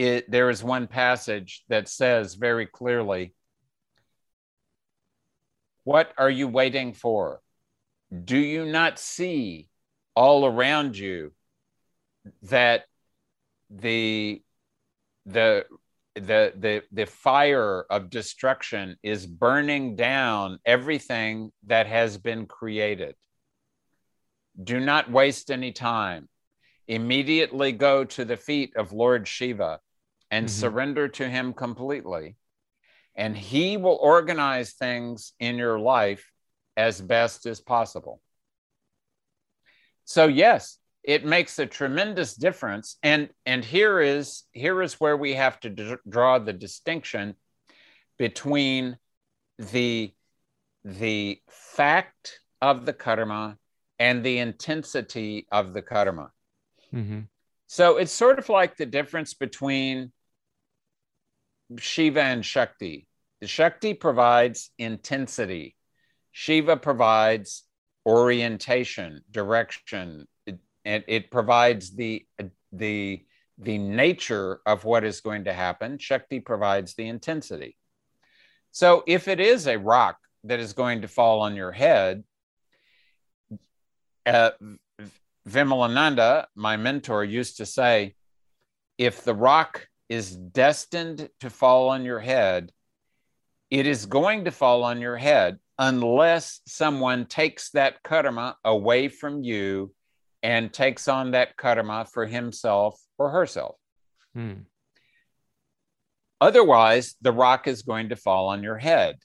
it, 0.00 0.30
there 0.30 0.48
is 0.48 0.64
one 0.64 0.86
passage 0.86 1.62
that 1.68 1.86
says 1.86 2.34
very 2.34 2.66
clearly, 2.66 3.34
What 5.84 6.12
are 6.16 6.30
you 6.30 6.48
waiting 6.48 6.94
for? 6.94 7.42
Do 8.24 8.38
you 8.38 8.64
not 8.64 8.98
see 8.98 9.68
all 10.14 10.46
around 10.46 10.96
you 10.96 11.32
that 12.42 12.84
the 13.68 14.42
the 15.26 15.66
the 16.14 16.52
the 16.56 16.82
the 16.90 17.06
fire 17.06 17.84
of 17.90 18.08
destruction 18.10 18.96
is 19.02 19.26
burning 19.26 19.96
down 19.96 20.58
everything 20.64 21.52
that 21.66 21.86
has 21.86 22.16
been 22.16 22.46
created? 22.46 23.16
Do 24.62 24.80
not 24.80 25.10
waste 25.10 25.50
any 25.50 25.72
time. 25.72 26.28
Immediately 26.88 27.72
go 27.72 28.04
to 28.04 28.24
the 28.24 28.36
feet 28.36 28.74
of 28.76 28.92
lord 28.92 29.28
shiva 29.28 29.78
and 30.30 30.46
Mhm. 30.46 30.50
surrender 30.50 31.08
to 31.08 31.28
him 31.28 31.52
completely 31.52 32.36
and 33.14 33.36
he 33.36 33.76
will 33.76 33.98
organize 34.00 34.72
things 34.74 35.32
in 35.40 35.56
your 35.56 35.78
life 35.78 36.30
as 36.76 37.00
best 37.00 37.46
as 37.46 37.60
possible 37.60 38.22
so 40.04 40.26
yes 40.26 40.78
it 41.02 41.24
makes 41.24 41.58
a 41.58 41.66
tremendous 41.66 42.34
difference 42.34 42.96
and 43.02 43.30
and 43.46 43.64
here 43.64 44.00
is 44.00 44.44
here 44.52 44.82
is 44.82 45.00
where 45.00 45.16
we 45.16 45.34
have 45.34 45.58
to 45.60 45.70
d- 45.70 45.96
draw 46.08 46.38
the 46.38 46.52
distinction 46.52 47.34
between 48.18 48.96
the 49.58 50.14
the 50.84 51.40
fact 51.48 52.40
of 52.62 52.86
the 52.86 52.92
karma 52.92 53.58
and 53.98 54.24
the 54.24 54.38
intensity 54.38 55.46
of 55.50 55.72
the 55.72 55.82
karma 55.82 56.30
Mhm. 56.92 57.28
so 57.66 57.96
it's 57.96 58.12
sort 58.12 58.38
of 58.38 58.48
like 58.48 58.76
the 58.76 58.86
difference 58.86 59.34
between 59.34 60.12
shiva 61.78 62.22
and 62.22 62.44
shakti. 62.44 63.06
The 63.40 63.46
shakti 63.46 63.94
provides 63.94 64.70
intensity. 64.78 65.76
Shiva 66.32 66.76
provides 66.76 67.64
orientation 68.06 69.22
direction. 69.30 70.26
It, 70.46 70.58
and 70.84 71.04
it 71.06 71.30
provides 71.30 71.94
the 71.94 72.26
the 72.72 73.24
the 73.58 73.78
nature 73.78 74.60
of 74.64 74.84
what 74.84 75.04
is 75.04 75.20
going 75.20 75.44
to 75.44 75.52
happen. 75.52 75.98
Shakti 75.98 76.40
provides 76.40 76.94
the 76.94 77.08
intensity. 77.08 77.76
So 78.70 79.02
if 79.06 79.28
it 79.28 79.40
is 79.40 79.66
a 79.66 79.78
rock 79.78 80.16
that 80.44 80.60
is 80.60 80.72
going 80.72 81.02
to 81.02 81.08
fall 81.08 81.40
on 81.40 81.56
your 81.56 81.72
head 81.72 82.24
uh, 84.26 84.50
vimalananda 85.48 86.46
my 86.54 86.76
mentor 86.76 87.24
used 87.24 87.56
to 87.56 87.66
say 87.66 88.14
if 88.98 89.24
the 89.24 89.34
rock 89.34 89.88
is 90.10 90.36
destined 90.36 91.30
to 91.40 91.48
fall 91.48 91.88
on 91.88 92.04
your 92.04 92.20
head 92.20 92.70
it 93.70 93.86
is 93.86 94.06
going 94.06 94.44
to 94.44 94.50
fall 94.50 94.82
on 94.82 95.00
your 95.00 95.16
head 95.16 95.58
unless 95.78 96.60
someone 96.66 97.24
takes 97.26 97.70
that 97.70 98.02
karma 98.02 98.56
away 98.64 99.08
from 99.08 99.42
you 99.42 99.94
and 100.42 100.72
takes 100.72 101.06
on 101.08 101.30
that 101.30 101.56
karma 101.56 102.04
for 102.04 102.26
himself 102.26 103.00
or 103.16 103.30
herself. 103.30 103.76
Hmm. 104.34 104.64
Otherwise, 106.40 107.14
the 107.20 107.32
rock 107.32 107.68
is 107.68 107.82
going 107.82 108.08
to 108.08 108.16
fall 108.16 108.48
on 108.48 108.62
your 108.62 108.78
head. 108.78 109.16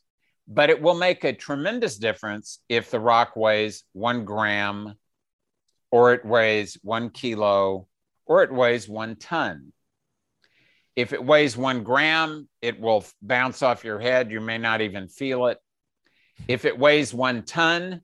But 0.48 0.70
it 0.70 0.80
will 0.80 0.94
make 0.94 1.24
a 1.24 1.34
tremendous 1.34 1.98
difference 1.98 2.60
if 2.70 2.92
the 2.92 3.00
rock 3.00 3.36
weighs 3.36 3.84
one 3.94 4.26
gram, 4.26 4.94
or 5.90 6.14
it 6.14 6.24
weighs 6.24 6.78
one 6.84 7.10
kilo, 7.10 7.88
or 8.28 8.44
it 8.44 8.54
weighs 8.54 8.88
one 8.88 9.16
ton. 9.16 9.74
If 10.96 11.12
it 11.12 11.24
weighs 11.24 11.58
one 11.58 11.84
gram, 11.84 12.48
it 12.62 12.80
will 12.80 13.06
bounce 13.22 13.62
off 13.62 13.84
your 13.84 14.00
head. 14.00 14.32
You 14.32 14.40
may 14.40 14.58
not 14.58 14.82
even 14.82 15.08
feel 15.08 15.48
it. 15.48 15.58
If 16.48 16.66
it 16.66 16.78
weighs 16.78 17.14
one 17.14 17.44
ton, 17.44 18.02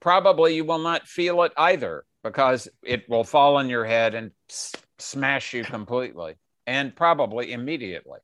probably 0.00 0.56
you 0.56 0.64
will 0.64 0.78
not 0.78 1.06
feel 1.06 1.42
it 1.42 1.52
either 1.56 2.04
because 2.22 2.68
it 2.82 3.08
will 3.08 3.24
fall 3.24 3.56
on 3.56 3.68
your 3.68 3.84
head 3.84 4.14
and 4.14 4.30
s- 4.48 4.74
smash 4.98 5.52
you 5.52 5.64
completely 5.64 6.34
and 6.66 6.94
probably 6.94 7.52
immediately. 7.52 8.18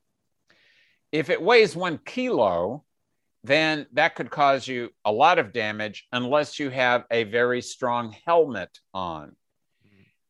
If 1.11 1.29
it 1.29 1.41
weighs 1.41 1.75
one 1.75 1.99
kilo, 2.03 2.83
then 3.43 3.85
that 3.93 4.15
could 4.15 4.31
cause 4.31 4.67
you 4.67 4.89
a 5.05 5.11
lot 5.11 5.39
of 5.39 5.53
damage 5.53 6.07
unless 6.11 6.59
you 6.59 6.69
have 6.69 7.03
a 7.11 7.25
very 7.25 7.61
strong 7.61 8.15
helmet 8.25 8.69
on. 8.93 9.35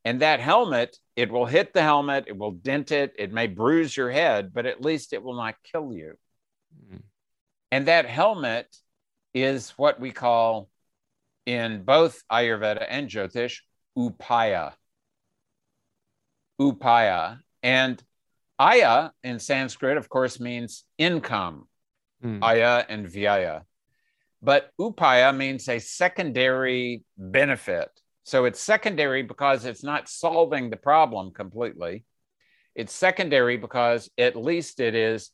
And 0.06 0.22
that 0.22 0.40
helmet, 0.40 0.98
it 1.16 1.32
will 1.32 1.46
hit 1.46 1.74
the 1.74 1.82
helmet, 1.82 2.26
it 2.28 2.38
will 2.38 2.52
dent 2.52 2.92
it, 2.92 3.14
it 3.18 3.32
may 3.32 3.48
bruise 3.48 3.96
your 3.96 4.12
head, 4.12 4.54
but 4.54 4.66
at 4.66 4.82
least 4.82 5.14
it 5.14 5.24
will 5.24 5.36
not 5.36 5.56
kill 5.72 5.94
you. 5.94 6.14
Hmm. 6.90 6.98
And 7.72 7.88
that 7.88 8.06
helmet 8.06 8.68
is 9.34 9.72
what 9.72 10.00
we 10.00 10.12
call 10.12 10.70
in 11.46 11.84
both 11.84 12.24
Ayurveda 12.32 12.86
and 12.88 13.10
Jyotish 13.10 13.60
upaya. 13.98 14.74
Upaya. 16.60 17.40
And 17.62 18.04
aya 18.60 19.12
in 19.24 19.40
Sanskrit, 19.40 19.98
of 19.98 20.10
course, 20.10 20.40
means 20.40 20.86
income, 20.98 21.68
Hmm. 22.22 22.44
aya 22.44 22.86
and 22.88 23.08
vyaya. 23.08 23.64
But 24.42 24.72
upaya 24.80 25.36
means 25.36 25.70
a 25.70 25.80
secondary 25.80 27.04
benefit. 27.18 27.90
So 28.24 28.46
it's 28.46 28.60
secondary 28.60 29.24
because 29.24 29.66
it's 29.66 29.84
not 29.84 30.08
solving 30.10 30.70
the 30.70 30.78
problem 30.78 31.32
completely. 31.32 32.06
It's 32.76 32.94
secondary 32.94 33.58
because 33.58 34.10
at 34.18 34.36
least 34.36 34.80
it 34.80 34.96
is 34.96 35.32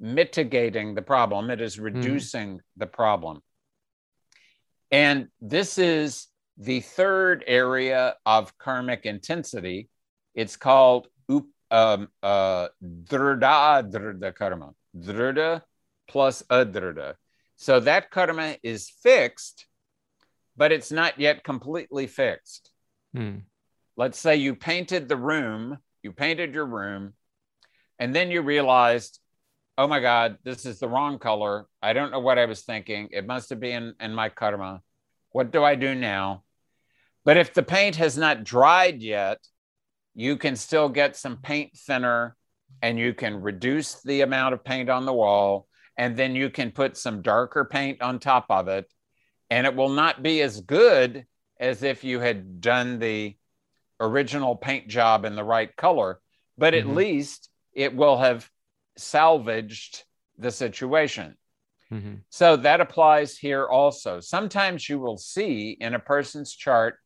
mitigating 0.00 0.94
the 0.94 1.02
problem, 1.02 1.50
it 1.50 1.60
is 1.60 1.78
reducing 1.78 2.60
the 2.76 2.86
problem. 2.86 3.40
And 4.90 5.28
this 5.40 5.78
is 5.78 6.26
the 6.58 6.80
third 6.80 7.44
area 7.46 8.16
of 8.26 8.56
karmic 8.58 9.06
intensity. 9.06 9.88
It's 10.34 10.56
called 10.56 11.08
up, 11.30 11.44
um, 11.70 12.08
uh, 12.22 12.68
drda 12.84 13.90
drda 13.90 14.34
karma, 14.34 14.72
drda 14.98 15.62
plus 16.08 16.42
adrda. 16.50 17.14
So 17.56 17.80
that 17.80 18.10
karma 18.10 18.56
is 18.62 18.90
fixed, 19.02 19.66
but 20.56 20.72
it's 20.72 20.92
not 20.92 21.18
yet 21.18 21.44
completely 21.44 22.06
fixed. 22.06 22.70
Hmm. 23.14 23.38
Let's 23.96 24.18
say 24.18 24.36
you 24.36 24.54
painted 24.54 25.08
the 25.08 25.16
room, 25.16 25.78
you 26.02 26.12
painted 26.12 26.54
your 26.54 26.66
room, 26.66 27.12
and 27.98 28.14
then 28.14 28.30
you 28.30 28.42
realized, 28.42 29.20
oh 29.78 29.86
my 29.86 30.00
God, 30.00 30.38
this 30.44 30.66
is 30.66 30.78
the 30.78 30.88
wrong 30.88 31.18
color. 31.18 31.66
I 31.82 31.92
don't 31.92 32.10
know 32.10 32.20
what 32.20 32.38
I 32.38 32.46
was 32.46 32.62
thinking. 32.62 33.08
It 33.12 33.26
must 33.26 33.50
have 33.50 33.60
been 33.60 33.94
in 34.00 34.14
my 34.14 34.28
karma. 34.28 34.82
What 35.30 35.50
do 35.50 35.62
I 35.62 35.74
do 35.74 35.94
now? 35.94 36.44
But 37.24 37.36
if 37.36 37.54
the 37.54 37.62
paint 37.62 37.96
has 37.96 38.18
not 38.18 38.44
dried 38.44 39.02
yet, 39.02 39.38
you 40.14 40.36
can 40.36 40.56
still 40.56 40.88
get 40.88 41.16
some 41.16 41.38
paint 41.38 41.76
thinner 41.76 42.36
and 42.82 42.98
you 42.98 43.14
can 43.14 43.40
reduce 43.40 44.02
the 44.02 44.22
amount 44.22 44.54
of 44.54 44.64
paint 44.64 44.90
on 44.90 45.06
the 45.06 45.12
wall. 45.12 45.68
And 45.96 46.16
then 46.16 46.34
you 46.34 46.50
can 46.50 46.70
put 46.70 46.96
some 46.96 47.22
darker 47.22 47.64
paint 47.64 48.02
on 48.02 48.18
top 48.18 48.46
of 48.48 48.68
it. 48.68 48.90
And 49.52 49.66
it 49.66 49.76
will 49.76 49.90
not 49.90 50.22
be 50.22 50.40
as 50.40 50.62
good 50.62 51.26
as 51.60 51.82
if 51.82 52.04
you 52.04 52.20
had 52.20 52.62
done 52.62 52.98
the 52.98 53.36
original 54.00 54.56
paint 54.56 54.88
job 54.88 55.26
in 55.26 55.36
the 55.36 55.44
right 55.44 55.76
color, 55.76 56.22
but 56.56 56.72
at 56.72 56.86
Mhm. 56.86 56.94
least 56.94 57.50
it 57.74 57.94
will 57.94 58.16
have 58.16 58.50
salvaged 58.96 60.04
the 60.38 60.50
situation. 60.50 61.36
Mhm. 61.90 62.24
So 62.30 62.56
that 62.56 62.80
applies 62.80 63.36
here 63.36 63.66
also. 63.66 64.20
Sometimes 64.20 64.88
you 64.88 64.98
will 64.98 65.18
see 65.18 65.72
in 65.72 65.94
a 65.94 65.98
person's 65.98 66.54
chart 66.54 66.98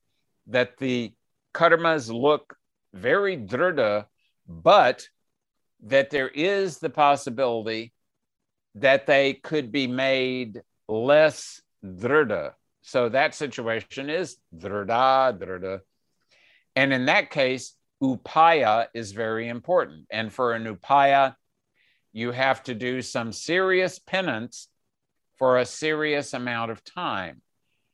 that 0.46 0.76
the 0.76 1.16
karmas 1.52 2.08
look 2.12 2.56
very 2.92 3.36
drida, 3.36 4.06
but 4.46 5.08
that 5.80 6.10
there 6.10 6.28
is 6.28 6.78
the 6.78 6.90
possibility 6.90 7.92
that 8.76 9.06
they 9.06 9.34
could 9.34 9.72
be 9.72 9.88
made 9.88 10.62
less 10.86 11.60
drida. 11.84 12.52
So 12.82 13.08
that 13.08 13.34
situation 13.34 14.10
is 14.10 14.36
drida, 14.54 15.38
drida. 15.38 15.80
And 16.74 16.92
in 16.92 17.06
that 17.06 17.30
case, 17.30 17.74
upaya 18.02 18.86
is 18.94 19.12
very 19.12 19.48
important. 19.48 20.06
And 20.10 20.32
for 20.32 20.52
an 20.52 20.64
upaya, 20.66 21.34
you 22.12 22.30
have 22.32 22.62
to 22.64 22.74
do 22.74 23.02
some 23.02 23.32
serious 23.32 23.98
penance 23.98 24.68
for 25.36 25.58
a 25.58 25.66
serious 25.66 26.32
amount 26.32 26.70
of 26.70 26.84
time. 26.84 27.42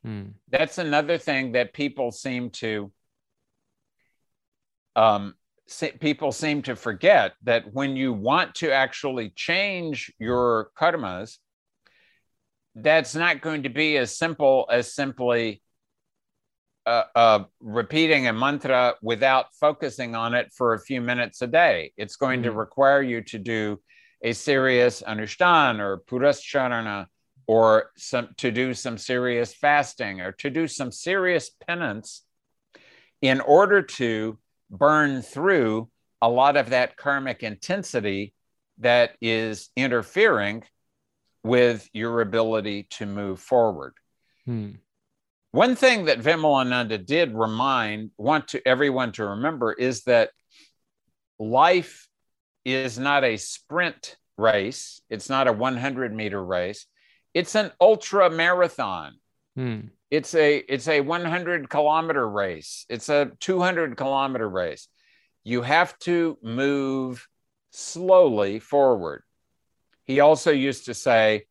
Mm. 0.07 0.35
That's 0.49 0.79
another 0.79 1.19
thing 1.19 1.53
that 1.53 1.73
people 1.73 2.11
seem 2.11 2.51
to 2.51 2.93
um, 4.95 5.35
se- 5.67 5.97
people 6.01 6.33
seem 6.33 6.63
to 6.63 6.77
forget 6.77 7.33
that 7.45 7.73
when 7.73 7.97
you 7.97 8.13
want 8.13 8.55
to 8.57 8.71
actually 8.73 9.31
change 9.31 10.13
your 10.19 10.71
karmas, 10.79 11.39
that's 12.75 13.15
not 13.15 13.41
going 13.41 13.65
to 13.65 13.69
be 13.69 13.97
as 13.99 14.17
simple 14.17 14.67
as 14.71 14.95
simply 14.95 15.63
uh, 16.87 17.05
uh, 17.15 17.45
repeating 17.61 18.27
a 18.27 18.33
mantra 18.33 18.95
without 19.03 19.47
focusing 19.61 20.15
on 20.15 20.35
it 20.35 20.53
for 20.57 20.75
a 20.75 20.81
few 20.81 21.01
minutes 21.01 21.43
a 21.43 21.47
day. 21.47 21.93
It's 21.97 22.17
going 22.17 22.43
to 22.43 22.51
Mm. 22.51 22.57
require 22.57 23.03
you 23.03 23.23
to 23.23 23.39
do 23.39 23.81
a 24.23 24.33
serious 24.33 25.03
anushthan 25.03 25.79
or 25.81 25.99
purascharana 25.99 27.07
or 27.47 27.91
some 27.97 28.29
to 28.39 28.51
do 28.51 28.73
some 28.75 28.99
serious 28.99 29.53
fasting 29.55 30.21
or 30.21 30.33
to 30.33 30.51
do 30.51 30.67
some 30.67 30.93
serious 30.93 31.51
penance 31.51 32.25
in 33.21 33.41
order 33.41 33.83
to 33.83 34.39
burn 34.71 35.23
through 35.23 35.89
a 36.21 36.29
lot 36.29 36.57
of 36.57 36.71
that 36.71 36.97
karmic 36.97 37.43
intensity 37.43 38.33
that 38.79 39.13
is 39.21 39.71
interfering 39.77 40.65
with 41.45 41.89
your 41.93 42.21
ability 42.21 42.85
to 42.91 43.07
move 43.07 43.41
forward. 43.41 43.95
Mm. 44.49 44.79
One 45.51 45.77
thing 45.77 46.07
that 46.07 46.21
Vimalananda 46.21 47.05
did 47.05 47.35
remind 47.35 48.11
want 48.17 48.49
to 48.49 48.67
everyone 48.67 49.13
to 49.13 49.27
remember 49.27 49.73
is 49.73 50.05
that 50.05 50.31
life 51.39 52.09
is 52.65 52.99
not 52.99 53.25
a 53.25 53.37
sprint 53.37 54.17
race. 54.39 55.01
It's 55.11 55.29
not 55.29 55.49
a 55.49 55.53
100 55.53 56.15
meter 56.15 56.43
race. 56.43 56.87
It's 57.35 57.55
an 57.55 57.71
ultra 57.81 58.31
marathon. 58.31 59.15
Mm. 59.59 59.91
It's 60.11 60.35
a 60.35 60.57
it's 60.69 60.89
a 60.89 61.01
100 61.01 61.69
kilometer 61.69 62.29
race. 62.29 62.87
It's 62.89 63.09
a 63.09 63.33
200 63.41 63.97
kilometer 63.97 64.49
race. 64.49 64.89
You 65.45 65.63
have 65.63 65.99
to 66.01 66.39
move 66.43 67.27
slowly 67.73 68.59
forward. 68.59 69.23
He 70.13 70.21
also 70.21 70.51
used 70.51 70.85
to 70.85 70.93
say 70.93 71.47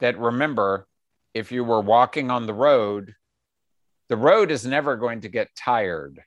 that 0.00 0.18
remember, 0.18 0.88
if 1.34 1.52
you 1.52 1.62
were 1.62 1.82
walking 1.82 2.30
on 2.30 2.46
the 2.46 2.54
road, 2.54 3.14
the 4.08 4.16
road 4.16 4.50
is 4.50 4.64
never 4.64 4.96
going 4.96 5.20
to 5.20 5.28
get 5.28 5.54
tired. 5.54 6.22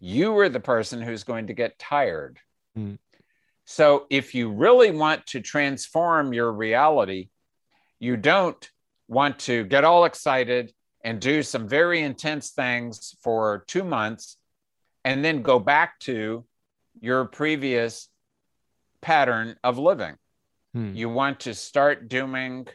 You 0.00 0.36
are 0.38 0.48
the 0.48 0.58
person 0.58 1.00
who's 1.00 1.22
going 1.22 1.46
to 1.46 1.52
get 1.52 1.78
tired. 1.78 2.40
Mm. 2.76 2.98
So 3.64 4.06
if 4.10 4.34
you 4.34 4.50
really 4.50 4.90
want 4.90 5.24
to 5.28 5.40
transform 5.40 6.32
your 6.32 6.50
reality, 6.50 7.28
you 8.00 8.16
don't 8.16 8.68
want 9.06 9.38
to 9.50 9.66
get 9.66 9.84
all 9.84 10.04
excited 10.04 10.72
and 11.04 11.20
do 11.20 11.44
some 11.44 11.68
very 11.68 12.00
intense 12.00 12.50
things 12.50 13.14
for 13.22 13.62
two 13.68 13.84
months 13.84 14.36
and 15.04 15.24
then 15.24 15.42
go 15.42 15.60
back 15.60 16.00
to 16.00 16.44
your 17.00 17.24
previous 17.26 18.08
pattern 19.00 19.54
of 19.62 19.78
living. 19.78 20.16
Mm. 20.76 20.96
You 20.96 21.08
want 21.08 21.40
to 21.40 21.54
start 21.54 22.08
doing 22.08 22.66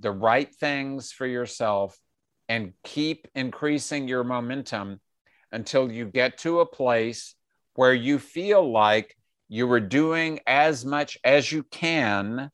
the 0.00 0.10
right 0.10 0.54
things 0.54 1.12
for 1.12 1.26
yourself 1.26 1.98
and 2.48 2.72
keep 2.84 3.28
increasing 3.34 4.08
your 4.08 4.24
momentum 4.24 5.00
until 5.50 5.90
you 5.90 6.06
get 6.06 6.38
to 6.38 6.60
a 6.60 6.66
place 6.66 7.34
where 7.74 7.94
you 7.94 8.18
feel 8.18 8.70
like 8.70 9.16
you 9.48 9.70
are 9.72 9.80
doing 9.80 10.40
as 10.46 10.84
much 10.84 11.18
as 11.24 11.50
you 11.50 11.62
can. 11.62 12.50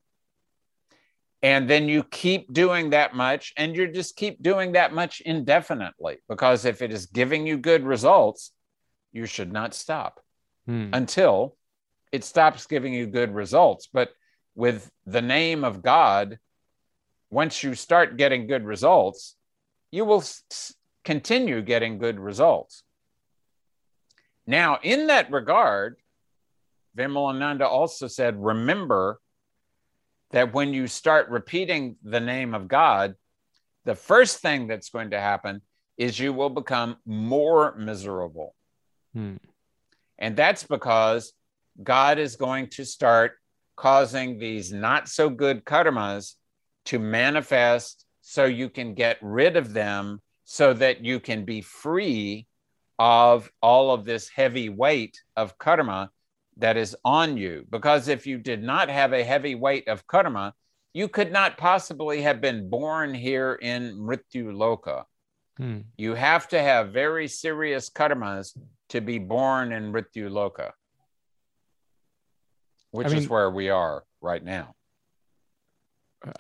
And 1.43 1.69
then 1.69 1.89
you 1.89 2.05
keep 2.05 2.53
doing 2.53 2.91
that 2.91 3.15
much, 3.15 3.53
and 3.59 3.77
you 3.77 3.93
just 3.93 4.17
keep 4.17 4.43
doing 4.43 4.73
that 4.73 4.95
much 4.95 5.21
indefinitely. 5.21 6.17
Because 6.27 6.65
if 6.65 6.81
it 6.81 6.91
is 6.91 7.07
giving 7.07 7.47
you 7.47 7.59
good 7.59 7.85
results, 7.85 8.53
you 9.13 9.27
should 9.27 9.53
not 9.53 9.75
stop 9.75 10.21
Mm. 10.67 10.91
until 10.95 11.59
it 12.11 12.25
stops 12.25 12.67
giving 12.67 12.95
you 12.95 13.07
good 13.07 13.35
results. 13.35 13.87
But 13.93 14.09
with 14.55 14.91
the 15.07 15.23
name 15.23 15.65
of 15.65 15.83
God, 15.83 16.39
once 17.31 17.63
you 17.63 17.75
start 17.75 18.17
getting 18.17 18.47
good 18.47 18.65
results, 18.65 19.37
you 19.91 20.05
will 20.05 20.21
s- 20.21 20.75
continue 21.05 21.63
getting 21.63 21.99
good 21.99 22.19
results. 22.19 22.83
Now, 24.47 24.79
in 24.83 25.09
that 25.09 25.31
regard, 25.31 25.97
Vimalananda 26.97 27.67
also 27.67 28.07
said, 28.07 28.43
remember 28.43 29.21
that 30.31 30.53
when 30.53 30.75
you 30.75 30.87
start 30.87 31.29
repeating 31.29 31.97
the 32.03 32.21
name 32.21 32.55
of 32.55 32.69
God, 32.69 33.15
the 33.85 33.95
first 33.95 34.41
thing 34.41 34.67
that's 34.67 34.91
going 34.91 35.11
to 35.11 35.21
happen 35.21 35.63
is 35.97 36.19
you 36.19 36.33
will 36.33 36.51
become 36.51 36.97
more 37.07 37.75
miserable. 37.77 38.55
Mm. 39.17 39.39
And 40.19 40.37
that's 40.37 40.65
because 40.65 41.33
God 41.83 42.19
is 42.19 42.37
going 42.37 42.69
to 42.71 42.85
start 42.85 43.33
causing 43.77 44.39
these 44.39 44.72
not 44.72 45.09
so 45.09 45.29
good 45.29 45.64
karmas 45.64 46.35
to 46.87 46.99
manifest 46.99 48.05
so 48.20 48.45
you 48.45 48.68
can 48.68 48.95
get 48.95 49.18
rid 49.20 49.57
of 49.57 49.72
them 49.72 50.20
so 50.45 50.72
that 50.75 51.05
you 51.05 51.20
can 51.20 51.45
be 51.45 51.61
free 51.61 52.47
of 52.99 53.51
all 53.62 53.93
of 53.93 54.05
this 54.05 54.29
heavy 54.29 54.68
weight 54.68 55.20
of 55.37 55.59
karma 55.59 56.11
that 56.59 56.77
is 56.77 56.97
on 57.05 57.37
you. 57.37 57.66
Because 57.70 58.09
if 58.09 58.27
you 58.27 58.39
did 58.39 58.62
not 58.62 58.89
have 58.89 59.12
a 59.12 59.25
heavy 59.25 59.55
weight 59.55 59.89
of 59.89 60.07
karma, 60.07 60.55
you 60.93 61.09
could 61.09 61.33
not 61.33 61.59
possibly 61.59 62.22
have 62.22 62.41
been 62.41 62.70
born 62.70 63.12
here 63.12 63.55
in 63.55 63.97
Mrityu 63.97 64.53
Loka. 64.53 65.05
Mm. 65.61 65.85
You 65.97 66.14
have 66.14 66.49
to 66.49 66.61
have 66.61 66.93
very 66.93 67.27
serious 67.27 67.91
karmas 67.91 68.57
to 68.91 69.01
be 69.01 69.18
born 69.18 69.72
in 69.72 69.93
Mrityu 69.93 70.31
Loka, 70.31 70.70
which 72.95 73.09
I 73.09 73.17
is 73.17 73.29
where 73.29 73.51
we 73.51 73.69
are 73.71 74.05
right 74.21 74.45
now. 74.45 74.75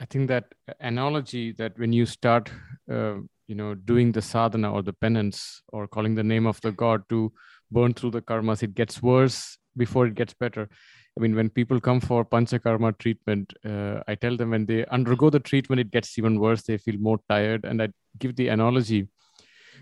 I 0.00 0.04
think 0.06 0.28
that 0.28 0.44
analogy 0.80 1.52
that 1.52 1.78
when 1.78 1.92
you 1.92 2.06
start, 2.06 2.50
uh, 2.90 3.16
you 3.48 3.54
know, 3.54 3.74
doing 3.74 4.12
the 4.12 4.22
sadhana 4.22 4.72
or 4.72 4.82
the 4.82 4.92
penance 4.92 5.62
or 5.68 5.86
calling 5.86 6.14
the 6.14 6.22
name 6.22 6.46
of 6.46 6.60
the 6.62 6.72
god 6.72 7.02
to 7.08 7.32
burn 7.70 7.92
through 7.92 8.12
the 8.12 8.22
karmas, 8.22 8.62
it 8.62 8.74
gets 8.74 9.02
worse 9.02 9.58
before 9.76 10.06
it 10.06 10.14
gets 10.14 10.32
better. 10.32 10.68
I 11.16 11.20
mean, 11.20 11.34
when 11.34 11.50
people 11.50 11.80
come 11.80 12.00
for 12.00 12.24
panchakarma 12.24 12.96
treatment, 12.98 13.52
uh, 13.64 14.00
I 14.08 14.14
tell 14.14 14.36
them 14.36 14.50
when 14.50 14.64
they 14.66 14.86
undergo 14.86 15.30
the 15.30 15.40
treatment, 15.40 15.80
it 15.80 15.90
gets 15.90 16.16
even 16.18 16.40
worse. 16.40 16.62
They 16.62 16.78
feel 16.78 16.98
more 16.98 17.18
tired. 17.28 17.64
And 17.64 17.82
I 17.82 17.88
give 18.18 18.36
the 18.36 18.48
analogy 18.48 19.08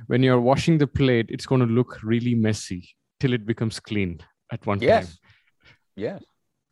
when 0.07 0.23
you're 0.23 0.41
washing 0.41 0.79
the 0.79 0.87
plate, 0.87 1.27
it's 1.29 1.47
going 1.47 1.61
to 1.61 1.67
look 1.67 2.03
really 2.03 2.35
messy 2.35 2.89
till 3.21 3.33
it 3.33 3.47
becomes 3.47 3.79
clean 3.79 4.21
at 4.51 4.67
one 4.67 4.81
Yes. 4.81 5.19
Yes. 5.97 6.23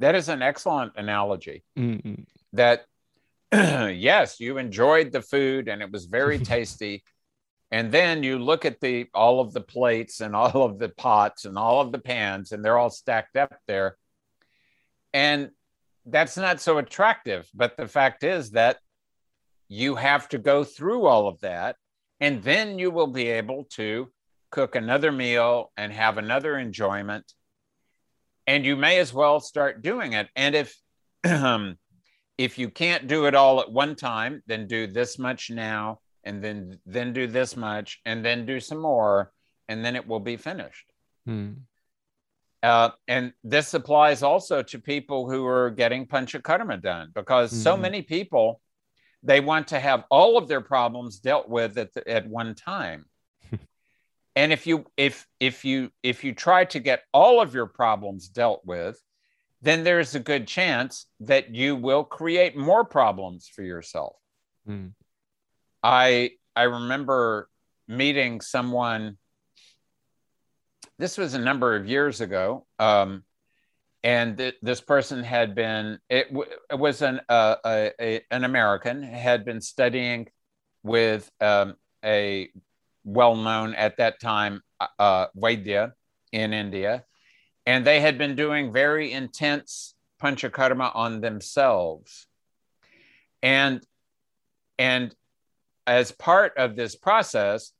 That 0.00 0.14
is 0.14 0.28
an 0.28 0.42
excellent 0.42 0.94
analogy. 0.96 1.62
Mm-mm. 1.78 2.24
That, 2.54 2.86
yes, 3.52 4.40
you 4.40 4.58
enjoyed 4.58 5.12
the 5.12 5.22
food 5.22 5.68
and 5.68 5.82
it 5.82 5.92
was 5.92 6.06
very 6.06 6.38
tasty. 6.52 7.04
And 7.70 7.92
then 7.92 8.22
you 8.22 8.38
look 8.38 8.64
at 8.64 8.80
the 8.80 9.06
all 9.14 9.40
of 9.40 9.52
the 9.52 9.60
plates 9.60 10.20
and 10.20 10.34
all 10.34 10.64
of 10.64 10.78
the 10.78 10.88
pots 10.88 11.44
and 11.44 11.56
all 11.56 11.80
of 11.80 11.92
the 11.92 12.00
pans, 12.00 12.50
and 12.50 12.64
they're 12.64 12.78
all 12.78 12.90
stacked 12.90 13.36
up 13.36 13.54
there. 13.68 13.96
And 15.12 15.50
that's 16.04 16.36
not 16.36 16.60
so 16.60 16.78
attractive. 16.78 17.48
But 17.54 17.76
the 17.76 17.86
fact 17.86 18.24
is 18.24 18.50
that 18.52 18.78
you 19.68 19.94
have 19.94 20.28
to 20.30 20.38
go 20.38 20.64
through 20.64 21.06
all 21.06 21.28
of 21.28 21.40
that, 21.42 21.76
and 22.18 22.42
then 22.42 22.80
you 22.80 22.90
will 22.90 23.06
be 23.06 23.28
able 23.28 23.64
to 23.76 24.10
cook 24.50 24.74
another 24.74 25.12
meal 25.12 25.70
and 25.76 25.92
have 25.92 26.18
another 26.18 26.58
enjoyment. 26.58 27.32
And 28.46 28.64
you 28.64 28.76
may 28.76 28.98
as 28.98 29.12
well 29.12 29.40
start 29.40 29.82
doing 29.82 30.14
it. 30.14 30.28
And 30.34 30.54
if 30.54 30.74
if 32.38 32.58
you 32.58 32.70
can't 32.70 33.06
do 33.06 33.26
it 33.26 33.34
all 33.34 33.60
at 33.60 33.70
one 33.70 33.94
time, 33.94 34.42
then 34.46 34.66
do 34.66 34.86
this 34.86 35.18
much 35.18 35.50
now, 35.50 36.00
and 36.24 36.42
then 36.42 36.78
then 36.86 37.12
do 37.12 37.26
this 37.26 37.56
much, 37.56 38.00
and 38.04 38.24
then 38.24 38.46
do 38.46 38.60
some 38.60 38.78
more, 38.78 39.32
and 39.68 39.84
then 39.84 39.94
it 39.96 40.06
will 40.06 40.20
be 40.20 40.36
finished. 40.36 40.86
Hmm. 41.26 41.52
Uh, 42.62 42.90
and 43.08 43.32
this 43.42 43.72
applies 43.72 44.22
also 44.22 44.62
to 44.62 44.78
people 44.78 45.30
who 45.30 45.46
are 45.46 45.70
getting 45.70 46.06
panchakarma 46.06 46.80
done 46.82 47.10
because 47.14 47.50
so 47.50 47.74
Mhm. 47.74 47.80
many 47.80 48.02
people 48.02 48.60
they 49.22 49.40
want 49.40 49.68
to 49.68 49.78
have 49.78 50.04
all 50.10 50.38
of 50.38 50.48
their 50.48 50.62
problems 50.62 51.20
dealt 51.20 51.46
with 51.46 51.76
at, 51.76 51.92
the, 51.92 52.08
at 52.08 52.26
one 52.26 52.54
time 52.54 53.04
and 54.36 54.52
if 54.52 54.66
you 54.66 54.84
if 54.96 55.26
if 55.38 55.64
you 55.64 55.90
if 56.02 56.24
you 56.24 56.34
try 56.34 56.64
to 56.64 56.80
get 56.80 57.02
all 57.12 57.40
of 57.40 57.54
your 57.54 57.66
problems 57.66 58.28
dealt 58.28 58.62
with 58.64 59.00
then 59.62 59.84
there's 59.84 60.14
a 60.14 60.20
good 60.20 60.46
chance 60.46 61.06
that 61.20 61.54
you 61.54 61.76
will 61.76 62.04
create 62.04 62.56
more 62.56 62.84
problems 62.84 63.48
for 63.48 63.62
yourself 63.62 64.16
Hmm. 64.66 64.88
I 65.82 66.32
I 66.54 66.64
remember 66.64 67.48
meeting 67.88 68.40
someone. 68.40 69.18
This 70.98 71.16
was 71.16 71.34
a 71.34 71.38
number 71.38 71.74
of 71.76 71.88
years 71.88 72.20
ago, 72.20 72.66
um, 72.78 73.24
and 74.02 74.36
th- 74.36 74.56
this 74.60 74.80
person 74.80 75.24
had 75.24 75.54
been 75.54 75.98
it, 76.10 76.28
w- 76.28 76.50
it 76.70 76.78
was 76.78 77.00
an 77.00 77.20
uh, 77.28 77.56
a, 77.64 77.92
a, 78.00 78.20
an 78.30 78.44
American 78.44 79.02
had 79.02 79.44
been 79.44 79.60
studying 79.60 80.28
with 80.82 81.30
um, 81.40 81.76
a 82.04 82.50
well 83.04 83.36
known 83.36 83.74
at 83.74 83.96
that 83.98 84.20
time 84.20 84.62
uh, 84.98 85.26
Vaidya 85.36 85.92
in 86.32 86.52
India, 86.52 87.04
and 87.66 87.86
they 87.86 88.00
had 88.00 88.18
been 88.18 88.36
doing 88.36 88.72
very 88.72 89.12
intense 89.12 89.94
panchakarma 90.22 90.94
on 90.94 91.20
themselves, 91.20 92.26
and 93.42 93.82
and 94.78 95.14
as 95.86 96.12
part 96.12 96.56
of 96.56 96.76
this 96.76 96.94
process, 96.94 97.72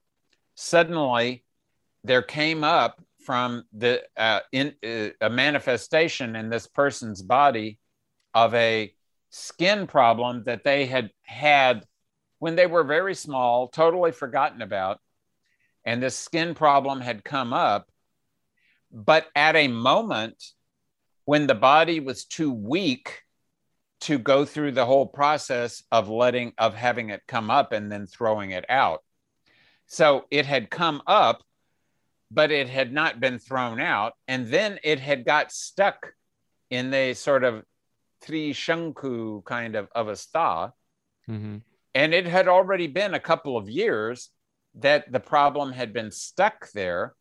suddenly 0.55 1.45
there 2.05 2.23
came 2.23 2.65
up 2.65 3.01
from 3.25 3.65
the 3.73 4.03
uh, 4.17 4.41
in 4.53 4.75
uh, 4.85 5.11
a 5.21 5.31
manifestation 5.31 6.37
in 6.37 6.51
this 6.51 6.67
person's 6.67 7.23
body 7.23 7.79
of 8.35 8.55
a 8.55 8.93
skin 9.31 9.87
problem 9.87 10.45
that 10.45 10.65
they 10.65 10.87
had 10.87 11.11
had 11.23 11.85
when 12.39 12.57
they 12.57 12.67
were 12.67 12.85
very 12.85 13.15
small, 13.15 13.69
totally 13.69 14.13
forgotten 14.13 14.63
about, 14.63 14.99
and 15.85 16.03
this 16.03 16.17
skin 16.17 16.55
problem 16.55 17.01
had 17.01 17.25
come 17.25 17.53
up, 17.53 17.89
but 18.93 19.27
at 19.35 19.57
a 19.57 19.69
moment 19.69 20.43
when 21.25 21.47
the 21.47 21.55
body 21.55 22.01
was 22.01 22.25
too 22.25 22.53
weak 22.53 23.23
to 24.01 24.19
go 24.19 24.45
through 24.45 24.73
the 24.73 24.87
whole 24.87 25.07
process 25.07 25.83
of 25.93 26.09
letting 26.09 26.53
of 26.59 26.75
having 26.75 27.11
it 27.11 27.23
come 27.29 27.51
up 27.51 27.73
and 27.73 27.93
then 27.93 28.07
throwing 28.07 28.51
it 28.51 28.65
out. 28.69 29.05
So 29.87 30.25
it 30.31 30.47
had 30.47 30.71
come 30.71 31.03
up 31.07 31.43
but 32.33 32.53
it 32.53 32.69
had 32.69 32.93
not 32.93 33.19
been 33.19 33.41
thrown 33.41 33.81
out. 33.81 34.13
And 34.29 34.47
then 34.47 34.79
it 34.85 35.01
had 35.01 35.25
got 35.25 35.51
stuck 35.51 36.15
in 36.71 36.91
the 36.91 37.15
sort 37.15 37.43
of 37.43 37.65
Trishanku 38.25 39.45
kind 39.45 39.75
of 39.75 39.89
of 39.95 40.09
a 40.09 40.17
star 40.17 40.73
Mhm. 41.29 41.63
and 41.95 42.15
it 42.15 42.27
had 42.27 42.49
already 42.49 42.87
been 42.87 43.15
a 43.15 43.21
couple 43.21 43.57
of 43.57 43.69
years 43.69 44.31
that 44.75 45.11
the 45.11 45.21
problem 45.21 45.73
had 45.73 45.93
been 45.93 46.11
stuck 46.11 46.71
there 46.73 47.15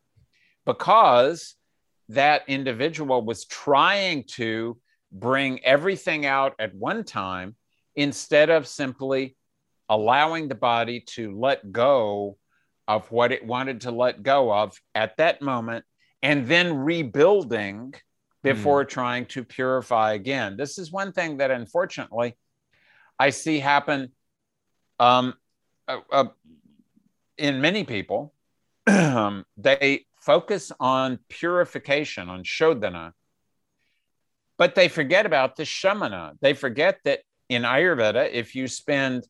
because 0.66 1.56
that 2.08 2.42
individual 2.48 3.24
was 3.24 3.44
trying 3.44 4.24
to 4.24 4.76
bring 5.12 5.64
everything 5.64 6.26
out 6.26 6.54
at 6.58 6.74
one 6.74 7.04
time 7.04 7.56
instead 7.96 8.50
of 8.50 8.66
simply 8.66 9.36
allowing 9.88 10.48
the 10.48 10.54
body 10.54 11.00
to 11.00 11.36
let 11.36 11.72
go 11.72 12.36
of 12.86 13.10
what 13.10 13.32
it 13.32 13.44
wanted 13.44 13.80
to 13.82 13.90
let 13.90 14.22
go 14.22 14.52
of 14.52 14.76
at 14.94 15.16
that 15.16 15.42
moment 15.42 15.84
and 16.22 16.46
then 16.46 16.74
rebuilding 16.74 17.94
before 18.42 18.84
trying 18.84 19.26
to 19.26 19.44
purify 19.44 20.14
again. 20.14 20.56
This 20.56 20.78
is 20.78 20.90
one 20.90 21.12
thing 21.12 21.38
that 21.38 21.50
unfortunately 21.50 22.36
I 23.18 23.30
see 23.30 23.58
happen 23.58 24.12
um, 24.98 25.34
uh, 25.86 25.98
uh, 26.10 26.24
in 27.40 27.60
many 27.60 27.84
people. 27.84 28.32
Um, 28.86 29.44
they 29.56 30.06
focus 30.20 30.72
on 30.78 31.18
purification, 31.28 32.28
on 32.28 32.44
shodhana, 32.44 33.12
but 34.58 34.74
they 34.74 34.88
forget 34.88 35.26
about 35.26 35.56
the 35.56 35.62
shamana. 35.62 36.32
They 36.40 36.54
forget 36.54 36.98
that 37.04 37.20
in 37.48 37.62
Ayurveda, 37.62 38.30
if 38.32 38.54
you 38.54 38.68
spend 38.68 39.26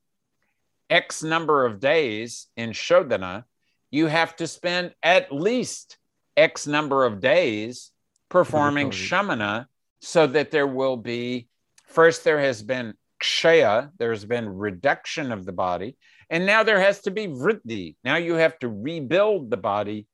X 0.88 1.22
number 1.22 1.66
of 1.66 1.78
days 1.78 2.48
in 2.56 2.70
shodhana, 2.70 3.44
you 3.90 4.06
have 4.06 4.34
to 4.36 4.46
spend 4.46 4.94
at 5.02 5.32
least 5.32 5.98
X 6.36 6.66
number 6.66 7.04
of 7.04 7.20
days 7.20 7.92
performing 8.28 8.90
shamana 8.90 9.66
so 10.00 10.26
that 10.26 10.50
there 10.50 10.66
will 10.66 10.96
be 10.96 11.48
first 11.86 12.24
there 12.24 12.40
has 12.40 12.62
been 12.62 12.94
kshaya, 13.22 13.90
there's 13.98 14.24
been 14.24 14.48
reduction 14.48 15.32
of 15.32 15.44
the 15.44 15.52
body, 15.52 15.96
and 16.30 16.46
now 16.46 16.62
there 16.62 16.80
has 16.80 17.00
to 17.02 17.10
be 17.10 17.26
vriddhi. 17.26 17.96
Now 18.04 18.16
you 18.16 18.34
have 18.34 18.58
to 18.60 18.68
rebuild 18.68 19.50
the 19.50 19.56
body 19.56 20.06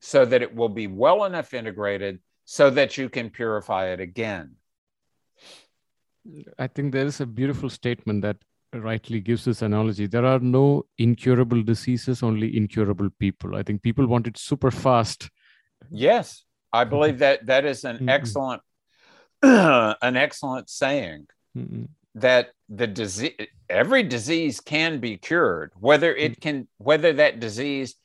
so 0.00 0.24
that 0.26 0.42
it 0.42 0.54
will 0.54 0.68
be 0.68 0.86
well 0.86 1.24
enough 1.24 1.54
integrated 1.54 2.20
so 2.44 2.68
that 2.70 2.98
you 2.98 3.08
can 3.08 3.30
purify 3.30 3.86
it 3.88 4.00
again. 4.00 4.56
I 6.58 6.66
think 6.66 6.92
there 6.92 7.06
is 7.06 7.20
a 7.20 7.26
beautiful 7.26 7.70
statement 7.70 8.22
that 8.22 8.36
rightly 8.74 9.20
gives 9.20 9.44
this 9.44 9.62
analogy. 9.62 10.06
There 10.06 10.24
are 10.26 10.38
no 10.38 10.84
incurable 10.98 11.62
diseases, 11.62 12.22
only 12.22 12.56
incurable 12.56 13.08
people. 13.18 13.56
I 13.56 13.62
think 13.62 13.82
people 13.82 14.06
want 14.06 14.26
it 14.26 14.36
super 14.36 14.70
fast. 14.70 15.30
Yes, 15.90 16.44
I 16.72 16.84
believe 16.84 17.18
that 17.18 17.46
that 17.46 17.64
is 17.64 17.84
an 17.84 17.98
Mhm. 17.98 18.08
excellent 18.08 18.62
an 20.02 20.16
excellent 20.16 20.68
saying 20.70 21.26
Mhm. 21.56 21.88
That 22.14 22.50
the 22.68 22.86
disease 22.86 23.32
every 23.68 24.02
disease 24.02 24.60
can 24.60 25.00
be 25.00 25.16
cured 25.16 25.72
whether 25.76 26.14
it 26.14 26.40
can 26.40 26.68
whether 26.78 27.12
that 27.12 27.40
disease 27.40 27.96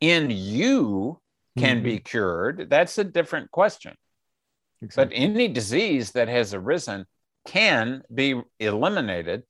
in 0.00 0.30
you 0.30 1.20
can 1.58 1.82
be 1.82 1.98
cured 1.98 2.66
that's 2.68 2.98
a 2.98 3.04
different 3.04 3.50
question 3.50 3.94
but 4.96 5.10
any 5.14 5.48
disease 5.48 6.12
that 6.12 6.28
has 6.28 6.52
arisen 6.52 7.06
can 7.46 8.02
be 8.12 8.40
eliminated 8.58 9.44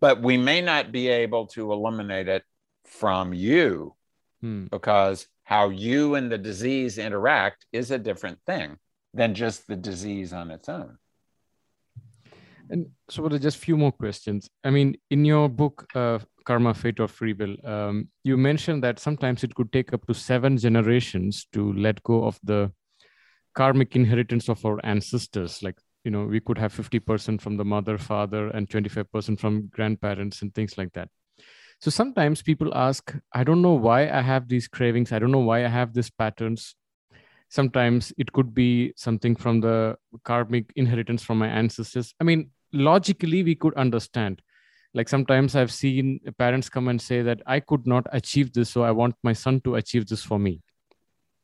but 0.00 0.22
we 0.22 0.36
may 0.36 0.60
not 0.60 0.92
be 0.92 1.08
able 1.08 1.46
to 1.46 1.72
eliminate 1.72 2.28
it 2.28 2.44
from 2.84 3.34
you 3.34 3.94
Hmm. 4.40 4.66
because 4.66 5.26
how 5.44 5.68
you 5.68 6.14
and 6.14 6.32
the 6.32 6.38
disease 6.38 6.96
interact 6.98 7.66
is 7.72 7.90
a 7.90 7.98
different 7.98 8.38
thing 8.46 8.78
than 9.12 9.34
just 9.34 9.66
the 9.66 9.76
disease 9.76 10.32
on 10.32 10.50
its 10.50 10.68
own. 10.68 10.96
And 12.70 12.86
so, 13.08 13.28
just 13.28 13.58
few 13.58 13.76
more 13.76 13.90
questions? 13.90 14.48
I 14.62 14.70
mean, 14.70 14.96
in 15.10 15.24
your 15.24 15.48
book, 15.48 15.88
uh, 15.94 16.20
Karma, 16.44 16.72
Fate, 16.72 17.00
or 17.00 17.08
Free 17.08 17.32
Will, 17.32 17.56
um, 17.64 18.08
you 18.22 18.36
mentioned 18.36 18.84
that 18.84 19.00
sometimes 19.00 19.42
it 19.42 19.54
could 19.54 19.72
take 19.72 19.92
up 19.92 20.06
to 20.06 20.14
seven 20.14 20.56
generations 20.56 21.46
to 21.52 21.72
let 21.72 22.02
go 22.04 22.24
of 22.24 22.38
the 22.44 22.72
karmic 23.54 23.96
inheritance 23.96 24.48
of 24.48 24.64
our 24.64 24.78
ancestors. 24.84 25.62
Like, 25.62 25.78
you 26.04 26.12
know, 26.12 26.24
we 26.24 26.40
could 26.40 26.58
have 26.58 26.72
50% 26.72 27.40
from 27.42 27.56
the 27.56 27.64
mother, 27.64 27.98
father, 27.98 28.48
and 28.48 28.68
25% 28.68 29.40
from 29.40 29.66
grandparents 29.66 30.42
and 30.42 30.54
things 30.54 30.78
like 30.78 30.92
that. 30.92 31.08
So 31.80 31.90
sometimes 31.90 32.42
people 32.42 32.74
ask, 32.74 33.14
I 33.32 33.42
don't 33.42 33.62
know 33.62 33.72
why 33.72 34.08
I 34.08 34.20
have 34.20 34.48
these 34.48 34.68
cravings. 34.68 35.12
I 35.12 35.18
don't 35.18 35.32
know 35.32 35.38
why 35.38 35.64
I 35.64 35.68
have 35.68 35.94
these 35.94 36.10
patterns. 36.10 36.74
Sometimes 37.48 38.12
it 38.16 38.32
could 38.32 38.54
be 38.54 38.92
something 38.96 39.34
from 39.34 39.60
the 39.60 39.96
karmic 40.22 40.72
inheritance 40.76 41.22
from 41.22 41.38
my 41.38 41.48
ancestors. 41.48 42.14
I 42.20 42.24
mean, 42.24 42.50
logically, 42.72 43.42
we 43.42 43.54
could 43.54 43.74
understand. 43.74 44.42
Like 44.92 45.08
sometimes 45.08 45.54
I've 45.54 45.72
seen 45.72 46.20
parents 46.38 46.68
come 46.68 46.88
and 46.88 47.00
say 47.00 47.22
that 47.22 47.40
I 47.46 47.60
could 47.60 47.86
not 47.86 48.06
achieve 48.12 48.52
this, 48.52 48.70
so 48.70 48.82
I 48.82 48.90
want 48.90 49.14
my 49.22 49.32
son 49.32 49.60
to 49.62 49.76
achieve 49.76 50.06
this 50.06 50.22
for 50.22 50.38
me. 50.38 50.62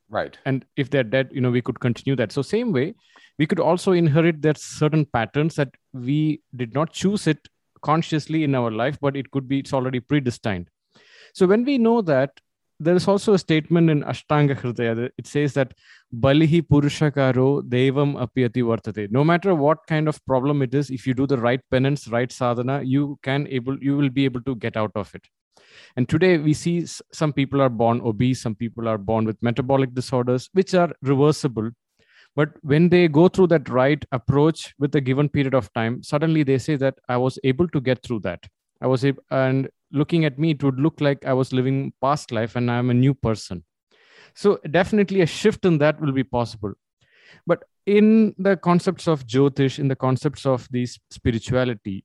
Right. 0.09 0.37
And 0.45 0.65
if 0.75 0.89
they're 0.89 1.03
dead, 1.03 1.29
you 1.31 1.41
know, 1.41 1.51
we 1.51 1.61
could 1.61 1.79
continue 1.79 2.15
that. 2.15 2.31
So, 2.31 2.41
same 2.41 2.71
way, 2.71 2.95
we 3.37 3.45
could 3.45 3.59
also 3.59 3.91
inherit 3.91 4.41
that 4.41 4.57
certain 4.57 5.05
patterns 5.05 5.55
that 5.55 5.69
we 5.93 6.41
did 6.55 6.73
not 6.73 6.91
choose 6.91 7.27
it 7.27 7.47
consciously 7.81 8.43
in 8.43 8.55
our 8.55 8.71
life, 8.71 8.97
but 8.99 9.15
it 9.15 9.31
could 9.31 9.47
be 9.47 9.59
it's 9.59 9.73
already 9.73 9.99
predestined. 9.99 10.69
So 11.33 11.45
when 11.45 11.65
we 11.65 11.77
know 11.77 12.01
that, 12.01 12.31
there 12.79 12.95
is 12.95 13.07
also 13.07 13.33
a 13.33 13.39
statement 13.39 13.89
in 13.89 14.03
Ashtanga 14.03 14.55
Hridaya. 14.55 15.09
It 15.17 15.27
says 15.27 15.53
that 15.53 15.73
Balihi 16.15 16.61
Purushakaro 16.61 17.63
Devam 17.63 18.15
Apyati 18.15 18.63
Vartate. 18.63 19.11
No 19.11 19.23
matter 19.23 19.55
what 19.55 19.85
kind 19.87 20.07
of 20.07 20.23
problem 20.25 20.61
it 20.61 20.73
is, 20.73 20.89
if 20.89 21.07
you 21.07 21.13
do 21.13 21.25
the 21.25 21.37
right 21.37 21.59
penance, 21.71 22.07
right 22.07 22.31
sadhana, 22.31 22.81
you 22.83 23.17
can 23.23 23.47
able 23.47 23.77
you 23.81 23.97
will 23.97 24.09
be 24.09 24.25
able 24.25 24.41
to 24.41 24.55
get 24.55 24.77
out 24.77 24.91
of 24.95 25.13
it. 25.15 25.27
And 25.95 26.07
today 26.07 26.37
we 26.37 26.53
see 26.53 26.85
some 27.11 27.33
people 27.33 27.61
are 27.61 27.69
born 27.69 28.01
obese, 28.01 28.41
some 28.41 28.55
people 28.55 28.87
are 28.87 28.97
born 28.97 29.25
with 29.25 29.41
metabolic 29.41 29.93
disorders, 29.93 30.49
which 30.53 30.73
are 30.73 30.91
reversible. 31.01 31.71
But 32.35 32.49
when 32.61 32.89
they 32.89 33.07
go 33.07 33.27
through 33.27 33.47
that 33.47 33.67
right 33.69 34.03
approach 34.11 34.75
with 34.77 34.93
a 34.95 35.01
given 35.01 35.27
period 35.27 35.55
of 35.55 35.73
time, 35.73 36.03
suddenly 36.03 36.43
they 36.43 36.59
say 36.59 36.75
that 36.75 36.99
I 37.09 37.17
was 37.17 37.39
able 37.43 37.67
to 37.69 37.81
get 37.81 38.03
through 38.03 38.19
that. 38.19 38.45
I 38.79 38.85
was 38.85 39.03
able, 39.03 39.23
and 39.31 39.69
looking 39.91 40.25
at 40.25 40.37
me, 40.37 40.51
it 40.51 40.63
would 40.63 40.79
look 40.79 41.01
like 41.01 41.25
I 41.25 41.33
was 41.33 41.53
living 41.53 41.93
past 42.01 42.31
life 42.31 42.55
and 42.55 42.69
I'm 42.69 42.89
a 42.89 42.93
new 42.93 43.13
person. 43.13 43.63
so 44.41 44.49
definitely 44.71 45.21
a 45.21 45.25
shift 45.25 45.65
in 45.65 45.77
that 45.81 45.99
will 46.01 46.11
be 46.11 46.23
possible. 46.23 46.73
But 47.51 47.63
in 47.87 48.35
the 48.37 48.57
concepts 48.57 49.07
of 49.07 49.25
jyotish 49.25 49.79
in 49.79 49.87
the 49.87 49.95
concepts 49.95 50.45
of 50.45 50.67
this 50.71 50.99
spirituality 51.09 52.03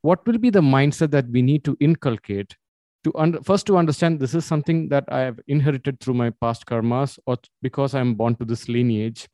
what 0.00 0.26
will 0.26 0.38
be 0.38 0.50
the 0.50 0.60
mindset 0.60 1.10
that 1.10 1.28
we 1.30 1.42
need 1.42 1.64
to 1.64 1.76
inculcate 1.80 2.56
to 3.04 3.12
un- 3.16 3.42
first 3.42 3.66
to 3.66 3.76
understand 3.76 4.18
this 4.18 4.34
is 4.34 4.44
something 4.44 4.88
that 4.88 5.04
i 5.08 5.20
have 5.20 5.38
inherited 5.46 6.00
through 6.00 6.14
my 6.14 6.30
past 6.44 6.64
karmas 6.66 7.18
or 7.26 7.36
because 7.62 7.94
i'm 7.94 8.14
born 8.14 8.34
to 8.36 8.44
this 8.44 8.68
lineage. 8.68 9.28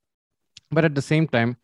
But 0.71 0.85
at 0.85 0.95
the 0.95 1.03
same 1.03 1.29
time 1.29 1.57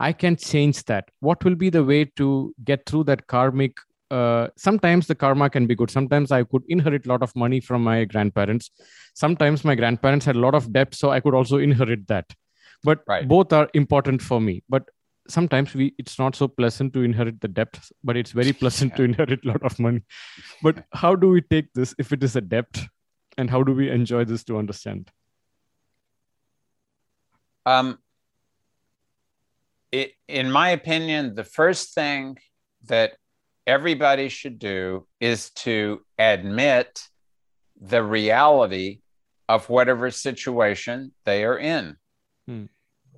i 0.00 0.12
can 0.12 0.36
change 0.36 0.84
that. 0.84 1.10
What 1.20 1.44
will 1.44 1.54
be 1.54 1.70
the 1.70 1.84
way 1.84 2.06
to 2.16 2.54
get 2.64 2.84
through 2.86 3.04
that 3.04 3.26
karmic 3.28 3.76
uh, 4.10 4.48
sometimes 4.56 5.06
the 5.06 5.14
karma 5.14 5.50
can 5.50 5.66
be 5.66 5.74
good. 5.74 5.90
Sometimes 5.90 6.32
i 6.32 6.42
could 6.44 6.62
inherit 6.68 7.06
a 7.06 7.08
lot 7.08 7.22
of 7.22 7.34
money 7.34 7.60
from 7.60 7.82
my 7.82 8.04
grandparents. 8.04 8.70
Sometimes 9.14 9.64
my 9.64 9.74
grandparents 9.74 10.26
had 10.26 10.36
a 10.36 10.40
lot 10.40 10.54
of 10.54 10.72
debt 10.72 10.94
so 10.94 11.10
i 11.10 11.20
could 11.20 11.34
also 11.34 11.58
inherit 11.58 12.06
that. 12.08 12.26
But 12.84 13.00
Right. 13.06 13.26
both 13.26 13.52
are 13.52 13.68
important 13.74 14.22
for 14.22 14.40
me. 14.40 14.62
But 14.68 14.84
sometimes 15.28 15.74
we 15.74 15.94
it's 15.98 16.18
not 16.18 16.36
so 16.36 16.46
pleasant 16.46 16.92
to 16.94 17.02
inherit 17.02 17.40
the 17.40 17.48
debt 17.48 17.78
but 18.04 18.16
it's 18.16 18.30
very 18.30 18.52
pleasant 18.62 18.94
to 18.96 19.02
inherit 19.02 19.44
a 19.44 19.48
lot 19.48 19.62
of 19.62 19.78
money. 19.78 20.02
But 20.62 20.84
how 20.92 21.16
do 21.16 21.30
we 21.30 21.40
take 21.40 21.72
this 21.72 21.94
if 21.98 22.12
it 22.12 22.22
is 22.22 22.36
a 22.36 22.40
debt? 22.40 22.86
And 23.38 23.50
how 23.50 23.62
do 23.62 23.72
we 23.74 23.90
enjoy 23.90 24.24
this 24.24 24.44
to 24.44 24.56
understand? 24.56 25.10
Um, 27.66 27.98
it, 29.92 30.12
in 30.28 30.50
my 30.50 30.70
opinion, 30.70 31.34
the 31.34 31.44
first 31.44 31.94
thing 31.94 32.38
that 32.86 33.16
everybody 33.66 34.28
should 34.28 34.58
do 34.58 35.06
is 35.20 35.50
to 35.50 36.00
admit 36.18 37.02
the 37.80 38.02
reality 38.02 39.00
of 39.48 39.68
whatever 39.68 40.10
situation 40.10 41.12
they 41.24 41.44
are 41.44 41.58
in. 41.58 41.96
Hmm. 42.46 42.64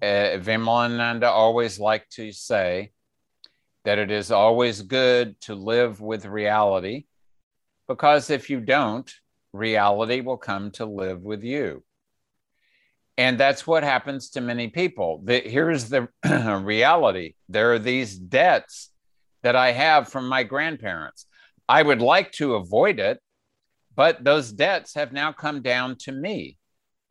Uh, 0.01 0.39
Vimalananda 0.39 1.25
always 1.25 1.79
liked 1.79 2.13
to 2.13 2.33
say 2.33 2.93
that 3.85 3.99
it 3.99 4.11
is 4.11 4.31
always 4.31 4.83
good 4.83 5.41
to 5.43 5.55
live 5.55 6.01
with 6.01 6.25
reality 6.25 7.05
because 7.89 8.31
if 8.31 8.51
you 8.51 8.61
don't, 8.61 9.11
reality 9.53 10.21
will 10.21 10.37
come 10.37 10.71
to 10.73 10.85
live 10.85 11.23
with 11.23 11.43
you. 11.43 11.83
And 13.17 13.39
that's 13.39 13.67
what 13.67 13.83
happens 13.83 14.31
to 14.31 14.41
many 14.41 14.69
people. 14.69 15.21
The, 15.25 15.41
here's 15.41 15.89
the 15.89 16.09
reality 16.63 17.35
there 17.49 17.73
are 17.73 17.79
these 17.79 18.17
debts 18.17 18.91
that 19.43 19.57
I 19.57 19.73
have 19.73 20.09
from 20.09 20.29
my 20.29 20.43
grandparents. 20.43 21.27
I 21.69 21.83
would 21.83 22.01
like 22.01 22.33
to 22.33 22.55
avoid 22.55 22.99
it, 22.99 23.21
but 23.95 24.25
those 24.25 24.53
debts 24.53 24.95
have 24.95 25.13
now 25.13 25.33
come 25.33 25.63
down 25.63 25.97
to 26.01 26.13
me. 26.13 26.57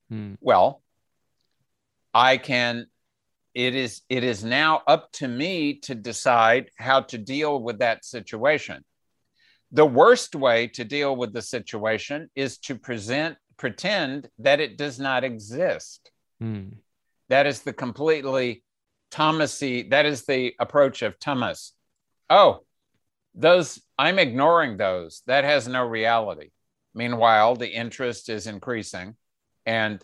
Hmm. 0.09 0.33
Well, 0.41 0.81
I 2.13 2.37
can 2.37 2.87
it 3.53 3.73
is 3.73 4.01
it 4.07 4.23
is 4.23 4.43
now 4.43 4.83
up 4.87 5.11
to 5.13 5.27
me 5.27 5.79
to 5.79 5.95
decide 5.95 6.69
how 6.77 7.01
to 7.01 7.17
deal 7.17 7.61
with 7.61 7.79
that 7.79 8.05
situation. 8.05 8.83
The 9.71 9.85
worst 9.85 10.35
way 10.35 10.67
to 10.69 10.85
deal 10.85 11.15
with 11.15 11.33
the 11.33 11.41
situation 11.41 12.29
is 12.35 12.57
to 12.59 12.75
present 12.75 13.37
pretend 13.57 14.29
that 14.39 14.59
it 14.59 14.77
does 14.77 14.99
not 14.99 15.23
exist. 15.23 16.11
Hmm. 16.39 16.69
That 17.29 17.47
is 17.47 17.61
the 17.63 17.73
completely 17.73 18.63
Thomasy, 19.09 19.89
that 19.89 20.05
is 20.05 20.25
the 20.25 20.53
approach 20.59 21.01
of 21.01 21.17
tamas. 21.19 21.73
Oh, 22.29 22.63
those, 23.35 23.81
I'm 23.97 24.19
ignoring 24.19 24.77
those. 24.77 25.21
That 25.27 25.43
has 25.43 25.67
no 25.67 25.85
reality. 25.85 26.49
Meanwhile, 26.93 27.55
the 27.55 27.69
interest 27.69 28.29
is 28.29 28.47
increasing 28.47 29.15
and 29.65 30.03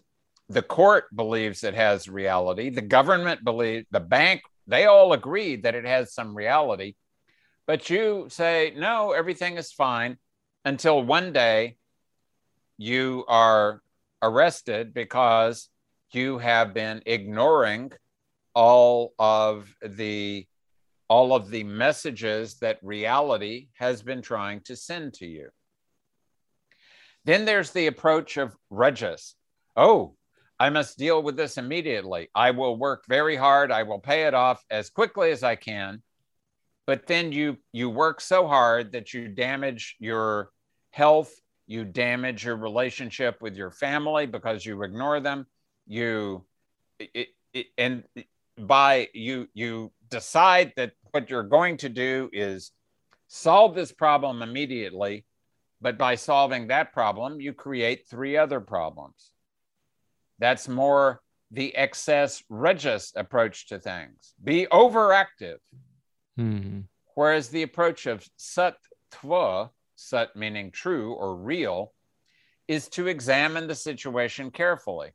the 0.49 0.61
court 0.61 1.05
believes 1.15 1.63
it 1.63 1.73
has 1.73 2.07
reality. 2.07 2.69
The 2.69 2.81
government 2.81 3.43
believes, 3.43 3.87
the 3.91 3.99
bank, 3.99 4.41
they 4.67 4.85
all 4.85 5.13
agree 5.13 5.55
that 5.57 5.75
it 5.75 5.85
has 5.85 6.13
some 6.13 6.35
reality. 6.35 6.95
But 7.65 7.89
you 7.89 8.27
say, 8.29 8.73
no, 8.75 9.13
everything 9.13 9.57
is 9.57 9.71
fine 9.71 10.17
until 10.65 11.01
one 11.01 11.33
day 11.33 11.77
you 12.77 13.25
are 13.27 13.81
arrested 14.21 14.93
because 14.93 15.69
you 16.11 16.37
have 16.37 16.73
been 16.73 17.01
ignoring 17.05 17.91
all 18.53 19.13
of 19.17 19.73
the 19.81 20.45
all 21.07 21.33
of 21.33 21.49
the 21.49 21.63
messages 21.63 22.57
that 22.59 22.79
reality 22.81 23.67
has 23.73 24.01
been 24.01 24.21
trying 24.21 24.61
to 24.61 24.75
send 24.75 25.13
to 25.15 25.25
you. 25.25 25.49
Then 27.25 27.45
there's 27.45 27.71
the 27.71 27.87
approach 27.87 28.37
of 28.37 28.55
rajas. 28.69 29.35
oh 29.75 30.15
i 30.59 30.69
must 30.69 30.97
deal 30.97 31.21
with 31.21 31.35
this 31.35 31.57
immediately. 31.57 32.29
I 32.35 32.51
will 32.51 32.77
work 32.77 33.03
very 33.07 33.35
hard. 33.35 33.71
I 33.71 33.83
will 33.83 33.99
pay 33.99 34.23
it 34.23 34.33
off 34.33 34.63
as 34.69 34.89
quickly 34.89 35.31
as 35.31 35.43
i 35.43 35.55
can. 35.55 36.01
But 36.85 37.07
then 37.07 37.31
you 37.31 37.57
you 37.71 37.89
work 37.89 38.21
so 38.21 38.47
hard 38.47 38.91
that 38.91 39.13
you 39.13 39.27
damage 39.27 39.95
your 39.99 40.51
health. 40.91 41.33
You 41.65 41.85
damage 41.85 42.43
your 42.43 42.57
relationship 42.57 43.41
with 43.41 43.55
your 43.55 43.71
family 43.71 44.25
because 44.25 44.65
you 44.65 44.83
ignore 44.83 45.19
them. 45.21 45.47
You 45.87 46.45
it, 46.99 47.29
it, 47.53 47.67
and 47.77 48.03
by 48.57 49.09
you 49.13 49.47
you 49.53 49.91
decide 50.13 50.71
that 50.75 50.91
what 51.11 51.29
you're 51.29 51.43
going 51.57 51.77
to 51.77 51.89
do 51.89 52.29
is 52.31 52.71
solve 53.27 53.75
this 53.75 53.91
problem 53.91 54.41
immediately 54.41 55.25
but 55.81 55.97
by 55.97 56.15
solving 56.15 56.67
that 56.67 56.93
problem 56.93 57.41
you 57.41 57.51
create 57.53 58.07
three 58.09 58.37
other 58.37 58.61
problems 58.61 59.31
that's 60.39 60.67
more 60.67 61.21
the 61.51 61.75
excess 61.75 62.43
rajas 62.49 63.11
approach 63.15 63.67
to 63.67 63.79
things 63.79 64.33
be 64.43 64.67
overactive 64.71 65.57
Hmm. 66.35 66.81
Whereas 67.15 67.49
the 67.49 67.63
approach 67.63 68.05
of 68.05 68.27
sattva, 68.39 69.69
sat 69.95 70.35
meaning 70.35 70.71
true 70.71 71.13
or 71.13 71.35
real, 71.35 71.93
is 72.67 72.87
to 72.89 73.07
examine 73.07 73.67
the 73.67 73.75
situation 73.75 74.49
carefully. 74.49 75.11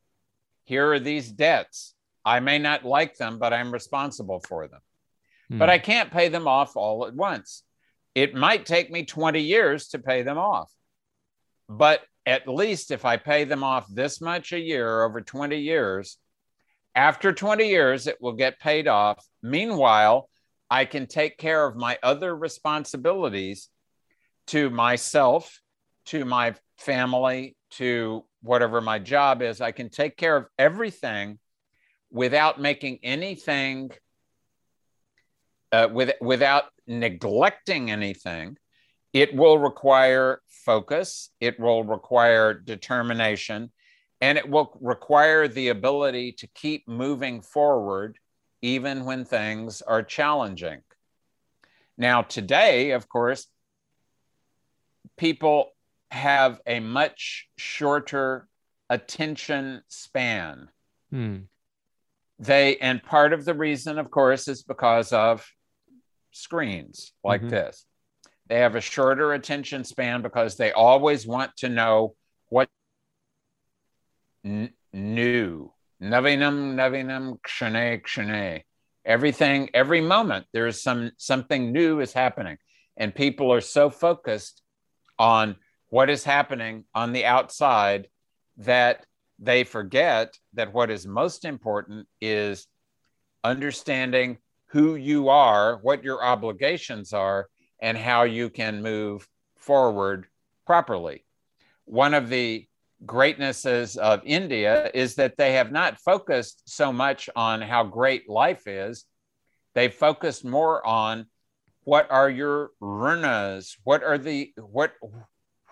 Here 0.65 0.93
are 0.93 1.01
these 1.01 1.33
debts. 1.33 1.95
I 2.25 2.41
may 2.41 2.59
not 2.59 2.85
like 2.85 3.17
them, 3.17 3.39
but 3.39 3.53
I'm 3.53 3.73
responsible 3.73 4.41
for 4.47 4.69
them. 4.69 4.81
Hmm. 5.51 5.59
But 5.59 5.71
I 5.71 5.79
can't 5.79 6.11
pay 6.11 6.29
them 6.29 6.47
off 6.47 6.77
all 6.77 7.07
at 7.07 7.15
once. 7.15 7.63
It 8.15 8.35
might 8.35 8.67
take 8.67 8.91
me 8.91 9.05
20 9.05 9.41
years 9.41 9.89
to 9.89 9.99
pay 9.99 10.23
them 10.23 10.39
off. 10.39 10.73
But 11.69 12.03
at 12.27 12.49
least 12.49 12.91
if 12.91 13.05
I 13.05 13.17
pay 13.17 13.45
them 13.45 13.63
off 13.63 13.87
this 13.89 14.21
much 14.21 14.53
a 14.53 14.61
year 14.61 15.05
over 15.05 15.21
20 15.21 15.57
years, 15.57 16.19
after 16.95 17.33
20 17.33 17.69
years, 17.69 18.07
it 18.07 18.21
will 18.21 18.33
get 18.33 18.59
paid 18.59 18.89
off. 18.89 19.25
Meanwhile, 19.43 20.29
I 20.71 20.85
can 20.85 21.07
take 21.07 21.39
care 21.39 21.65
of 21.65 21.77
my 21.77 21.99
other 22.03 22.35
responsibilities 22.35 23.69
to 24.49 24.69
myself, 24.71 25.61
to 26.07 26.25
my 26.25 26.55
family, 26.79 27.57
to 27.71 28.25
whatever 28.43 28.81
my 28.81 28.99
job 28.99 29.43
is. 29.43 29.61
I 29.61 29.73
can 29.73 29.91
take 29.91 30.17
care 30.17 30.37
of 30.37 30.47
everything 30.59 31.39
without 32.11 32.61
making 32.61 32.99
anything, 33.03 33.91
uh, 35.73 35.89
with, 35.93 36.13
without 36.21 36.65
neglecting 36.87 37.91
anything. 37.91 38.57
It 39.13 39.35
will 39.35 39.59
require 39.59 40.43
focus, 40.49 41.31
it 41.41 41.59
will 41.59 41.83
require 41.83 42.55
determination, 42.55 43.71
and 44.21 44.37
it 44.37 44.49
will 44.49 44.77
require 44.81 45.49
the 45.49 45.69
ability 45.69 46.33
to 46.33 46.47
keep 46.49 46.87
moving 46.87 47.41
forward 47.41 48.19
even 48.61 49.05
when 49.05 49.25
things 49.25 49.83
are 49.83 50.03
challenging. 50.03 50.81
Now, 51.97 52.23
today, 52.23 52.91
of 52.93 53.09
course, 53.09 53.47
people 55.17 55.71
have 56.11 56.61
a 56.67 56.81
much 56.81 57.49
shorter 57.57 58.49
attention 58.91 59.83
span. 59.89 60.69
Hmm. 61.11 61.37
They, 62.39 62.77
and 62.77 63.03
part 63.03 63.33
of 63.33 63.45
the 63.45 63.55
reason, 63.55 63.99
of 63.99 64.11
course, 64.11 64.49
is 64.49 64.63
because 64.63 65.13
of 65.13 65.47
screens 66.39 67.13
like 67.23 67.43
Mhm. 67.43 67.51
this. 67.51 67.87
They 68.47 68.61
have 68.61 68.77
a 68.77 68.81
shorter 68.81 69.33
attention 69.35 69.85
span 69.85 70.23
because 70.23 70.57
they 70.57 70.73
always 70.73 71.27
want 71.27 71.57
to 71.59 71.69
know 71.69 72.17
what 72.49 72.71
n- 74.45 74.73
new 74.93 75.73
Navinam, 76.01 76.75
navinam, 76.77 77.41
kshane, 77.41 78.01
kshane. 78.03 78.63
Everything, 79.05 79.69
every 79.75 80.01
moment, 80.01 80.47
there 80.53 80.69
is 80.69 80.81
some 80.81 81.11
something 81.17 81.73
new 81.73 82.01
is 82.01 82.13
happening, 82.13 82.57
and 82.97 83.13
people 83.15 83.53
are 83.53 83.61
so 83.61 83.91
focused 83.91 84.63
on 85.19 85.57
what 85.89 86.09
is 86.09 86.23
happening 86.23 86.85
on 86.95 87.13
the 87.13 87.25
outside 87.25 88.09
that 88.59 89.07
they 89.41 89.65
forget 89.65 90.39
that 90.53 90.73
what 90.73 90.91
is 90.91 91.05
most 91.07 91.45
important 91.45 92.07
is 92.21 92.69
understanding 93.43 94.39
who 94.69 94.95
you 94.95 95.29
are, 95.29 95.79
what 95.83 96.05
your 96.05 96.23
obligations 96.23 97.13
are, 97.13 97.49
and 97.81 97.97
how 97.97 98.23
you 98.25 98.51
can 98.51 98.83
move 98.83 99.27
forward 99.57 100.27
properly. 100.67 101.25
One 101.85 102.15
of 102.15 102.29
the 102.29 102.67
greatnesses 103.07 103.97
of 103.97 104.21
India 104.25 104.91
is 104.93 105.15
that 105.15 105.37
they 105.37 105.53
have 105.53 105.71
not 105.71 106.01
focused 106.01 106.63
so 106.67 106.93
much 106.93 107.31
on 107.37 107.61
how 107.63 107.85
great 107.85 108.29
life 108.29 108.67
is. 108.67 109.05
They 109.75 109.89
focused 109.89 110.45
more 110.45 110.85
on 110.87 111.27
what 111.85 112.11
are 112.11 112.29
your 112.29 112.71
runas? 112.83 113.77
What 113.85 114.03
are 114.03 114.19
the 114.19 114.53
what 114.57 114.93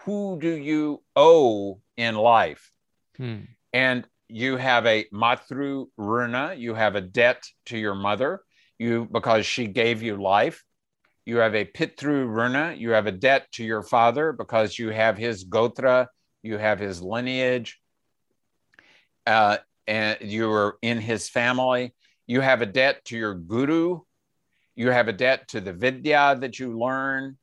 who 0.05 0.39
do 0.41 0.49
you 0.49 1.03
owe 1.15 1.81
in 1.97 2.15
life? 2.15 2.71
Hmm. 3.17 3.41
And 3.73 4.07
you 4.29 4.57
have 4.57 4.87
a 4.87 5.05
matru 5.13 5.87
runa, 5.97 6.55
you 6.57 6.75
have 6.75 6.95
a 6.95 7.01
debt 7.01 7.45
to 7.67 7.77
your 7.77 7.95
mother, 7.95 8.43
you 8.79 9.09
because 9.11 9.47
she 9.47 9.66
gave 9.66 10.03
you 10.03 10.16
life. 10.16 10.64
You 11.24 11.39
have 11.39 11.55
a 11.55 11.64
pitru 11.64 12.27
runa, 12.27 12.74
you 12.77 12.91
have 12.91 13.07
a 13.07 13.12
debt 13.12 13.51
to 13.53 13.64
your 13.64 13.83
father 13.83 14.33
because 14.33 14.79
you 14.79 14.91
have 14.91 15.18
his 15.18 15.45
gotra, 15.45 16.07
you 16.43 16.57
have 16.57 16.79
his 16.79 17.03
lineage, 17.03 17.81
uh, 19.27 19.59
and 19.89 20.18
you 20.20 20.51
are 20.53 20.79
in 20.83 21.01
his 21.01 21.29
family. 21.29 21.95
You 22.29 22.41
have 22.41 22.62
a 22.62 22.66
debt 22.66 23.05
to 23.07 23.16
your 23.16 23.35
guru, 23.35 24.01
you 24.77 24.91
have 24.91 25.09
a 25.09 25.12
debt 25.12 25.49
to 25.49 25.61
the 25.61 25.72
vidya 25.72 26.37
that 26.41 26.59
you 26.59 26.79
learn. 26.79 27.39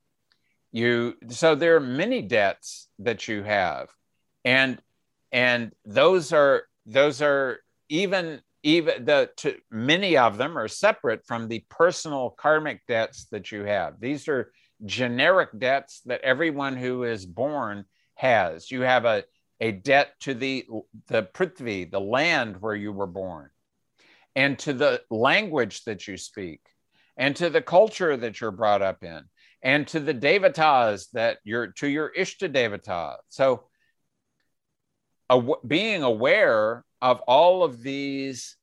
You 0.71 1.15
so 1.29 1.55
there 1.55 1.75
are 1.75 1.81
many 1.81 2.21
debts 2.21 2.87
that 2.99 3.27
you 3.27 3.43
have, 3.43 3.89
and 4.45 4.79
and 5.31 5.71
those 5.85 6.31
are 6.31 6.63
those 6.85 7.21
are 7.21 7.59
even 7.89 8.41
even 8.63 9.05
the 9.05 9.29
to, 9.37 9.57
many 9.69 10.17
of 10.17 10.37
them 10.37 10.57
are 10.57 10.69
separate 10.69 11.25
from 11.27 11.47
the 11.47 11.65
personal 11.69 12.31
karmic 12.31 12.81
debts 12.87 13.25
that 13.25 13.51
you 13.51 13.63
have. 13.65 13.99
These 13.99 14.27
are 14.29 14.51
generic 14.85 15.49
debts 15.57 16.01
that 16.05 16.21
everyone 16.21 16.77
who 16.77 17.03
is 17.03 17.25
born 17.25 17.85
has. 18.15 18.71
You 18.71 18.81
have 18.81 19.05
a 19.05 19.25
a 19.59 19.71
debt 19.71 20.13
to 20.21 20.33
the 20.33 20.65
the 21.07 21.23
prithvi, 21.23 21.89
the 21.89 21.99
land 21.99 22.61
where 22.61 22.75
you 22.75 22.91
were 22.91 23.07
born, 23.07 23.49
and 24.35 24.57
to 24.59 24.73
the 24.73 25.01
language 25.09 25.83
that 25.83 26.07
you 26.07 26.17
speak, 26.17 26.61
and 27.17 27.35
to 27.35 27.49
the 27.49 27.61
culture 27.61 28.15
that 28.15 28.39
you're 28.39 28.51
brought 28.51 28.81
up 28.81 29.03
in, 29.03 29.21
and 29.61 29.87
to 29.87 29.99
the 29.99 30.13
devatas 30.13 31.11
that 31.11 31.37
you're 31.43 31.67
to 31.67 31.87
your 31.87 32.11
ishta 32.17 32.51
devata. 32.51 33.17
So, 33.29 33.65
being 35.67 36.03
aware 36.03 36.85
of 37.03 37.19
all 37.27 37.63
of 37.63 37.83
these 37.83 38.55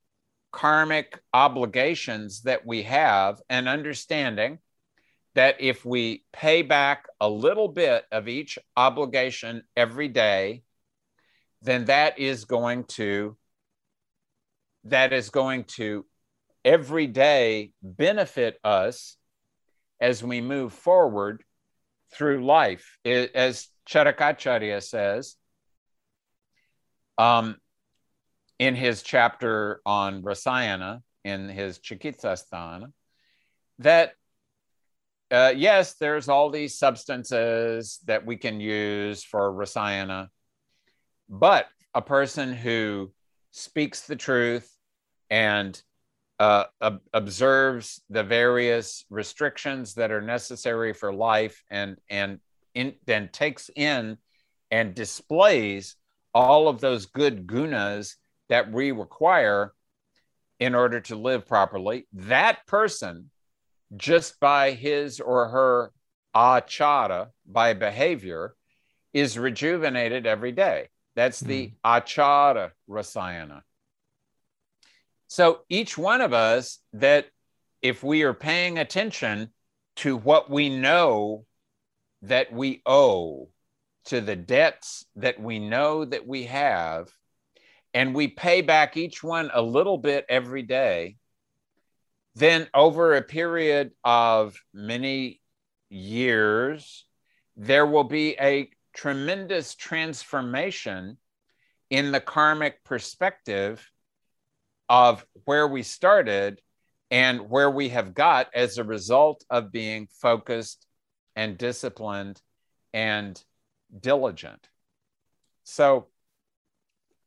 karmic 0.51 1.21
obligations 1.35 2.43
that 2.43 2.67
we 2.67 2.83
have, 2.83 3.41
and 3.51 3.69
understanding 3.69 4.59
that 5.35 5.61
if 5.61 5.85
we 5.85 6.25
pay 6.33 6.63
back 6.63 7.07
a 7.21 7.29
little 7.29 7.69
bit 7.69 8.05
of 8.11 8.29
each 8.29 8.59
obligation 8.77 9.63
every 9.77 10.09
day, 10.09 10.63
then 11.63 11.85
that 11.85 12.19
is 12.19 12.47
going 12.47 12.85
to 12.85 13.37
that 14.85 15.13
is 15.13 15.29
going 15.29 15.65
to 15.65 16.07
every 16.65 17.07
day 17.07 17.73
benefit 17.83 18.59
us 18.65 19.19
as 20.01 20.23
we 20.23 20.41
move 20.41 20.73
forward 20.73 21.45
through 22.15 22.43
life. 22.43 22.97
It, 23.05 23.33
as 23.35 23.69
Charakacharya 23.87 24.83
says 24.83 25.37
um, 27.19 27.59
in 28.61 28.75
his 28.75 29.03
chapter 29.03 29.81
on 29.87 30.23
Rasayana, 30.23 31.01
in 31.25 31.49
his 31.49 31.79
Chikitsasthana, 31.79 32.93
that 33.79 34.13
uh, 35.31 35.55
yes, 35.57 35.95
there's 35.95 36.29
all 36.29 36.51
these 36.51 36.77
substances 36.77 38.01
that 38.05 38.27
we 38.27 38.37
can 38.37 38.61
use 38.61 39.25
for 39.25 39.51
Rasayana, 39.51 40.29
but 41.29 41.69
a 41.95 42.03
person 42.03 42.53
who 42.53 43.13
speaks 43.51 44.03
the 44.03 44.17
truth 44.17 44.71
and 45.31 45.81
uh, 46.39 46.65
ob- 46.83 47.01
observes 47.15 48.03
the 48.11 48.25
various 48.25 49.07
restrictions 49.09 49.95
that 49.95 50.11
are 50.11 50.21
necessary 50.21 50.93
for 50.93 51.15
life 51.15 51.63
and 51.71 51.97
and 52.11 52.41
in, 52.75 52.95
then 53.07 53.31
takes 53.33 53.71
in 53.75 54.19
and 54.71 54.95
displays 54.95 55.97
all 56.35 56.69
of 56.69 56.81
those 56.81 57.07
good 57.07 57.47
gunas 57.47 58.17
that 58.51 58.71
we 58.71 58.93
require 58.93 59.73
in 60.59 60.75
order 60.75 61.01
to 61.01 61.17
live 61.17 61.47
properly 61.47 62.07
that 62.13 62.67
person 62.67 63.31
just 63.97 64.39
by 64.39 64.73
his 64.73 65.19
or 65.19 65.49
her 65.49 65.93
achara 66.37 67.29
by 67.47 67.73
behavior 67.73 68.55
is 69.15 69.39
rejuvenated 69.39 70.27
every 70.27 70.53
day 70.53 70.89
that's 71.17 71.41
the 71.41 71.69
mm. 71.69 71.75
achara 71.85 72.71
rasayana 72.89 73.63
so 75.31 75.61
each 75.69 75.97
one 75.97 76.23
of 76.23 76.33
us, 76.33 76.81
that 76.93 77.29
if 77.83 78.03
we 78.03 78.25
are 78.25 78.35
paying 78.35 78.79
attention 78.79 79.51
to 79.97 80.17
what 80.17 80.51
we 80.51 80.69
know 80.69 81.47
that 82.23 82.53
we 82.53 82.83
owe, 82.85 83.49
to 84.07 84.21
the 84.21 84.35
debts 84.35 85.07
that 85.15 85.41
we 85.41 85.61
know 85.61 86.05
that 86.05 86.27
we 86.27 86.47
have, 86.47 87.13
and 87.95 88.15
we 88.15 88.29
pay 88.29 88.63
back 88.63 88.97
each 88.97 89.23
one 89.23 89.51
a 89.53 89.63
little 89.63 89.99
bit 89.99 90.25
every 90.29 90.63
day, 90.63 91.17
then 92.35 92.69
over 92.73 93.17
a 93.17 93.23
period 93.23 93.91
of 94.05 94.57
many 94.73 95.41
years, 95.89 97.05
there 97.57 97.87
will 97.87 98.05
be 98.05 98.37
a 98.41 98.71
tremendous 98.95 99.75
transformation 99.75 101.19
in 101.91 102.13
the 102.13 102.21
karmic 102.21 102.83
perspective 102.85 103.91
of 104.89 105.25
where 105.45 105.67
we 105.67 105.83
started 105.83 106.61
and 107.11 107.51
where 107.51 107.71
we 107.71 107.89
have 107.89 108.15
got 108.15 108.49
as 108.55 108.79
a 108.79 108.85
result 108.85 109.45
of 109.51 109.73
being 109.73 110.07
focused 110.21 110.87
and 111.35 111.59
disciplined 111.59 112.41
and 112.93 113.43
diligent. 113.99 114.69
So 115.65 116.07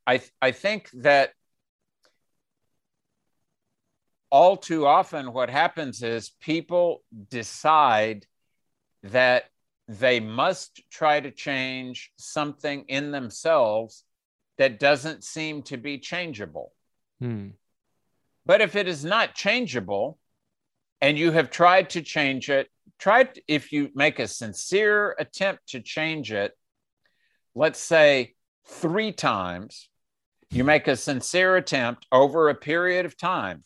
I, 0.05 0.21
I 0.41 0.51
think 0.51 0.89
that 0.93 1.31
all 4.29 4.57
too 4.57 4.85
often 4.85 5.31
what 5.31 5.49
happens 5.49 6.01
is 6.01 6.31
people 6.41 7.03
decide 7.29 8.25
that 9.03 9.45
they 9.87 10.19
must 10.19 10.81
try 10.89 11.19
to 11.19 11.29
change 11.29 12.11
something 12.17 12.85
in 12.87 13.11
themselves 13.11 14.03
that 14.57 14.79
doesn't 14.79 15.23
seem 15.23 15.61
to 15.63 15.77
be 15.77 15.99
changeable. 15.99 16.73
Hmm. 17.19 17.49
But 18.45 18.61
if 18.61 18.75
it 18.75 18.87
is 18.87 19.05
not 19.05 19.35
changeable 19.35 20.17
and 20.99 21.17
you 21.17 21.31
have 21.31 21.49
tried 21.49 21.91
to 21.91 22.01
change 22.01 22.49
it, 22.49 22.69
try 22.97 23.27
if 23.47 23.71
you 23.71 23.89
make 23.93 24.19
a 24.19 24.27
sincere 24.27 25.15
attempt 25.19 25.67
to 25.69 25.79
change 25.79 26.31
it, 26.31 26.53
let's 27.55 27.79
say 27.79 28.33
three 28.65 29.11
times, 29.11 29.89
you 30.53 30.63
make 30.63 30.87
a 30.87 30.95
sincere 30.95 31.55
attempt 31.55 32.05
over 32.11 32.47
a 32.47 32.53
period 32.53 33.07
of 33.07 33.17
time 33.17 33.63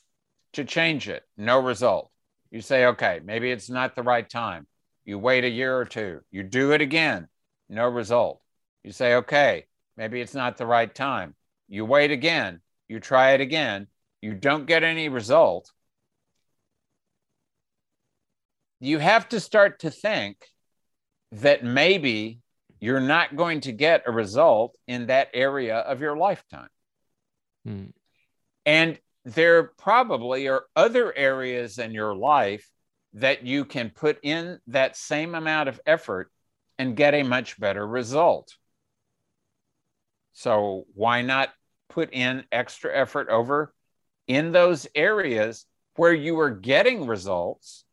to 0.53 0.63
change 0.63 1.09
it, 1.09 1.21
no 1.35 1.59
result. 1.59 2.09
You 2.49 2.61
say, 2.61 2.85
okay, 2.85 3.19
maybe 3.25 3.51
it's 3.51 3.69
not 3.69 3.93
the 3.93 4.03
right 4.03 4.27
time. 4.27 4.67
You 5.03 5.19
wait 5.19 5.43
a 5.43 5.49
year 5.49 5.77
or 5.77 5.83
two, 5.83 6.21
you 6.31 6.43
do 6.43 6.71
it 6.71 6.79
again, 6.79 7.27
no 7.67 7.89
result. 7.89 8.41
You 8.85 8.93
say, 8.93 9.15
okay, 9.15 9.65
maybe 9.97 10.21
it's 10.21 10.33
not 10.33 10.55
the 10.55 10.65
right 10.65 10.93
time. 10.93 11.35
You 11.67 11.83
wait 11.83 12.11
again, 12.11 12.61
you 12.88 13.01
try 13.01 13.31
it 13.31 13.41
again, 13.41 13.88
you 14.21 14.33
don't 14.33 14.65
get 14.65 14.83
any 14.83 15.09
result, 15.09 15.69
you 18.79 18.99
have 18.99 19.27
to 19.29 19.41
start 19.41 19.79
to 19.79 19.91
think 19.91 20.38
that 21.33 21.65
maybe 21.65 22.39
you're 22.79 23.01
not 23.01 23.35
going 23.35 23.59
to 23.61 23.73
get 23.73 24.03
a 24.05 24.11
result 24.11 24.77
in 24.88 25.07
that 25.07 25.27
area 25.33 25.79
of 25.79 25.99
your 25.99 26.15
lifetime. 26.15 26.69
Hmm. 27.68 27.88
And 28.65 28.97
there 29.26 29.63
probably 29.63 30.47
are 30.47 30.63
other 30.74 31.13
areas 31.13 31.80
in 31.80 31.91
your 31.91 32.15
life 32.15 32.70
that 33.13 33.45
you 33.45 33.65
can 33.65 33.89
put 33.89 34.20
in 34.24 34.59
that 34.68 34.95
same 34.95 35.36
amount 35.36 35.68
of 35.68 35.82
effort 35.86 36.32
and 36.80 36.95
get 36.95 37.13
a 37.13 37.24
much 37.24 37.59
better 37.59 37.86
result. 37.86 38.55
So, 40.32 40.86
why 40.93 41.24
not 41.24 41.49
put 41.89 42.13
in 42.13 42.45
extra 42.53 42.95
effort 42.95 43.28
over 43.28 43.74
in 44.28 44.53
those 44.53 44.88
areas 44.95 45.65
where 45.95 46.13
you 46.13 46.39
are 46.39 46.51
getting 46.51 47.05
results 47.05 47.84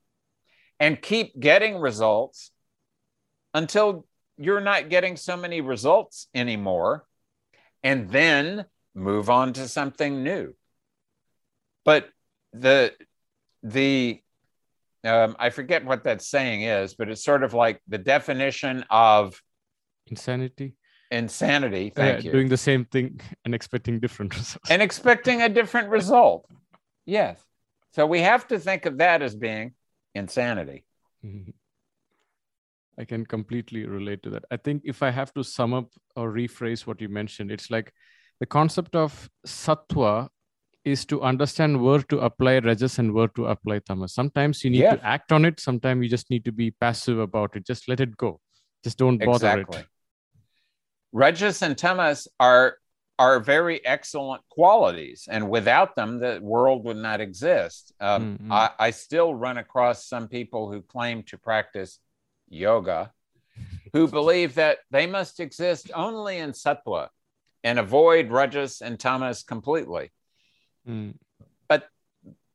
and 0.78 1.02
keep 1.02 1.38
getting 1.40 1.78
results 1.78 2.52
until 3.54 4.06
you're 4.36 4.60
not 4.60 4.88
getting 4.88 5.16
so 5.16 5.36
many 5.36 5.60
results 5.62 6.28
anymore 6.32 7.06
and 7.82 8.10
then 8.10 8.64
move 8.94 9.28
on 9.30 9.52
to 9.52 9.68
something 9.68 10.22
new 10.22 10.54
but 11.84 12.08
the 12.52 12.92
the 13.62 14.20
um, 15.04 15.36
i 15.38 15.50
forget 15.50 15.84
what 15.84 16.04
that 16.04 16.22
saying 16.22 16.62
is 16.62 16.94
but 16.94 17.08
it's 17.08 17.24
sort 17.24 17.42
of 17.42 17.54
like 17.54 17.80
the 17.88 17.98
definition 17.98 18.84
of 18.90 19.40
insanity 20.06 20.74
insanity. 21.14 21.90
Thank 21.94 22.24
you. 22.24 22.32
Doing 22.32 22.48
the 22.48 22.56
same 22.56 22.84
thing 22.84 23.20
and 23.44 23.54
expecting 23.54 24.00
different 24.00 24.34
results. 24.38 24.70
and 24.70 24.82
expecting 24.82 25.42
a 25.42 25.48
different 25.48 25.88
result. 25.88 26.46
Yes. 27.06 27.40
So 27.92 28.06
we 28.06 28.20
have 28.20 28.46
to 28.48 28.58
think 28.58 28.86
of 28.86 28.98
that 28.98 29.22
as 29.22 29.34
being 29.34 29.74
insanity. 30.14 30.84
Mhm. 31.24 31.52
I 32.98 33.04
can 33.04 33.26
completely 33.26 33.86
relate 33.86 34.22
to 34.22 34.30
that. 34.30 34.44
I 34.50 34.56
think 34.56 34.82
if 34.84 35.02
I 35.02 35.10
have 35.10 35.32
to 35.34 35.42
sum 35.42 35.74
up 35.74 35.90
or 36.14 36.32
rephrase 36.32 36.86
what 36.86 37.00
you 37.00 37.08
mentioned, 37.08 37.50
it's 37.50 37.70
like 37.70 37.92
the 38.40 38.46
concept 38.46 38.94
of 38.96 39.28
sattva 39.46 40.28
is 40.84 41.06
to 41.06 41.22
understand 41.22 41.80
where 41.80 42.02
to 42.02 42.18
apply 42.20 42.58
rajas 42.58 42.98
and 42.98 43.12
where 43.14 43.28
to 43.28 43.46
apply 43.46 43.78
tamas. 43.78 44.12
Sometimes 44.12 44.62
you 44.64 44.70
need 44.70 44.80
Yeah. 44.80 44.96
to 44.96 45.04
act 45.04 45.32
on 45.32 45.44
it. 45.46 45.58
Sometimes 45.60 46.02
you 46.02 46.10
just 46.10 46.28
need 46.30 46.44
to 46.44 46.52
be 46.52 46.70
passive 46.72 47.18
about 47.18 47.56
it. 47.56 47.64
Just 47.64 47.88
let 47.88 48.00
it 48.00 48.16
go. 48.16 48.40
Just 48.82 48.98
don't 48.98 49.18
bother 49.18 49.60
exactly. 49.60 49.80
it. 49.80 49.86
Rajas 51.12 51.62
and 51.62 51.76
tamas 51.78 52.28
are 52.40 52.76
are 53.16 53.38
very 53.38 53.78
excellent 53.86 54.42
qualities, 54.48 55.28
and 55.30 55.48
without 55.48 55.94
them, 55.94 56.18
the 56.18 56.40
world 56.42 56.84
would 56.84 56.96
not 56.96 57.20
exist. 57.20 57.92
Um, 58.00 58.38
Mm, 58.42 58.48
mm. 58.48 58.52
I, 58.52 58.70
I 58.86 58.90
still 58.90 59.32
run 59.32 59.56
across 59.56 60.04
some 60.08 60.26
people 60.26 60.72
who 60.72 60.82
claim 60.82 61.22
to 61.30 61.38
practice 61.38 62.00
yoga, 62.48 63.12
who 63.92 64.08
believe 64.20 64.56
that 64.56 64.78
they 64.90 65.06
must 65.06 65.38
exist 65.38 65.92
only 65.94 66.38
in 66.38 66.50
sattva 66.50 67.08
and 67.64 67.78
avoid 67.78 68.30
rajas 68.30 68.80
and 68.80 69.00
tamas 69.00 69.42
completely. 69.42 70.12
Mm, 70.88 71.14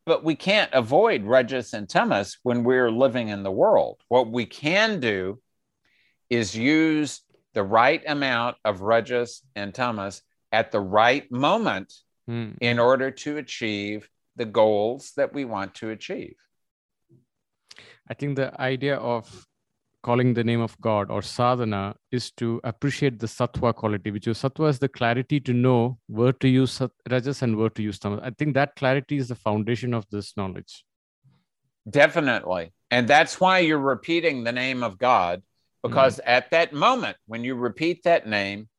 but 0.10 0.24
we 0.24 0.34
can't 0.34 0.74
avoid 0.74 1.24
rajas 1.24 1.76
and 1.76 1.88
tamas 1.88 2.39
when 2.41 2.64
we're 2.64 2.89
living 2.89 3.28
in 3.28 3.43
the 3.43 3.51
world. 3.51 4.01
What 4.07 4.32
we 4.32 4.47
can 4.47 4.99
do 4.99 5.39
is 6.32 6.55
use 6.55 7.22
the 7.53 7.62
right 7.62 8.01
amount 8.07 8.57
of 8.66 8.82
rajas 8.82 9.43
and 9.55 9.72
tamas 9.72 10.24
at 10.51 10.72
the 10.72 10.80
right 10.80 11.32
moment 11.32 11.93
mm. 12.28 12.57
in 12.60 12.80
order 12.80 13.12
to 13.12 13.38
achieve 13.38 14.10
the 14.36 14.45
goals 14.45 15.12
that 15.16 15.32
we 15.32 15.45
want 15.45 15.76
to 15.76 15.91
achieve. 15.91 16.38
I 18.10 18.16
think 18.16 18.36
the 18.36 18.60
idea 18.60 18.95
of 18.95 19.45
calling 20.02 20.34
the 20.34 20.43
name 20.43 20.62
of 20.62 20.80
God 20.80 21.12
or 21.12 21.22
sadhana 21.22 21.95
is 22.12 22.32
to 22.32 22.62
appreciate 22.64 23.20
the 23.20 23.28
sattva 23.28 23.76
quality, 23.76 24.12
which 24.12 24.28
is 24.28 24.41
sattva 24.41 24.70
is 24.70 24.80
the 24.80 24.88
clarity 24.88 25.39
to 25.41 25.54
know 25.54 25.97
where 26.08 26.34
to 26.34 26.47
use 26.47 26.82
rajas 27.10 27.41
and 27.41 27.58
where 27.58 27.70
to 27.70 27.82
use 27.82 28.00
tamas. 28.00 28.22
I 28.24 28.32
think 28.32 28.54
that 28.54 28.76
clarity 28.76 29.18
is 29.18 29.28
the 29.28 29.36
foundation 29.36 29.93
of 29.93 30.06
this 30.10 30.36
knowledge. 30.38 30.86
Definitely. 31.89 32.74
And 32.91 33.08
that's 33.08 33.39
why 33.39 33.60
you're 33.60 33.78
repeating 33.78 34.43
the 34.43 34.52
name 34.52 34.84
of 34.84 34.97
God, 34.97 35.43
because 35.84 36.18
mm. 36.18 36.24
at 36.26 36.52
that 36.52 36.74
moment, 36.74 37.18
when 37.28 37.43
you 37.43 37.56
repeat 37.56 38.04
that 38.04 38.28
name, 38.28 38.70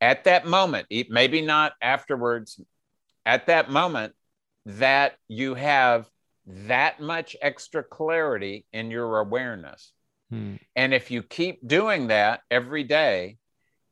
at 0.00 0.24
that 0.24 0.46
moment, 0.46 0.86
maybe 1.08 1.42
not 1.42 1.74
afterwards, 1.82 2.58
at 3.26 3.46
that 3.46 3.70
moment, 3.70 4.14
that 4.66 5.16
you 5.28 5.54
have 5.54 6.08
that 6.46 7.00
much 7.00 7.36
extra 7.40 7.82
clarity 7.82 8.64
in 8.72 8.90
your 8.90 9.20
awareness. 9.20 9.92
Hmm. 10.30 10.56
And 10.76 10.94
if 10.94 11.10
you 11.10 11.22
keep 11.22 11.66
doing 11.66 12.08
that 12.08 12.40
every 12.50 12.84
day, 12.84 13.36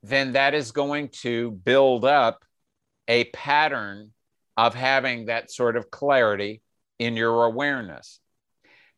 then 0.02 0.32
that 0.32 0.54
is 0.54 0.70
going 0.70 1.08
to 1.08 1.50
build 1.50 2.04
up 2.04 2.44
a 3.08 3.24
pattern 3.24 4.12
of 4.56 4.74
having 4.74 5.26
that 5.26 5.50
sort 5.50 5.76
of 5.76 5.90
clarity 5.90 6.62
in 6.98 7.16
your 7.16 7.44
awareness. 7.44 8.20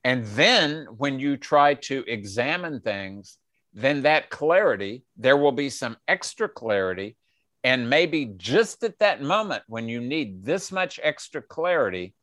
And 0.04 0.24
then 0.26 0.86
when 0.96 1.20
you 1.20 1.36
try 1.36 1.74
to 1.74 2.04
examine 2.06 2.80
things, 2.80 3.38
then 3.72 4.02
that 4.02 4.30
clarity, 4.30 5.04
there 5.16 5.36
will 5.36 5.52
be 5.52 5.70
some 5.70 5.96
extra 6.08 6.48
clarity. 6.48 7.16
And 7.62 7.90
maybe 7.90 8.32
just 8.36 8.82
at 8.82 8.98
that 9.00 9.22
moment 9.22 9.62
when 9.66 9.88
you 9.88 10.00
need 10.00 10.44
this 10.44 10.72
much 10.72 10.98
extra 11.02 11.42
clarity, 11.42 12.14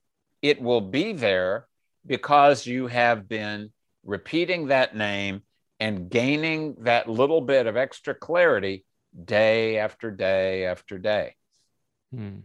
it 0.41 0.61
will 0.61 0.82
be 0.82 1.13
there 1.13 1.68
because 2.05 2.65
you 2.65 2.88
have 2.88 3.30
been 3.30 3.72
repeating 4.07 4.67
that 4.67 4.95
name 4.95 5.43
and 5.79 6.09
gaining 6.09 6.75
that 6.79 7.07
little 7.07 7.41
bit 7.41 7.67
of 7.67 7.77
extra 7.77 8.15
clarity 8.15 8.85
day 9.13 9.77
after 9.77 10.09
day 10.09 10.65
after 10.65 10.97
day. 10.97 11.35
Hmm. 12.11 12.39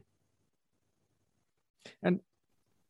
And 2.03 2.21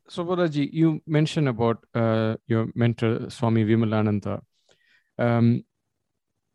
so, 0.08 0.24
Balaji, 0.24 0.68
you 0.72 1.00
mentioned 1.06 1.48
about 1.48 1.84
uh, 1.94 2.36
your 2.46 2.68
mentor, 2.74 3.30
Swami 3.30 3.64
Vimalananda. 3.64 4.40
Um, 5.18 5.64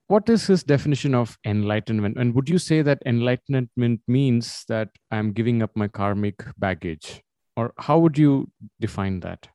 what 0.08 0.30
is 0.30 0.48
his 0.48 0.64
definition 0.64 1.14
of 1.14 1.38
enlightenment? 1.46 2.18
And 2.18 2.34
would 2.34 2.50
you 2.50 2.58
say 2.58 2.82
that 2.82 3.02
enlightenment 3.06 4.02
means 4.08 4.64
that 4.68 4.90
I'm 5.12 5.34
giving 5.34 5.62
up 5.62 5.72
my 5.76 5.88
karmic 5.88 6.44
baggage? 6.58 7.22
Or 7.56 7.74
how 7.78 8.00
would 8.00 8.18
you 8.18 8.52
define 8.80 9.20
that 9.22 9.48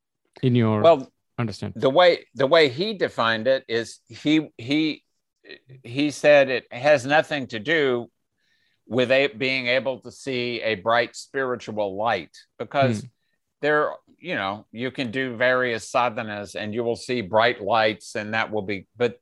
in 0.43 0.55
your 0.55 0.83
Well, 0.83 1.12
understand? 1.39 1.73
the 1.77 1.91
way 1.91 2.27
the 2.35 2.47
way 2.47 2.69
he 2.69 2.95
defined 2.95 3.47
it 3.47 3.65
is 3.69 4.01
he 4.09 4.49
he 4.59 5.03
he 5.83 6.11
said 6.11 6.49
it 6.51 6.65
has 6.73 7.05
nothing 7.05 7.47
to 7.49 7.59
do 7.59 8.07
with 8.87 9.11
a, 9.11 9.29
being 9.29 9.67
able 9.69 9.99
to 10.01 10.11
see 10.11 10.61
a 10.63 10.75
bright 10.77 11.17
spiritual 11.17 11.97
light 11.97 12.37
because 12.59 13.03
there 13.61 13.91
you 14.19 14.35
know 14.35 14.67
you 14.73 14.91
can 14.91 15.11
do 15.11 15.37
various 15.37 15.91
sadhanas 15.91 16.55
and 16.55 16.75
you 16.75 16.85
will 16.85 16.97
see 16.97 17.21
bright 17.23 17.61
lights 17.63 18.15
and 18.15 18.35
that 18.35 18.51
will 18.51 18.63
be 18.63 18.87
but 18.97 19.19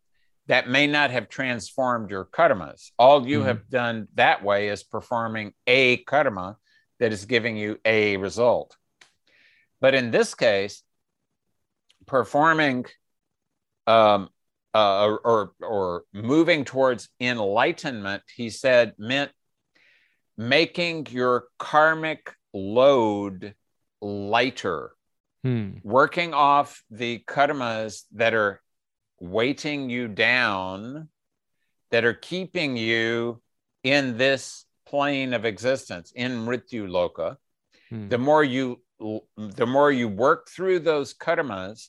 that 0.46 0.68
may 0.68 0.86
not 0.86 1.10
have 1.10 1.28
transformed 1.28 2.10
your 2.10 2.24
karmas 2.24 2.90
all 2.98 3.26
you 3.26 3.40
Mhm. 3.40 3.44
have 3.46 3.68
done 3.70 4.08
that 4.14 4.42
way 4.42 4.68
is 4.68 4.82
performing 4.82 5.52
a 5.66 5.98
karma 5.98 6.56
that 6.98 7.12
is 7.12 7.24
giving 7.24 7.56
you 7.56 7.78
a 7.84 8.16
result 8.18 8.76
but 9.80 9.94
in 9.94 10.10
this 10.10 10.34
case 10.34 10.82
performing 12.10 12.84
um, 13.86 14.28
uh, 14.74 15.16
or, 15.24 15.52
or 15.62 16.04
moving 16.12 16.64
towards 16.64 17.08
enlightenment, 17.20 18.24
he 18.34 18.50
said, 18.50 18.94
meant 18.98 19.30
making 20.36 21.06
your 21.10 21.44
karmic 21.58 22.34
load 22.52 23.54
lighter, 24.02 24.92
Hmm. 25.42 25.78
working 25.82 26.34
off 26.34 26.82
the 26.90 27.22
karmas 27.26 28.02
that 28.12 28.34
are 28.34 28.60
weighting 29.18 29.88
you 29.88 30.08
down, 30.08 31.08
that 31.90 32.04
are 32.04 32.12
keeping 32.12 32.76
you 32.76 33.40
in 33.82 34.18
this 34.18 34.66
plane 34.84 35.32
of 35.32 35.44
existence, 35.44 36.12
in 36.14 36.44
Mrityu 36.44 36.86
Loka 36.88 37.36
Hmm. 37.88 38.08
the 38.08 38.18
more 38.18 38.44
you 38.44 38.82
the 39.36 39.66
more 39.66 39.90
you 39.90 40.08
work 40.08 40.48
through 40.50 40.80
those 40.80 41.14
karmas 41.14 41.88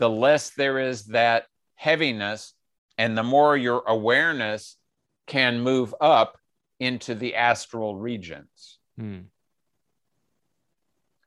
the 0.00 0.10
less 0.10 0.50
there 0.50 0.78
is 0.78 1.04
that 1.06 1.44
heaviness 1.76 2.54
and 2.98 3.16
the 3.16 3.22
more 3.22 3.56
your 3.56 3.84
awareness 3.86 4.76
can 5.26 5.60
move 5.60 5.94
up 6.00 6.36
into 6.80 7.14
the 7.14 7.36
astral 7.36 7.94
regions 7.96 8.78
Hmm. 8.96 9.20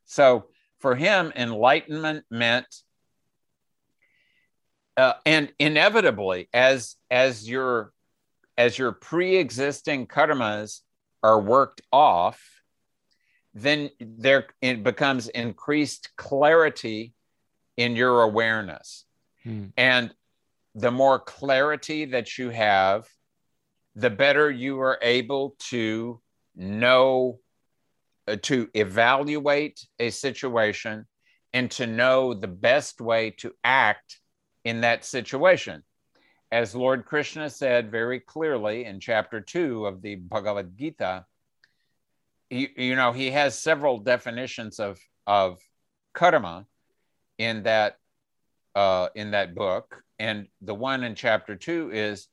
so 0.05 0.45
for 0.79 0.95
him 0.95 1.31
enlightenment 1.35 2.25
meant 2.29 2.67
uh, 4.97 5.13
and 5.25 5.51
inevitably 5.57 6.49
as 6.53 6.95
as 7.09 7.49
your 7.49 7.91
as 8.57 8.77
your 8.77 8.91
pre-existing 8.91 10.05
karmas 10.07 10.81
are 11.23 11.39
worked 11.39 11.81
off 11.91 12.39
then 13.55 13.89
there 13.99 14.47
it 14.61 14.83
becomes 14.83 15.27
increased 15.29 16.09
clarity 16.17 17.13
in 17.77 17.95
your 17.95 18.21
awareness. 18.21 19.05
Hmm. 19.43 19.65
and 19.75 20.13
the 20.75 20.91
more 20.91 21.19
clarity 21.19 22.05
that 22.05 22.37
you 22.37 22.49
have 22.49 23.05
the 23.95 24.09
better 24.09 24.49
you 24.49 24.79
are 24.79 24.97
able 25.01 25.55
to 25.59 26.21
know 26.55 27.39
uh, 28.27 28.37
to 28.41 28.69
evaluate 28.73 29.85
a 29.99 30.09
situation 30.09 31.05
and 31.51 31.69
to 31.71 31.85
know 31.85 32.33
the 32.33 32.47
best 32.47 33.01
way 33.01 33.31
to 33.31 33.53
act 33.63 34.19
in 34.63 34.81
that 34.81 35.03
situation. 35.05 35.83
As 36.51 36.75
lord 36.75 37.05
krishna 37.05 37.49
said 37.49 37.91
very 37.91 38.19
clearly 38.19 38.85
in 38.85 38.99
chapter 38.99 39.41
2 39.41 39.85
of 39.85 40.01
the 40.01 40.15
bhagavad 40.15 40.77
gita 40.77 41.25
you, 42.49 42.67
you 42.77 42.95
know 42.95 43.11
he 43.11 43.31
has 43.31 43.57
several 43.57 43.97
definitions 43.97 44.79
of 44.79 44.99
of 45.25 45.59
karma 46.13 46.65
in 47.37 47.63
that 47.63 47.97
uh, 48.75 49.09
in 49.15 49.31
that 49.31 49.53
book, 49.55 50.03
and 50.19 50.47
the 50.61 50.73
one 50.73 51.03
in 51.03 51.15
chapter 51.15 51.55
two 51.55 51.91
is 51.93 52.27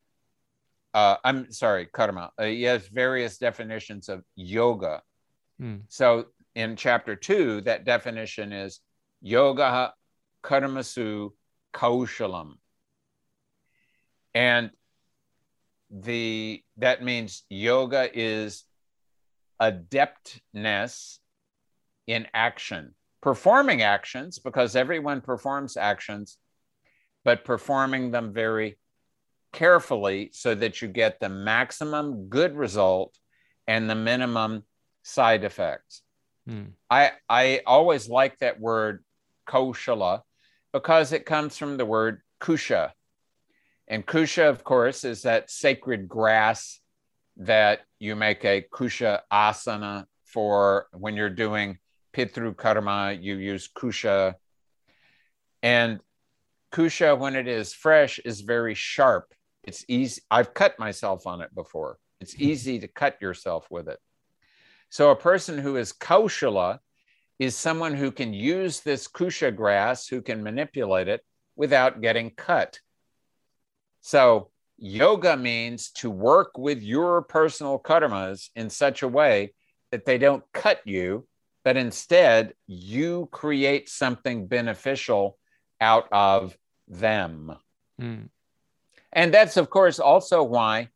uh, 0.94 1.16
I'm 1.22 1.52
sorry, 1.52 1.86
karma. 1.86 2.32
Uh, 2.39 2.44
he 2.44 2.64
has 2.64 2.89
various 2.89 3.39
definitions 3.39 4.09
of 4.09 4.24
yoga. 4.35 5.02
Hmm. 5.59 5.77
So 5.89 6.27
in 6.55 6.77
chapter 6.77 7.14
two, 7.14 7.60
that 7.62 7.85
definition 7.85 8.52
is 8.52 8.81
yoga 9.20 9.93
karmasu 10.43 11.31
kaushalam, 11.72 12.55
and 14.35 14.70
the 15.90 16.62
that 16.78 17.02
means 17.02 17.44
yoga 17.48 18.09
is 18.12 18.64
adeptness 19.60 21.18
in 22.06 22.27
action, 22.32 22.94
performing 23.22 23.82
actions 23.82 24.38
because 24.38 24.76
everyone 24.76 25.20
performs 25.20 25.76
actions, 25.76 26.38
but 27.24 27.44
performing 27.44 28.10
them 28.10 28.32
very 28.32 28.78
carefully 29.52 30.30
so 30.32 30.55
that 30.55 30.80
you 30.80 30.88
get 30.88 31.20
the 31.20 31.28
maximum 31.28 32.28
good 32.28 32.56
result 32.56 33.18
and 33.66 33.88
the 33.88 33.94
minimum 33.94 34.64
side 35.02 35.44
effects. 35.44 36.02
Hmm. 36.47 36.64
I 36.88 37.12
I 37.28 37.60
always 37.66 38.09
like 38.09 38.38
that 38.38 38.60
word 38.60 39.05
koshala 39.47 40.22
because 40.72 41.12
it 41.12 41.26
comes 41.26 41.56
from 41.56 41.76
the 41.76 41.86
word 41.86 42.20
kusha. 42.40 42.92
And 43.88 44.06
kusha, 44.06 44.48
of 44.48 44.62
course, 44.62 45.05
is 45.05 45.22
that 45.22 45.51
sacred 45.51 46.09
grass 46.09 46.80
that 47.38 47.80
you 47.98 48.14
make 48.14 48.44
a 48.44 48.64
kusha 48.72 49.20
asana 49.32 50.05
for 50.24 50.86
when 50.92 51.16
you're 51.16 51.28
doing 51.28 51.78
pitru 52.12 52.57
karma, 52.57 53.12
you 53.12 53.37
use 53.37 53.69
kusha. 53.69 54.35
And 55.62 56.01
kusha, 56.73 57.19
when 57.19 57.37
it 57.37 57.49
is 57.49 57.73
fresh, 57.73 58.19
is 58.20 58.41
very 58.41 58.74
sharp. 58.74 59.35
It's 59.65 59.85
easy. 59.89 60.23
I've 60.31 60.55
cut 60.55 60.78
myself 60.78 61.27
on 61.27 61.41
it 61.41 61.55
before. 61.55 61.99
It's 62.20 62.35
hmm. 62.35 62.43
easy 62.45 62.78
to 62.81 62.89
cut 62.89 63.20
yourself 63.20 63.66
with 63.70 63.89
it. 63.89 63.99
So 64.89 65.11
a 65.11 65.16
person 65.16 65.59
who 65.59 65.77
is 65.77 65.93
kaushala 65.93 66.78
is 67.39 67.57
someone 67.57 67.95
who 67.95 68.11
can 68.11 68.35
use 68.35 68.81
this 68.81 69.09
kusha 69.09 69.55
grass, 69.55 70.07
who 70.07 70.20
can 70.20 70.43
manipulate 70.43 71.09
it 71.09 71.23
without 71.57 72.01
getting 72.01 72.31
cut. 72.31 72.78
So 74.01 74.51
yoga 74.77 75.37
means 75.37 75.91
to 75.93 76.11
work 76.11 76.59
with 76.59 76.82
your 76.82 77.23
personal 77.23 77.78
karmas 77.78 78.51
in 78.57 78.69
such 78.70 79.03
a 79.03 79.09
way 79.09 79.55
that 79.91 80.05
they 80.05 80.19
don't 80.19 80.45
cut 80.53 80.81
you, 80.85 81.27
but 81.65 81.77
instead 81.77 82.55
you 82.66 83.28
create 83.31 83.89
something 83.89 84.47
beneficial 84.47 85.39
out 85.81 86.09
of 86.12 86.57
them. 86.89 87.57
Hmm. 87.99 88.24
And 89.12 89.35
that's, 89.35 89.57
of 89.57 89.70
course, 89.70 89.99
also 89.99 90.43
why 90.43 90.89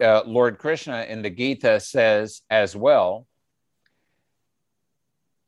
uh, 0.00 0.22
Lord 0.26 0.58
Krishna 0.58 1.02
in 1.08 1.22
the 1.22 1.30
Gita 1.30 1.80
says 1.80 2.42
as 2.48 2.76
well, 2.76 3.26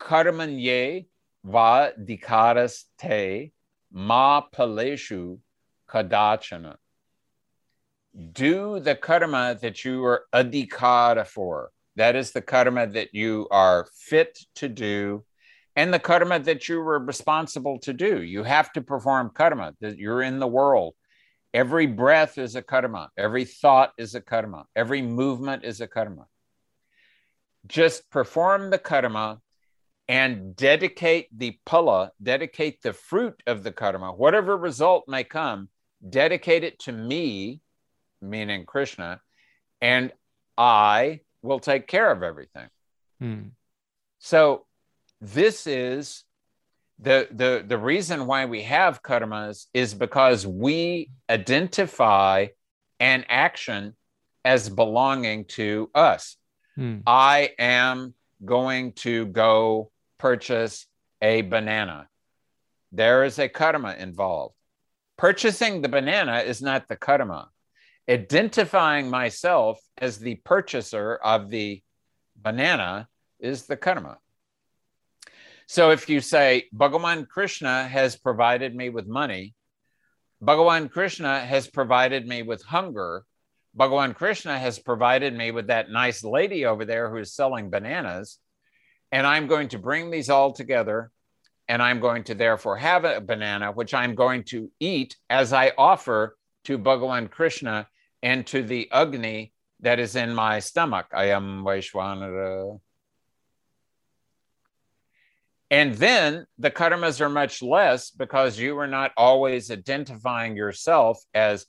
karmanye 0.00 1.06
va 1.44 1.92
dikaras 1.98 2.84
te 2.98 3.52
ma 3.92 4.42
paleshu 4.54 5.38
kadachana. 5.88 6.76
Do 8.32 8.80
the 8.80 8.96
karma 8.96 9.56
that 9.60 9.84
you 9.84 10.04
are 10.04 10.24
adhikara 10.34 11.26
for. 11.26 11.70
That 11.96 12.16
is 12.16 12.32
the 12.32 12.42
karma 12.42 12.86
that 12.88 13.14
you 13.14 13.48
are 13.50 13.86
fit 13.94 14.38
to 14.56 14.68
do 14.68 15.24
and 15.76 15.92
the 15.94 15.98
karma 15.98 16.38
that 16.40 16.68
you 16.68 16.80
were 16.80 16.98
responsible 16.98 17.78
to 17.80 17.92
do. 17.92 18.22
You 18.22 18.42
have 18.42 18.72
to 18.72 18.82
perform 18.82 19.30
karma, 19.34 19.74
that 19.80 19.98
you're 19.98 20.22
in 20.22 20.38
the 20.38 20.46
world. 20.46 20.94
Every 21.54 21.86
breath 21.86 22.38
is 22.38 22.54
a 22.54 22.62
karma. 22.62 23.10
Every 23.16 23.44
thought 23.44 23.92
is 23.98 24.14
a 24.14 24.20
karma. 24.20 24.66
Every 24.74 25.02
movement 25.02 25.64
is 25.64 25.80
a 25.80 25.86
karma. 25.86 26.26
Just 27.66 28.10
perform 28.10 28.70
the 28.70 28.78
karma 28.78 29.40
and 30.10 30.56
dedicate 30.56 31.28
the 31.36 31.56
pala, 31.64 32.10
dedicate 32.20 32.82
the 32.82 32.92
fruit 32.92 33.40
of 33.46 33.62
the 33.62 33.70
karma, 33.70 34.12
whatever 34.12 34.56
result 34.56 35.04
may 35.06 35.22
come, 35.22 35.68
dedicate 36.08 36.64
it 36.64 36.80
to 36.80 36.92
me, 36.92 37.60
meaning 38.20 38.66
Krishna, 38.66 39.20
and 39.80 40.12
I 40.58 41.20
will 41.42 41.60
take 41.60 41.86
care 41.86 42.10
of 42.10 42.22
everything. 42.22 42.68
Hmm. 43.18 43.42
So 44.18 44.66
this 45.20 45.66
is 45.66 46.24
the 46.98 47.28
the 47.30 47.64
the 47.66 47.78
reason 47.78 48.26
why 48.26 48.46
we 48.46 48.62
have 48.62 49.02
karmas 49.02 49.66
is 49.72 49.94
because 49.94 50.46
we 50.46 51.10
identify 51.28 52.46
an 52.98 53.24
action 53.28 53.96
as 54.44 54.68
belonging 54.68 55.44
to 55.46 55.90
us. 55.94 56.36
Hmm. 56.76 56.98
I 57.06 57.50
am 57.58 58.14
going 58.44 58.92
to 58.92 59.26
go 59.26 59.90
purchase 60.18 60.86
a 61.22 61.42
banana. 61.42 62.08
There 62.92 63.24
is 63.24 63.38
a 63.38 63.48
karma 63.48 63.94
involved. 63.98 64.54
Purchasing 65.16 65.82
the 65.82 65.88
banana 65.88 66.38
is 66.38 66.62
not 66.62 66.88
the 66.88 66.96
karma. 66.96 67.49
Identifying 68.10 69.08
myself 69.08 69.78
as 69.96 70.18
the 70.18 70.34
purchaser 70.44 71.14
of 71.14 71.48
the 71.48 71.80
banana 72.34 73.06
is 73.38 73.66
the 73.66 73.76
karma. 73.76 74.18
So 75.68 75.92
if 75.92 76.08
you 76.08 76.20
say, 76.20 76.64
Bhagavan 76.74 77.28
Krishna 77.28 77.86
has 77.86 78.16
provided 78.16 78.74
me 78.74 78.88
with 78.88 79.06
money, 79.06 79.54
Bhagavan 80.42 80.90
Krishna 80.90 81.38
has 81.38 81.68
provided 81.68 82.26
me 82.26 82.42
with 82.42 82.64
hunger, 82.64 83.24
Bhagavan 83.78 84.16
Krishna 84.16 84.58
has 84.58 84.80
provided 84.80 85.32
me 85.32 85.52
with 85.52 85.68
that 85.68 85.90
nice 85.90 86.24
lady 86.24 86.66
over 86.66 86.84
there 86.84 87.10
who's 87.10 87.32
selling 87.32 87.70
bananas, 87.70 88.38
and 89.12 89.24
I'm 89.24 89.46
going 89.46 89.68
to 89.68 89.78
bring 89.78 90.10
these 90.10 90.30
all 90.30 90.52
together, 90.52 91.12
and 91.68 91.80
I'm 91.80 92.00
going 92.00 92.24
to 92.24 92.34
therefore 92.34 92.76
have 92.78 93.04
a 93.04 93.20
banana, 93.20 93.70
which 93.70 93.94
I'm 93.94 94.16
going 94.16 94.42
to 94.44 94.68
eat 94.80 95.14
as 95.28 95.52
I 95.52 95.70
offer 95.78 96.36
to 96.64 96.76
Bhagavan 96.76 97.30
Krishna 97.30 97.86
and 98.22 98.46
to 98.48 98.62
the 98.62 98.90
Agni 98.92 99.52
that 99.80 99.98
is 99.98 100.16
in 100.16 100.34
my 100.34 100.60
stomach. 100.60 101.06
I 101.14 101.30
am 101.30 101.64
Vaishwanara. 101.64 102.80
And 105.70 105.94
then 105.94 106.46
the 106.58 106.70
karmas 106.70 107.20
are 107.20 107.28
much 107.28 107.62
less 107.62 108.10
because 108.10 108.58
you 108.58 108.76
are 108.78 108.88
not 108.88 109.12
always 109.16 109.70
identifying 109.70 110.56
yourself 110.56 111.22
as 111.32 111.66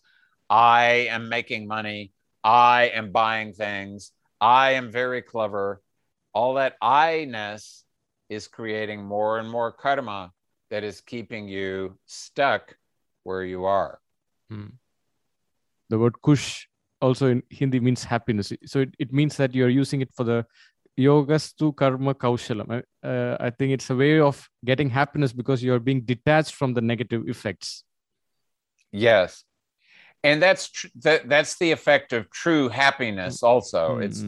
I 0.49 1.07
am 1.09 1.29
making 1.29 1.67
money, 1.67 2.11
I 2.43 2.91
am 2.95 3.11
buying 3.11 3.53
things, 3.53 4.11
I 4.41 4.71
am 4.71 4.91
very 4.91 5.21
clever. 5.21 5.81
All 6.33 6.55
that 6.55 6.77
I 6.81 7.25
ness 7.25 7.83
is 8.27 8.47
creating 8.47 9.03
more 9.05 9.37
and 9.37 9.49
more 9.49 9.71
karma 9.71 10.31
that 10.71 10.83
is 10.83 11.01
keeping 11.01 11.47
you 11.47 11.97
stuck 12.07 12.75
where 13.23 13.43
you 13.43 13.65
are. 13.65 13.99
Hmm. 14.49 14.67
The 15.91 15.99
word 15.99 16.15
kush 16.21 16.67
also 17.01 17.27
in 17.27 17.43
Hindi 17.49 17.79
means 17.87 18.03
happiness. 18.03 18.53
So 18.65 18.79
it, 18.85 18.91
it 18.97 19.11
means 19.19 19.35
that 19.37 19.53
you're 19.53 19.75
using 19.83 19.99
it 20.01 20.11
for 20.15 20.23
the 20.23 20.45
yogastu 20.97 21.75
karma 21.75 22.13
kaushalam. 22.15 22.81
Uh, 23.03 23.37
I 23.39 23.49
think 23.49 23.73
it's 23.73 23.89
a 23.89 23.95
way 23.95 24.19
of 24.19 24.49
getting 24.63 24.89
happiness 24.89 25.33
because 25.33 25.63
you're 25.63 25.79
being 25.89 26.01
detached 26.01 26.53
from 26.55 26.73
the 26.73 26.81
negative 26.81 27.27
effects. 27.27 27.83
Yes. 28.91 29.43
And 30.23 30.41
that's 30.41 30.69
tr- 30.69 30.87
that, 31.05 31.27
that's 31.27 31.57
the 31.57 31.71
effect 31.71 32.13
of 32.13 32.29
true 32.29 32.69
happiness 32.69 33.43
also. 33.43 33.81
Mm, 33.97 34.03
It's 34.05 34.19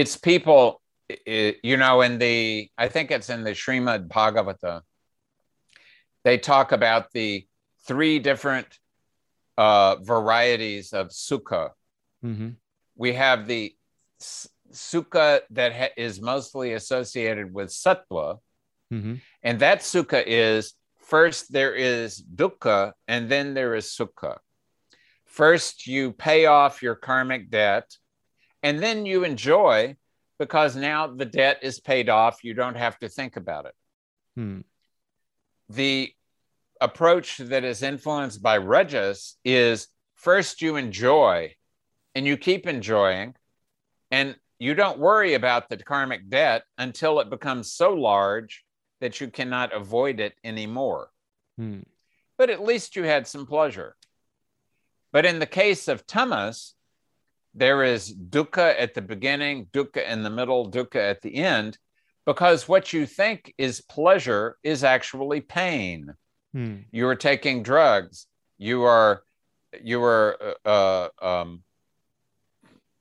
it's 0.00 0.16
people 0.16 0.82
i- 1.10 1.56
you 1.62 1.76
know 1.82 2.02
in 2.06 2.18
the 2.18 2.36
i 2.84 2.86
think 2.94 3.10
it's 3.16 3.30
in 3.34 3.40
the 3.48 3.54
Srimad 3.62 4.02
bhagavata 4.16 4.74
they 6.26 6.36
talk 6.52 6.68
about 6.72 7.04
the 7.18 7.46
three 7.86 8.18
different 8.18 8.66
uh, 9.64 9.96
varieties 10.14 10.92
of 11.00 11.06
sukha 11.08 11.64
Mhm. 12.24 12.56
we 12.94 13.10
have 13.24 13.46
the 13.52 13.64
s- 14.20 14.48
sukha 14.72 15.40
that 15.50 15.72
ha- 15.80 15.94
is 15.96 16.20
mostly 16.32 16.68
associated 16.80 17.46
with 17.56 17.68
sattva 17.70 18.26
Mhm. 18.92 19.20
and 19.42 19.60
that 19.64 19.78
sukha 19.92 20.20
is 20.26 20.74
first 21.12 21.42
there 21.58 21.74
is 21.74 22.22
dukkha 22.40 22.92
and 23.12 23.22
then 23.32 23.54
there 23.58 23.74
is 23.80 23.86
sukha 23.98 24.38
first 25.24 25.86
you 25.86 26.12
pay 26.12 26.46
off 26.46 26.82
your 26.82 26.94
karmic 27.08 27.42
debt 27.50 27.86
and 28.62 28.74
then 28.84 29.06
you 29.06 29.24
enjoy 29.24 29.96
because 30.38 30.76
now 30.76 31.00
the 31.20 31.24
debt 31.40 31.58
is 31.62 31.80
paid 31.80 32.08
off 32.08 32.44
you 32.44 32.54
don't 32.54 32.76
have 32.76 32.96
to 32.98 33.08
think 33.08 33.36
about 33.36 33.64
it 33.70 33.74
Hmm. 34.36 34.60
the 35.68 36.14
approach 36.80 37.38
that 37.38 37.64
is 37.64 37.82
influenced 37.82 38.42
by 38.42 38.58
rajas 38.58 39.36
is 39.44 39.88
first 40.14 40.62
you 40.62 40.76
enjoy 40.76 41.52
and 42.14 42.26
you 42.26 42.36
keep 42.36 42.66
enjoying 42.66 43.34
and 44.10 44.36
you 44.58 44.74
don't 44.74 44.98
worry 44.98 45.34
about 45.34 45.68
the 45.68 45.76
karmic 45.76 46.28
debt 46.28 46.62
until 46.78 47.20
it 47.20 47.30
becomes 47.30 47.72
so 47.72 47.92
large 47.92 48.64
that 49.00 49.20
you 49.20 49.28
cannot 49.28 49.72
avoid 49.72 50.18
it 50.18 50.34
anymore. 50.42 51.10
Hmm. 51.56 51.80
but 52.36 52.50
at 52.50 52.62
least 52.62 52.94
you 52.94 53.02
had 53.02 53.26
some 53.26 53.46
pleasure. 53.46 53.96
But 55.10 55.26
in 55.26 55.40
the 55.40 55.46
case 55.46 55.88
of 55.88 56.06
tamas 56.06 56.74
there 57.54 57.82
is 57.82 58.14
dukkha 58.14 58.74
at 58.78 58.94
the 58.94 59.02
beginning 59.02 59.66
dukkha 59.72 60.08
in 60.08 60.22
the 60.22 60.30
middle 60.30 60.70
dukkha 60.70 61.10
at 61.10 61.22
the 61.22 61.34
end 61.34 61.78
because 62.26 62.68
what 62.68 62.92
you 62.92 63.06
think 63.06 63.54
is 63.58 63.80
pleasure 63.80 64.56
is 64.62 64.84
actually 64.84 65.40
pain 65.40 66.14
Hmm. 66.58 66.76
you 66.90 67.04
were 67.04 67.14
taking 67.14 67.62
drugs 67.62 68.26
you 68.58 68.82
are 68.82 69.22
you 69.82 70.02
are 70.02 70.56
uh, 70.64 70.68
uh, 70.68 71.40
um, 71.40 71.62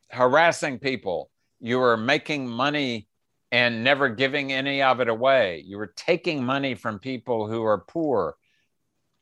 harassing 0.10 0.80
people. 0.80 1.30
You 1.60 1.80
were 1.80 1.98
making 1.98 2.48
money 2.48 3.08
and 3.52 3.84
never 3.84 4.10
giving 4.10 4.52
any 4.52 4.82
of 4.82 5.00
it 5.00 5.08
away. 5.08 5.64
You 5.66 5.78
were 5.78 5.94
taking 5.96 6.44
money 6.44 6.76
from 6.76 7.00
people 7.00 7.48
who 7.48 7.64
are 7.64 7.80
poor. 7.80 8.36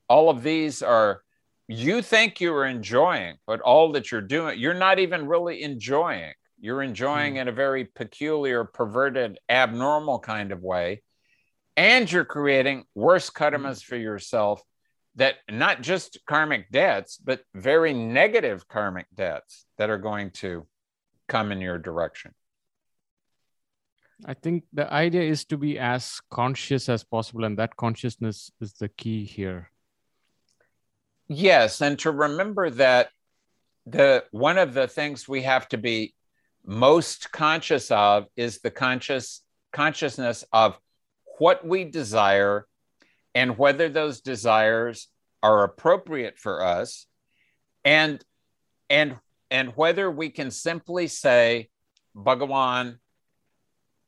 All 0.09 0.29
of 0.29 0.43
these 0.43 0.81
are, 0.81 1.21
you 1.67 2.01
think 2.01 2.41
you 2.41 2.53
are 2.53 2.65
enjoying, 2.65 3.37
but 3.47 3.61
all 3.61 3.91
that 3.93 4.11
you're 4.11 4.21
doing, 4.21 4.59
you're 4.59 4.73
not 4.73 4.99
even 4.99 5.27
really 5.27 5.63
enjoying. 5.63 6.33
You're 6.59 6.83
enjoying 6.83 7.35
mm. 7.35 7.41
in 7.41 7.47
a 7.47 7.51
very 7.51 7.85
peculiar, 7.85 8.63
perverted, 8.63 9.39
abnormal 9.49 10.19
kind 10.19 10.51
of 10.51 10.61
way. 10.61 11.03
And 11.77 12.09
you're 12.11 12.25
creating 12.25 12.85
worse 12.95 13.29
karmas 13.29 13.79
mm. 13.79 13.83
for 13.83 13.97
yourself 13.97 14.61
that 15.15 15.35
not 15.49 15.81
just 15.81 16.19
karmic 16.27 16.69
debts, 16.71 17.17
but 17.17 17.41
very 17.53 17.93
negative 17.93 18.67
karmic 18.67 19.07
debts 19.13 19.65
that 19.77 19.89
are 19.89 19.97
going 19.97 20.31
to 20.31 20.67
come 21.27 21.51
in 21.51 21.61
your 21.61 21.77
direction. 21.77 22.33
I 24.25 24.33
think 24.33 24.63
the 24.71 24.91
idea 24.91 25.23
is 25.23 25.45
to 25.45 25.57
be 25.57 25.77
as 25.77 26.21
conscious 26.31 26.87
as 26.87 27.03
possible, 27.03 27.43
and 27.43 27.57
that 27.59 27.75
consciousness 27.75 28.51
is 28.61 28.73
the 28.73 28.87
key 28.87 29.25
here. 29.25 29.71
Yes, 31.27 31.81
and 31.81 31.99
to 31.99 32.11
remember 32.11 32.69
that 32.71 33.09
the 33.85 34.23
one 34.31 34.57
of 34.57 34.73
the 34.73 34.87
things 34.87 35.27
we 35.27 35.41
have 35.41 35.67
to 35.69 35.77
be 35.77 36.13
most 36.65 37.31
conscious 37.31 37.91
of 37.91 38.27
is 38.35 38.59
the 38.59 38.71
conscious 38.71 39.41
consciousness 39.71 40.45
of 40.53 40.79
what 41.37 41.65
we 41.65 41.85
desire 41.85 42.67
and 43.33 43.57
whether 43.57 43.89
those 43.89 44.21
desires 44.21 45.07
are 45.43 45.63
appropriate 45.63 46.37
for 46.37 46.63
us. 46.63 47.07
And 47.83 48.23
and 48.89 49.17
and 49.51 49.73
whether 49.75 50.09
we 50.09 50.29
can 50.29 50.51
simply 50.51 51.07
say 51.07 51.69
bhagawan 52.15 52.97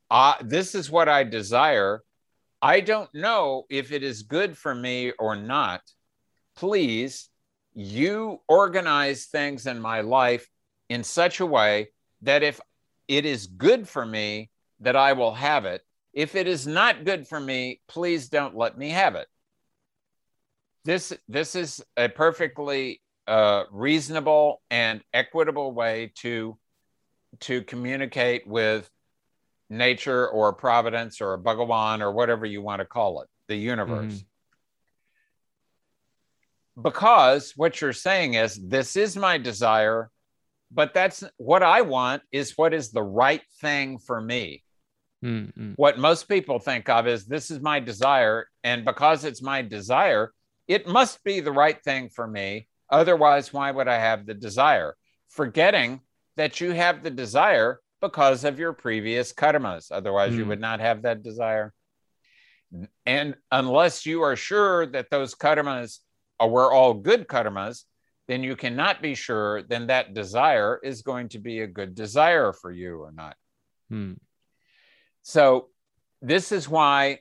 uh, 0.09 0.35
this 0.41 0.73
is 0.73 0.89
what 0.89 1.09
i 1.09 1.23
desire. 1.23 2.01
I 2.61 2.79
don't 2.79 3.13
know 3.13 3.65
if 3.69 3.91
it 3.91 4.03
is 4.03 4.23
good 4.23 4.57
for 4.57 4.73
me 4.73 5.11
or 5.19 5.35
not. 5.35 5.81
Please 6.55 7.29
you 7.79 8.41
organize 8.47 9.25
things 9.25 9.67
in 9.67 9.79
my 9.79 10.01
life 10.01 10.49
in 10.89 11.03
such 11.03 11.39
a 11.39 11.45
way 11.45 11.89
that 12.23 12.41
if 12.41 12.59
it 13.07 13.23
is 13.23 13.45
good 13.45 13.87
for 13.87 14.03
me 14.03 14.49
that 14.79 14.95
i 14.95 15.13
will 15.13 15.33
have 15.33 15.65
it 15.65 15.83
if 16.17 16.33
it 16.33 16.47
is 16.47 16.65
not 16.65 17.05
good 17.05 17.27
for 17.27 17.39
me, 17.39 17.79
please 17.87 18.27
don't 18.27 18.57
let 18.57 18.75
me 18.75 18.89
have 18.89 19.13
it. 19.13 19.27
This, 20.83 21.13
this 21.27 21.55
is 21.55 21.83
a 21.95 22.09
perfectly 22.09 23.03
uh, 23.27 23.65
reasonable 23.71 24.63
and 24.71 25.03
equitable 25.13 25.73
way 25.73 26.11
to, 26.15 26.57
to 27.41 27.61
communicate 27.61 28.47
with 28.47 28.89
nature 29.69 30.27
or 30.27 30.53
providence 30.53 31.21
or 31.21 31.35
a 31.35 31.37
Bhagawan 31.37 32.01
or 32.01 32.11
whatever 32.11 32.47
you 32.47 32.63
want 32.63 32.79
to 32.79 32.85
call 32.85 33.21
it, 33.21 33.27
the 33.47 33.55
universe. 33.55 34.13
Mm-hmm. 34.13 36.81
Because 36.81 37.53
what 37.55 37.79
you're 37.79 37.93
saying 37.93 38.33
is, 38.33 38.55
this 38.55 38.95
is 38.95 39.15
my 39.15 39.37
desire, 39.37 40.09
but 40.71 40.95
that's 40.95 41.23
what 41.37 41.61
I 41.61 41.81
want 41.81 42.23
is 42.31 42.57
what 42.57 42.73
is 42.73 42.89
the 42.89 43.03
right 43.03 43.43
thing 43.61 43.99
for 43.99 44.19
me. 44.19 44.63
Mm-hmm. 45.23 45.73
What 45.75 45.97
most 45.97 46.27
people 46.29 46.59
think 46.59 46.89
of 46.89 47.07
is 47.07 47.25
this 47.25 47.49
is 47.51 47.59
my 47.59 47.79
desire. 47.79 48.47
And 48.63 48.85
because 48.85 49.23
it's 49.23 49.41
my 49.41 49.61
desire, 49.61 50.31
it 50.67 50.87
must 50.87 51.23
be 51.23 51.39
the 51.39 51.51
right 51.51 51.81
thing 51.83 52.09
for 52.09 52.27
me. 52.27 52.67
Otherwise, 52.89 53.51
why 53.51 53.71
would 53.71 53.87
I 53.87 53.97
have 53.97 54.25
the 54.25 54.33
desire? 54.33 54.95
Forgetting 55.29 56.01
that 56.35 56.61
you 56.61 56.71
have 56.71 57.03
the 57.03 57.09
desire 57.09 57.79
because 57.99 58.43
of 58.43 58.59
your 58.59 58.73
previous 58.73 59.33
karmas. 59.33 59.91
Otherwise, 59.91 60.33
mm. 60.33 60.37
you 60.37 60.45
would 60.45 60.61
not 60.61 60.79
have 60.79 61.01
that 61.01 61.23
desire. 61.23 61.73
And 63.05 63.35
unless 63.51 64.05
you 64.05 64.21
are 64.21 64.35
sure 64.35 64.85
that 64.87 65.09
those 65.09 65.35
karmas 65.35 65.99
were 66.39 66.71
all 66.71 66.93
good 66.93 67.27
karmas, 67.27 67.83
then 68.27 68.43
you 68.43 68.55
cannot 68.55 69.01
be 69.01 69.15
sure 69.15 69.63
then 69.63 69.87
that 69.87 70.13
desire 70.13 70.79
is 70.83 71.01
going 71.01 71.29
to 71.29 71.39
be 71.39 71.61
a 71.61 71.67
good 71.67 71.95
desire 71.95 72.51
for 72.51 72.71
you 72.71 73.01
or 73.01 73.11
not. 73.11 73.35
Mm. 73.91 74.17
So 75.27 75.67
this 76.21 76.53
is 76.53 76.69
why, 76.69 77.19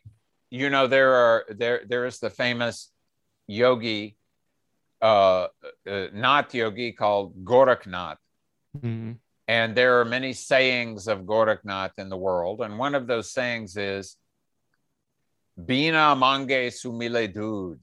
you 0.48 0.70
know, 0.70 0.86
there 0.86 1.12
are 1.12 1.44
there 1.48 1.80
there 1.88 2.06
is 2.06 2.20
the 2.20 2.30
famous 2.30 2.92
yogi, 3.48 4.16
uh, 5.02 5.48
uh 5.90 6.06
not 6.12 6.54
yogi 6.54 6.92
called 6.92 7.34
Goraknath. 7.44 8.22
Mm-hmm. 8.78 9.14
And 9.48 9.74
there 9.74 9.98
are 9.98 10.04
many 10.04 10.34
sayings 10.34 11.08
of 11.08 11.22
Goraknath 11.22 11.98
in 11.98 12.08
the 12.08 12.16
world. 12.16 12.60
And 12.60 12.78
one 12.78 12.94
of 12.94 13.08
those 13.08 13.32
sayings 13.32 13.76
is, 13.76 14.16
Bina 15.58 16.14
mange 16.14 16.70
sumile 16.78 17.26
dud, 17.34 17.80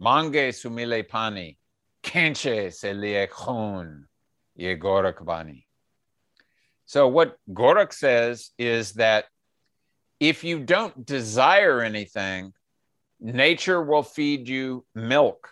mange 0.00 0.44
sumile 0.60 1.06
pani, 1.06 1.58
kenche 2.02 2.72
se 2.72 2.94
liye 2.94 3.28
khun, 3.28 4.04
ye 4.56 4.76
Gorakhbani. 4.76 5.64
So 6.86 7.06
what 7.06 7.36
Gorak 7.52 7.92
says 7.92 8.50
is 8.56 8.94
that 8.94 9.26
if 10.20 10.44
you 10.44 10.60
don't 10.60 11.06
desire 11.06 11.80
anything, 11.80 12.52
nature 13.20 13.82
will 13.82 14.02
feed 14.02 14.48
you 14.48 14.84
milk 14.94 15.50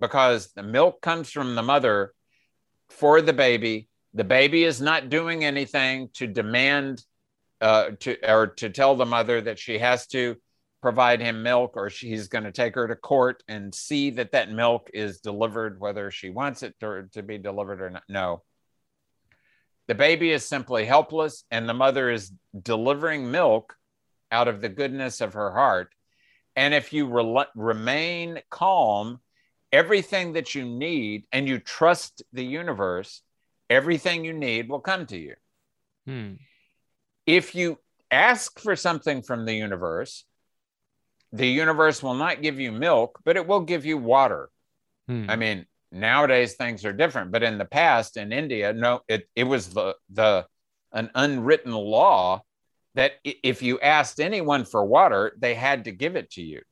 because 0.00 0.52
the 0.52 0.62
milk 0.62 1.00
comes 1.00 1.30
from 1.30 1.54
the 1.54 1.62
mother 1.62 2.12
for 2.90 3.20
the 3.20 3.32
baby. 3.32 3.88
The 4.14 4.24
baby 4.24 4.64
is 4.64 4.80
not 4.80 5.08
doing 5.08 5.44
anything 5.44 6.10
to 6.14 6.26
demand 6.26 7.04
uh, 7.60 7.90
to 8.00 8.30
or 8.30 8.48
to 8.48 8.68
tell 8.68 8.96
the 8.96 9.06
mother 9.06 9.40
that 9.40 9.58
she 9.58 9.78
has 9.78 10.06
to 10.08 10.36
provide 10.82 11.20
him 11.20 11.42
milk 11.42 11.72
or 11.74 11.88
she's 11.88 12.28
going 12.28 12.44
to 12.44 12.52
take 12.52 12.74
her 12.74 12.86
to 12.86 12.94
court 12.94 13.42
and 13.48 13.74
see 13.74 14.10
that 14.10 14.32
that 14.32 14.50
milk 14.50 14.90
is 14.92 15.20
delivered 15.20 15.80
whether 15.80 16.10
she 16.10 16.28
wants 16.28 16.62
it 16.62 16.74
to, 16.80 17.08
to 17.12 17.22
be 17.22 17.38
delivered 17.38 17.80
or 17.80 17.90
not 17.90 18.02
no 18.08 18.42
the 19.88 19.94
baby 19.94 20.30
is 20.30 20.44
simply 20.44 20.84
helpless 20.84 21.44
and 21.50 21.68
the 21.68 21.74
mother 21.74 22.10
is 22.10 22.30
delivering 22.62 23.30
milk 23.30 23.74
out 24.30 24.48
of 24.48 24.60
the 24.60 24.68
goodness 24.68 25.20
of 25.20 25.34
her 25.34 25.52
heart. 25.52 25.92
And 26.54 26.72
if 26.74 26.92
you 26.92 27.06
re- 27.06 27.44
remain 27.54 28.40
calm, 28.50 29.20
everything 29.72 30.34
that 30.34 30.54
you 30.54 30.64
need 30.64 31.26
and 31.32 31.48
you 31.48 31.58
trust 31.58 32.22
the 32.32 32.44
universe, 32.44 33.22
everything 33.68 34.24
you 34.24 34.32
need 34.32 34.68
will 34.68 34.80
come 34.80 35.06
to 35.06 35.18
you. 35.18 35.34
Hmm. 36.06 36.34
If 37.26 37.54
you 37.54 37.78
ask 38.10 38.58
for 38.60 38.76
something 38.76 39.22
from 39.22 39.44
the 39.44 39.54
universe, 39.54 40.24
the 41.32 41.48
universe 41.48 42.02
will 42.02 42.14
not 42.14 42.42
give 42.42 42.60
you 42.60 42.72
milk, 42.72 43.18
but 43.24 43.36
it 43.36 43.46
will 43.46 43.60
give 43.60 43.84
you 43.84 43.98
water. 43.98 44.48
Hmm. 45.08 45.26
I 45.28 45.36
mean, 45.36 45.66
nowadays 45.92 46.54
things 46.54 46.84
are 46.84 46.92
different, 46.92 47.32
but 47.32 47.42
in 47.42 47.58
the 47.58 47.64
past 47.64 48.16
in 48.16 48.32
India, 48.32 48.72
no, 48.72 49.00
it, 49.08 49.28
it 49.34 49.44
was 49.44 49.68
the 49.68 49.96
the 50.10 50.46
an 50.92 51.10
unwritten 51.14 51.72
law 51.72 52.42
that 52.96 53.12
if 53.22 53.62
you 53.62 53.78
asked 53.78 54.20
anyone 54.20 54.64
for 54.64 54.84
water, 54.84 55.32
they 55.38 55.54
had 55.54 55.84
to 55.84 55.92
give 55.92 56.16
it 56.16 56.30
to 56.32 56.42
you. 56.42 56.62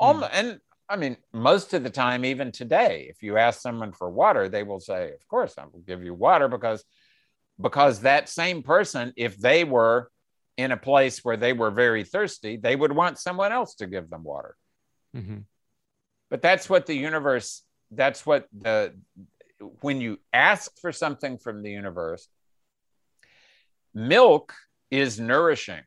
Mm. 0.00 0.28
And 0.32 0.60
I 0.88 0.96
mean, 0.96 1.16
most 1.32 1.72
of 1.72 1.82
the 1.82 1.90
time, 1.90 2.24
even 2.24 2.52
today, 2.52 3.06
if 3.08 3.22
you 3.22 3.38
ask 3.38 3.60
someone 3.60 3.92
for 3.92 4.10
water, 4.10 4.48
they 4.48 4.62
will 4.62 4.80
say, 4.80 5.12
"Of 5.12 5.26
course, 5.26 5.54
I 5.56 5.64
will 5.64 5.80
give 5.80 6.04
you 6.04 6.12
water," 6.14 6.48
because 6.48 6.84
because 7.60 8.00
that 8.00 8.28
same 8.28 8.62
person, 8.62 9.12
if 9.16 9.38
they 9.38 9.64
were 9.64 10.10
in 10.56 10.72
a 10.72 10.76
place 10.76 11.24
where 11.24 11.38
they 11.38 11.54
were 11.54 11.70
very 11.70 12.04
thirsty, 12.04 12.56
they 12.56 12.76
would 12.76 12.92
want 12.92 13.18
someone 13.18 13.52
else 13.52 13.74
to 13.76 13.86
give 13.86 14.10
them 14.10 14.24
water. 14.24 14.56
Mm-hmm. 15.16 15.38
But 16.28 16.42
that's 16.42 16.68
what 16.68 16.84
the 16.86 16.94
universe. 16.94 17.62
That's 17.90 18.26
what 18.26 18.46
the 18.52 18.94
when 19.80 20.00
you 20.00 20.18
ask 20.32 20.78
for 20.80 20.92
something 20.92 21.38
from 21.38 21.62
the 21.62 21.70
universe, 21.70 22.28
milk 23.94 24.52
is 24.92 25.18
nourishing. 25.18 25.80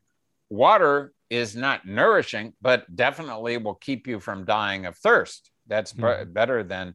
Water 0.50 1.14
is 1.30 1.56
not 1.56 1.86
nourishing, 1.86 2.52
but 2.60 2.84
definitely 2.94 3.56
will 3.56 3.74
keep 3.74 4.06
you 4.06 4.20
from 4.20 4.44
dying 4.44 4.84
of 4.84 4.98
thirst. 4.98 5.50
That's 5.68 5.92
mm-hmm. 5.94 6.32
better 6.32 6.62
than 6.62 6.94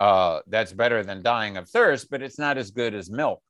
uh, 0.00 0.40
that's 0.48 0.72
better 0.72 1.04
than 1.04 1.22
dying 1.22 1.56
of 1.56 1.68
thirst, 1.68 2.10
but 2.10 2.22
it's 2.22 2.38
not 2.38 2.58
as 2.58 2.72
good 2.72 2.94
as 2.94 3.08
milk. 3.10 3.40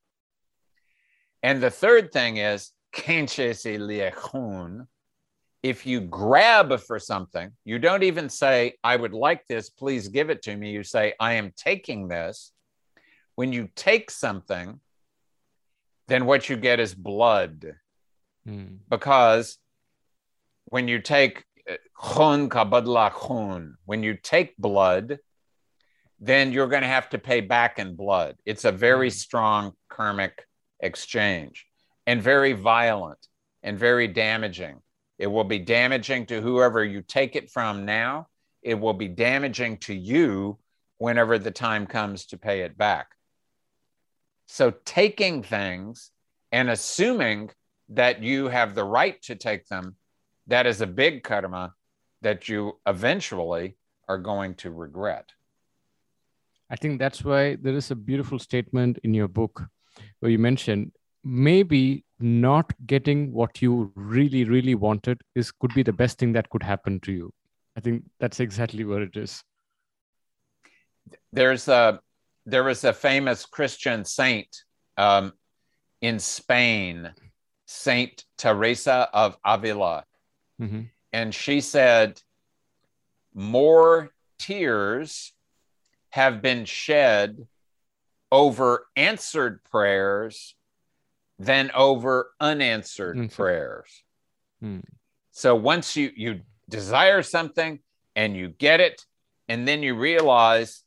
And 1.42 1.62
the 1.62 1.70
third 1.70 2.12
thing 2.12 2.36
is 2.36 2.70
if 5.62 5.86
you 5.86 6.00
grab 6.00 6.80
for 6.80 6.98
something, 6.98 7.50
you 7.64 7.78
don't 7.78 8.02
even 8.02 8.28
say, 8.28 8.74
I 8.84 8.96
would 8.96 9.14
like 9.14 9.46
this, 9.46 9.70
please 9.70 10.08
give 10.08 10.28
it 10.28 10.42
to 10.42 10.56
me. 10.56 10.72
You 10.72 10.82
say, 10.82 11.14
I 11.18 11.34
am 11.34 11.52
taking 11.56 12.08
this. 12.08 12.52
When 13.36 13.52
you 13.52 13.68
take 13.74 14.10
something, 14.10 14.80
then 16.08 16.26
what 16.26 16.48
you 16.48 16.56
get 16.56 16.80
is 16.80 16.94
blood. 16.94 17.74
Mm. 18.46 18.78
Because 18.88 19.58
when 20.66 20.88
you 20.88 21.00
take 21.00 21.44
khun 21.98 22.48
kabadla 22.48 23.10
khun, 23.10 23.74
when 23.84 24.02
you 24.02 24.14
take 24.14 24.56
blood, 24.56 25.18
then 26.20 26.52
you're 26.52 26.68
going 26.68 26.82
to 26.82 26.88
have 26.88 27.08
to 27.10 27.18
pay 27.18 27.40
back 27.40 27.78
in 27.78 27.96
blood. 27.96 28.36
It's 28.44 28.64
a 28.64 28.72
very 28.72 29.10
mm. 29.10 29.14
strong 29.14 29.72
karmic 29.88 30.46
exchange 30.80 31.66
and 32.06 32.22
very 32.22 32.52
violent 32.52 33.18
and 33.62 33.78
very 33.78 34.08
damaging. 34.08 34.80
It 35.18 35.28
will 35.28 35.44
be 35.44 35.58
damaging 35.58 36.26
to 36.26 36.40
whoever 36.40 36.84
you 36.84 37.02
take 37.02 37.36
it 37.36 37.50
from 37.50 37.84
now. 37.84 38.26
It 38.62 38.74
will 38.74 38.94
be 38.94 39.08
damaging 39.08 39.78
to 39.78 39.94
you 39.94 40.58
whenever 40.98 41.38
the 41.38 41.50
time 41.50 41.86
comes 41.86 42.26
to 42.26 42.38
pay 42.38 42.60
it 42.62 42.76
back. 42.76 43.13
So, 44.46 44.72
taking 44.84 45.42
things 45.42 46.10
and 46.52 46.70
assuming 46.70 47.50
that 47.88 48.22
you 48.22 48.48
have 48.48 48.74
the 48.74 48.84
right 48.84 49.20
to 49.22 49.34
take 49.34 49.66
them, 49.66 49.96
that 50.46 50.66
is 50.66 50.80
a 50.80 50.86
big 50.86 51.22
karma 51.22 51.74
that 52.22 52.48
you 52.48 52.78
eventually 52.86 53.76
are 54.08 54.18
going 54.18 54.54
to 54.56 54.70
regret. 54.70 55.30
I 56.70 56.76
think 56.76 56.98
that's 56.98 57.24
why 57.24 57.56
there 57.56 57.74
is 57.74 57.90
a 57.90 57.94
beautiful 57.94 58.38
statement 58.38 58.98
in 59.04 59.14
your 59.14 59.28
book 59.28 59.62
where 60.20 60.30
you 60.30 60.38
mentioned 60.38 60.92
maybe 61.22 62.04
not 62.18 62.72
getting 62.86 63.32
what 63.32 63.62
you 63.62 63.92
really, 63.94 64.44
really 64.44 64.74
wanted 64.74 65.20
is 65.34 65.50
could 65.50 65.74
be 65.74 65.82
the 65.82 65.92
best 65.92 66.18
thing 66.18 66.32
that 66.32 66.48
could 66.50 66.62
happen 66.62 67.00
to 67.00 67.12
you. 67.12 67.32
I 67.76 67.80
think 67.80 68.04
that's 68.20 68.40
exactly 68.40 68.84
what 68.84 69.02
it 69.02 69.16
is. 69.16 69.42
There's 71.32 71.68
a 71.68 72.00
there 72.46 72.64
was 72.64 72.84
a 72.84 72.92
famous 72.92 73.46
Christian 73.46 74.04
saint 74.04 74.64
um, 74.96 75.32
in 76.00 76.18
Spain, 76.18 77.12
Saint 77.66 78.24
Teresa 78.36 79.08
of 79.12 79.36
Avila, 79.44 80.04
mm-hmm. 80.60 80.82
and 81.12 81.34
she 81.34 81.60
said, 81.60 82.20
"More 83.34 84.10
tears 84.38 85.32
have 86.10 86.40
been 86.40 86.64
shed 86.64 87.46
over 88.30 88.86
answered 88.94 89.62
prayers 89.64 90.54
than 91.38 91.70
over 91.74 92.30
unanswered 92.40 93.16
mm-hmm. 93.16 93.34
prayers. 93.34 94.04
Mm. 94.62 94.84
So 95.32 95.54
once 95.54 95.96
you 95.96 96.10
you 96.14 96.40
desire 96.68 97.22
something 97.22 97.80
and 98.14 98.36
you 98.36 98.48
get 98.48 98.80
it, 98.80 99.04
and 99.48 99.66
then 99.66 99.82
you 99.82 99.96
realize, 99.96 100.83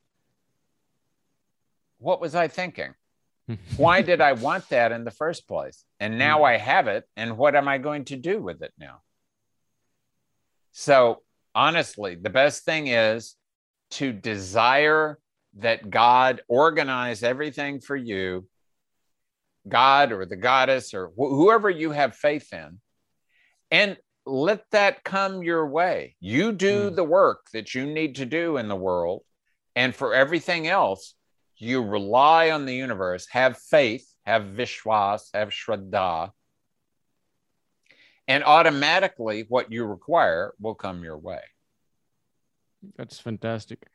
what 1.99 2.21
was 2.21 2.35
I 2.35 2.47
thinking? 2.47 2.93
Why 3.77 4.01
did 4.01 4.21
I 4.21 4.33
want 4.33 4.69
that 4.69 4.91
in 4.91 5.03
the 5.03 5.11
first 5.11 5.47
place? 5.47 5.83
And 5.99 6.17
now 6.17 6.39
mm. 6.39 6.47
I 6.47 6.57
have 6.57 6.87
it, 6.87 7.05
and 7.15 7.37
what 7.37 7.55
am 7.55 7.67
I 7.67 7.77
going 7.77 8.05
to 8.05 8.17
do 8.17 8.41
with 8.41 8.61
it 8.61 8.73
now? 8.77 9.01
So 10.71 11.21
honestly, 11.55 12.15
the 12.15 12.29
best 12.29 12.65
thing 12.65 12.87
is 12.87 13.35
to 13.91 14.11
desire 14.11 15.17
that 15.55 15.89
God 15.89 16.41
organize 16.47 17.23
everything 17.23 17.79
for 17.79 17.95
you, 17.95 18.47
God 19.67 20.11
or 20.11 20.25
the 20.25 20.35
goddess 20.35 20.93
or 20.93 21.07
wh- 21.07 21.31
whoever 21.31 21.69
you 21.69 21.91
have 21.91 22.15
faith 22.15 22.53
in, 22.53 22.79
and 23.71 23.97
let 24.25 24.69
that 24.71 25.03
come 25.03 25.41
your 25.41 25.67
way. 25.67 26.15
You 26.19 26.51
do 26.51 26.91
mm. 26.91 26.95
the 26.95 27.03
work 27.03 27.47
that 27.53 27.73
you 27.73 27.85
need 27.85 28.15
to 28.15 28.25
do 28.25 28.57
in 28.57 28.67
the 28.67 28.75
world. 28.75 29.23
And 29.75 29.95
for 29.95 30.13
everything 30.13 30.67
else, 30.67 31.15
you 31.57 31.81
rely 31.83 32.51
on 32.51 32.65
the 32.65 32.75
universe, 32.75 33.27
have 33.31 33.57
faith, 33.57 34.07
have 34.25 34.43
vishwas, 34.43 35.29
have 35.33 35.49
shraddha, 35.49 36.31
and 38.27 38.43
automatically 38.43 39.45
what 39.47 39.71
you 39.71 39.85
require 39.85 40.53
will 40.59 40.75
come 40.75 41.03
your 41.03 41.17
way. 41.17 41.41
That's 42.97 43.19
fantastic. 43.19 43.87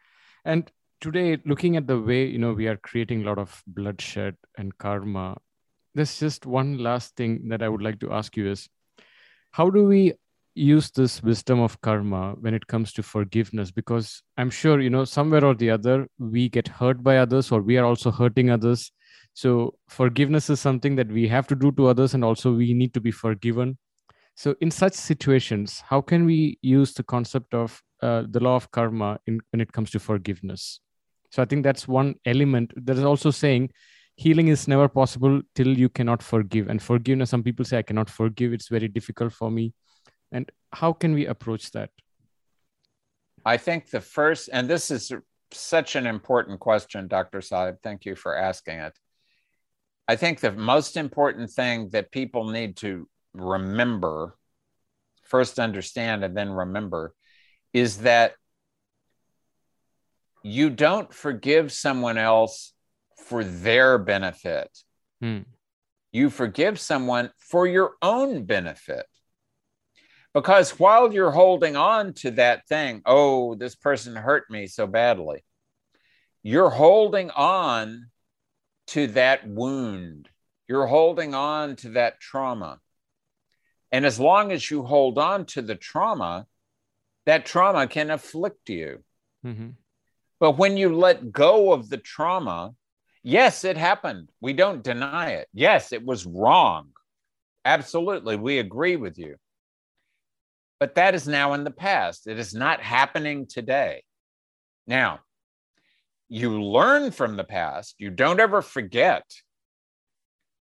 And 0.44 0.70
today, 1.00 1.38
looking 1.44 1.76
at 1.76 1.86
the 1.86 2.00
way 2.00 2.26
you 2.26 2.38
know 2.38 2.52
we 2.52 2.66
are 2.66 2.76
creating 2.76 3.22
a 3.22 3.26
lot 3.26 3.38
of 3.38 3.62
bloodshed 3.66 4.36
and 4.56 4.76
karma, 4.78 5.36
there's 5.94 6.18
just 6.18 6.46
one 6.46 6.78
last 6.78 7.16
thing 7.16 7.48
that 7.48 7.62
I 7.62 7.68
would 7.68 7.82
like 7.82 8.00
to 8.00 8.12
ask 8.12 8.36
you 8.36 8.50
is 8.50 8.68
how 9.50 9.68
do 9.68 9.84
we 9.84 10.14
use 10.54 10.90
this 10.90 11.22
wisdom 11.22 11.60
of 11.60 11.80
karma 11.80 12.34
when 12.40 12.52
it 12.54 12.66
comes 12.66 12.92
to 12.92 13.02
forgiveness 13.02 13.70
because 13.70 14.22
i'm 14.36 14.50
sure 14.50 14.80
you 14.80 14.90
know 14.90 15.04
somewhere 15.04 15.44
or 15.44 15.54
the 15.54 15.70
other 15.70 16.06
we 16.18 16.48
get 16.48 16.68
hurt 16.68 17.02
by 17.02 17.16
others 17.16 17.50
or 17.50 17.62
we 17.62 17.78
are 17.78 17.84
also 17.84 18.10
hurting 18.10 18.50
others. 18.50 18.90
So 19.34 19.74
forgiveness 19.88 20.50
is 20.50 20.60
something 20.60 20.96
that 20.96 21.08
we 21.08 21.26
have 21.28 21.46
to 21.46 21.54
do 21.54 21.72
to 21.72 21.86
others 21.86 22.12
and 22.12 22.22
also 22.22 22.52
we 22.52 22.74
need 22.74 22.92
to 22.92 23.00
be 23.00 23.10
forgiven. 23.10 23.78
So 24.34 24.54
in 24.60 24.70
such 24.70 24.92
situations 24.92 25.82
how 25.86 26.00
can 26.00 26.26
we 26.26 26.58
use 26.60 26.92
the 26.92 27.02
concept 27.02 27.54
of 27.54 27.80
uh, 28.02 28.24
the 28.28 28.40
law 28.40 28.56
of 28.56 28.70
karma 28.70 29.20
in, 29.26 29.40
when 29.50 29.60
it 29.60 29.72
comes 29.72 29.90
to 29.92 29.98
forgiveness? 29.98 30.80
So 31.30 31.42
i 31.42 31.46
think 31.46 31.64
that's 31.64 31.88
one 31.88 32.16
element. 32.26 32.72
That 32.76 32.98
is 32.98 33.04
also 33.04 33.30
saying 33.30 33.70
healing 34.16 34.48
is 34.48 34.68
never 34.68 34.88
possible 34.88 35.40
till 35.54 35.78
you 35.78 35.88
cannot 35.88 36.22
forgive. 36.22 36.68
And 36.68 36.82
forgiveness 36.82 37.30
some 37.30 37.42
people 37.42 37.64
say 37.64 37.78
i 37.78 37.82
cannot 37.82 38.10
forgive. 38.10 38.52
It's 38.52 38.68
very 38.68 38.88
difficult 38.88 39.32
for 39.32 39.50
me 39.50 39.72
and 40.32 40.50
how 40.72 40.92
can 40.92 41.12
we 41.12 41.26
approach 41.26 41.70
that? 41.72 41.90
I 43.44 43.56
think 43.58 43.90
the 43.90 44.00
first, 44.00 44.48
and 44.52 44.68
this 44.68 44.90
is 44.90 45.12
such 45.52 45.96
an 45.96 46.06
important 46.06 46.60
question, 46.60 47.08
Dr. 47.08 47.40
Saib. 47.40 47.76
Thank 47.82 48.04
you 48.04 48.16
for 48.16 48.36
asking 48.36 48.78
it. 48.78 48.98
I 50.08 50.16
think 50.16 50.40
the 50.40 50.52
most 50.52 50.96
important 50.96 51.50
thing 51.50 51.90
that 51.90 52.10
people 52.10 52.48
need 52.48 52.76
to 52.78 53.08
remember, 53.34 54.36
first 55.22 55.58
understand 55.58 56.24
and 56.24 56.36
then 56.36 56.50
remember, 56.50 57.14
is 57.72 57.98
that 57.98 58.34
you 60.42 60.70
don't 60.70 61.12
forgive 61.12 61.72
someone 61.72 62.18
else 62.18 62.72
for 63.16 63.44
their 63.44 63.98
benefit. 63.98 64.68
Hmm. 65.20 65.40
You 66.10 66.30
forgive 66.30 66.78
someone 66.78 67.30
for 67.38 67.66
your 67.66 67.92
own 68.02 68.44
benefit. 68.44 69.06
Because 70.34 70.78
while 70.78 71.12
you're 71.12 71.30
holding 71.30 71.76
on 71.76 72.14
to 72.14 72.30
that 72.32 72.66
thing, 72.66 73.02
oh, 73.04 73.54
this 73.54 73.74
person 73.74 74.16
hurt 74.16 74.50
me 74.50 74.66
so 74.66 74.86
badly, 74.86 75.44
you're 76.42 76.70
holding 76.70 77.30
on 77.30 78.06
to 78.88 79.08
that 79.08 79.46
wound. 79.46 80.28
You're 80.68 80.86
holding 80.86 81.34
on 81.34 81.76
to 81.76 81.90
that 81.90 82.18
trauma. 82.18 82.80
And 83.90 84.06
as 84.06 84.18
long 84.18 84.52
as 84.52 84.70
you 84.70 84.82
hold 84.82 85.18
on 85.18 85.44
to 85.46 85.62
the 85.62 85.74
trauma, 85.74 86.46
that 87.26 87.44
trauma 87.44 87.86
can 87.86 88.10
afflict 88.10 88.70
you. 88.70 89.04
Mm-hmm. 89.44 89.70
But 90.40 90.52
when 90.58 90.76
you 90.76 90.96
let 90.96 91.30
go 91.30 91.72
of 91.72 91.88
the 91.88 91.98
trauma, 91.98 92.74
yes, 93.22 93.64
it 93.64 93.76
happened. 93.76 94.30
We 94.40 94.54
don't 94.54 94.82
deny 94.82 95.32
it. 95.32 95.48
Yes, 95.52 95.92
it 95.92 96.04
was 96.04 96.26
wrong. 96.26 96.88
Absolutely. 97.64 98.36
We 98.36 98.58
agree 98.58 98.96
with 98.96 99.18
you. 99.18 99.36
But 100.82 100.96
that 100.96 101.14
is 101.14 101.28
now 101.28 101.52
in 101.52 101.62
the 101.62 101.70
past. 101.70 102.26
It 102.26 102.40
is 102.40 102.54
not 102.54 102.80
happening 102.80 103.46
today. 103.46 104.02
Now, 104.88 105.20
you 106.28 106.60
learn 106.60 107.12
from 107.12 107.36
the 107.36 107.44
past, 107.44 107.94
you 107.98 108.10
don't 108.10 108.40
ever 108.40 108.62
forget. 108.62 109.22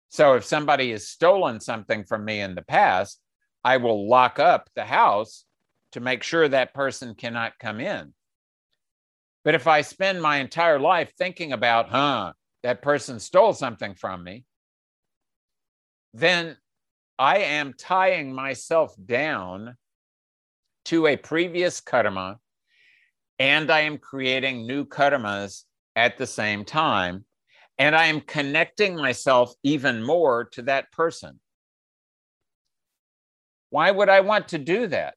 So 0.09 0.33
if 0.33 0.47
somebody 0.47 0.93
has 0.93 1.09
stolen 1.09 1.61
something 1.61 2.05
from 2.05 2.25
me 2.25 2.41
in 2.41 2.55
the 2.55 2.63
past, 2.63 3.21
I 3.63 3.77
will 3.77 4.09
lock 4.09 4.39
up 4.39 4.71
the 4.75 4.87
house 4.87 5.45
to 5.93 6.01
make 6.01 6.23
sure 6.23 6.49
that 6.49 6.73
person 6.73 7.15
cannot 7.15 7.59
come 7.59 7.79
in. 7.79 8.15
But 9.45 9.57
if 9.57 9.67
I 9.67 9.83
spend 9.83 10.23
my 10.23 10.39
entire 10.39 10.79
life 10.79 11.13
thinking 11.19 11.53
about, 11.53 11.91
huh, 11.91 12.33
that 12.63 12.81
person 12.81 13.21
stole 13.21 13.53
something 13.53 13.95
from 13.95 14.25
me, 14.25 14.47
then 16.15 16.57
I 17.19 17.41
am 17.41 17.75
tying 17.75 18.33
myself 18.33 18.95
down 19.05 19.77
to 20.89 21.07
a 21.07 21.17
previous 21.17 21.81
karma 21.81 22.39
and 23.39 23.71
I 23.71 23.81
am 23.81 23.99
creating 23.99 24.67
new 24.67 24.87
karmas 24.87 25.65
at 25.95 26.17
the 26.17 26.27
same 26.27 26.65
time. 26.65 27.25
And 27.79 27.95
I 27.95 28.07
am 28.07 28.23
connecting 28.23 28.97
myself 28.97 29.53
even 29.63 30.03
more 30.03 30.47
to 30.53 30.63
that 30.63 30.91
person. 30.91 31.39
Why 33.71 33.91
would 33.91 34.09
I 34.09 34.21
want 34.21 34.49
to 34.49 34.59
do 34.59 34.87
that? 34.89 35.15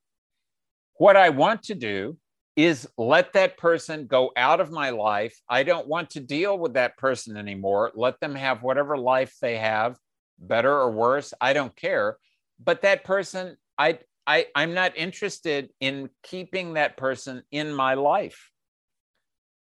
What 0.96 1.16
I 1.16 1.30
want 1.30 1.64
to 1.64 1.76
do 1.76 2.18
is 2.56 2.88
let 2.98 3.34
that 3.34 3.58
person 3.58 4.08
go 4.08 4.32
out 4.36 4.60
of 4.60 4.72
my 4.72 4.90
life. 4.90 5.40
I 5.50 5.64
don't 5.64 5.88
want 5.88 6.12
to 6.12 6.20
deal 6.20 6.60
with 6.60 6.74
that 6.74 6.98
person 6.98 7.38
anymore. 7.38 7.92
Let 7.96 8.20
them 8.20 8.36
have 8.36 8.62
whatever 8.62 8.98
life 8.98 9.36
they 9.42 9.58
have, 9.58 9.96
better 10.38 10.72
or 10.72 10.92
worse. 10.92 11.34
I 11.40 11.54
don't 11.54 11.76
care. 11.76 12.18
But 12.64 12.82
that 12.82 13.06
person, 13.06 13.56
I, 13.78 14.00
I, 14.28 14.48
I'm 14.56 14.74
not 14.74 14.98
interested 14.98 15.70
in 15.80 16.10
keeping 16.24 16.74
that 16.74 16.98
person 16.98 17.44
in 17.52 17.74
my 17.74 17.96
life. 17.96 18.50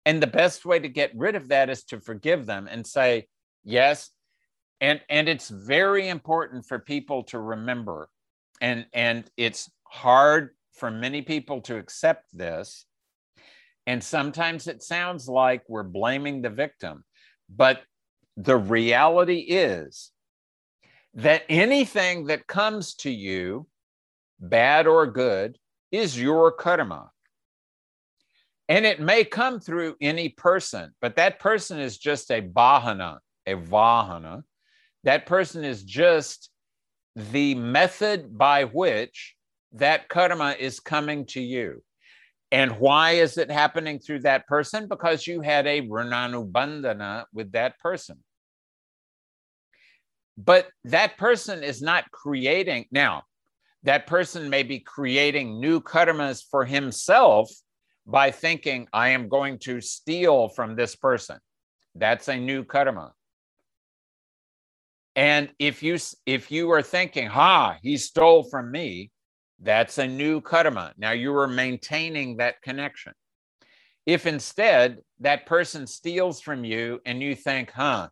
And 0.07 0.23
the 0.23 0.27
best 0.27 0.65
way 0.65 0.79
to 0.79 0.89
get 0.89 1.13
rid 1.15 1.35
of 1.35 1.49
that 1.49 1.71
is 1.71 1.85
to 1.85 2.01
forgive 2.01 2.47
them 2.47 2.69
and 2.71 2.87
say, 2.87 3.27
yes. 3.65 4.11
And, 4.81 5.01
and 5.09 5.29
it's 5.29 5.49
very 5.49 6.09
important 6.09 6.67
for 6.67 6.79
people 6.79 7.25
to 7.25 7.39
remember. 7.39 8.09
And, 8.61 8.87
and 8.93 9.31
it's 9.37 9.71
hard 9.85 10.51
for 10.75 10.91
many 10.91 11.23
people 11.23 11.61
to 11.63 11.77
accept 11.77 12.27
this. 12.33 12.87
And 13.87 14.03
sometimes 14.03 14.67
it 14.67 14.83
sounds 14.83 15.29
like 15.29 15.63
we're 15.69 15.83
blaming 15.83 16.43
the 16.43 16.51
victim. 16.51 17.05
But 17.49 17.83
the 18.37 18.57
reality 18.57 19.41
is 19.41 20.11
that 21.15 21.43
anything 21.49 22.27
that 22.27 22.47
comes 22.47 22.95
to 22.95 23.11
you, 23.11 23.67
bad 24.41 24.87
or 24.87 25.07
good, 25.07 25.59
is 25.93 26.21
your 26.21 26.51
karma. 26.53 27.11
And 28.69 28.87
it 28.87 29.01
may 29.01 29.25
come 29.25 29.59
through 29.59 29.97
any 30.01 30.29
person, 30.29 30.95
but 31.01 31.17
that 31.17 31.41
person 31.41 31.81
is 31.81 31.99
just 31.99 32.31
a 32.31 32.41
bahana, 32.41 33.19
a 33.47 33.55
vahana. 33.55 34.45
That 35.05 35.27
person 35.27 35.65
is 35.65 35.83
just 35.83 36.51
the 37.17 37.55
method 37.57 38.39
by 38.39 38.65
which 38.65 39.35
that 39.73 40.09
karma 40.09 40.55
is 40.59 40.79
coming 40.79 41.27
to 41.27 41.41
you. 41.41 41.83
And 42.53 42.79
why 42.79 43.13
is 43.13 43.39
it 43.39 43.51
happening 43.51 43.99
through 43.99 44.21
that 44.21 44.47
person? 44.47 44.89
Because 44.89 45.27
you 45.27 45.41
had 45.41 45.67
a 45.67 45.83
runanubandhana 45.83 47.25
with 47.33 47.53
that 47.53 47.79
person. 47.79 48.19
But 50.37 50.69
that 50.85 51.17
person 51.17 51.63
is 51.63 51.83
not 51.83 52.11
creating, 52.11 52.87
now, 52.91 53.25
that 53.83 54.07
person 54.07 54.51
may 54.51 54.63
be 54.63 54.79
creating 54.79 55.61
new 55.61 55.81
karmas 55.81 56.43
for 56.51 56.65
himself 56.65 57.51
by 58.07 58.31
thinking, 58.31 58.89
I 58.93 59.11
am 59.11 59.29
going 59.29 59.59
to 59.61 59.81
steal 59.81 60.49
from 60.49 60.77
this 60.77 60.97
person. 60.97 61.39
That's 61.95 62.29
a 62.29 62.37
new 62.37 62.65
karma. 62.65 63.13
And 65.17 65.51
if 65.59 65.83
you 65.83 65.99
if 66.25 66.51
you 66.51 66.71
are 66.71 66.83
thinking, 66.83 67.27
ha, 67.27 67.79
he 67.83 67.97
stole 67.97 68.45
from 68.49 68.71
me, 68.71 69.11
that's 69.61 69.99
a 69.99 70.07
new 70.07 70.41
karma. 70.41 70.93
Now 70.97 71.11
you 71.11 71.37
are 71.37 71.49
maintaining 71.49 72.37
that 72.37 72.63
connection. 72.63 73.13
If 74.07 74.27
instead 74.27 74.99
that 75.21 75.47
person 75.47 75.87
steals 75.87 76.41
from 76.41 76.65
you 76.65 77.01
and 77.05 77.21
you 77.21 77.35
think, 77.35 77.71
huh, 77.71 78.09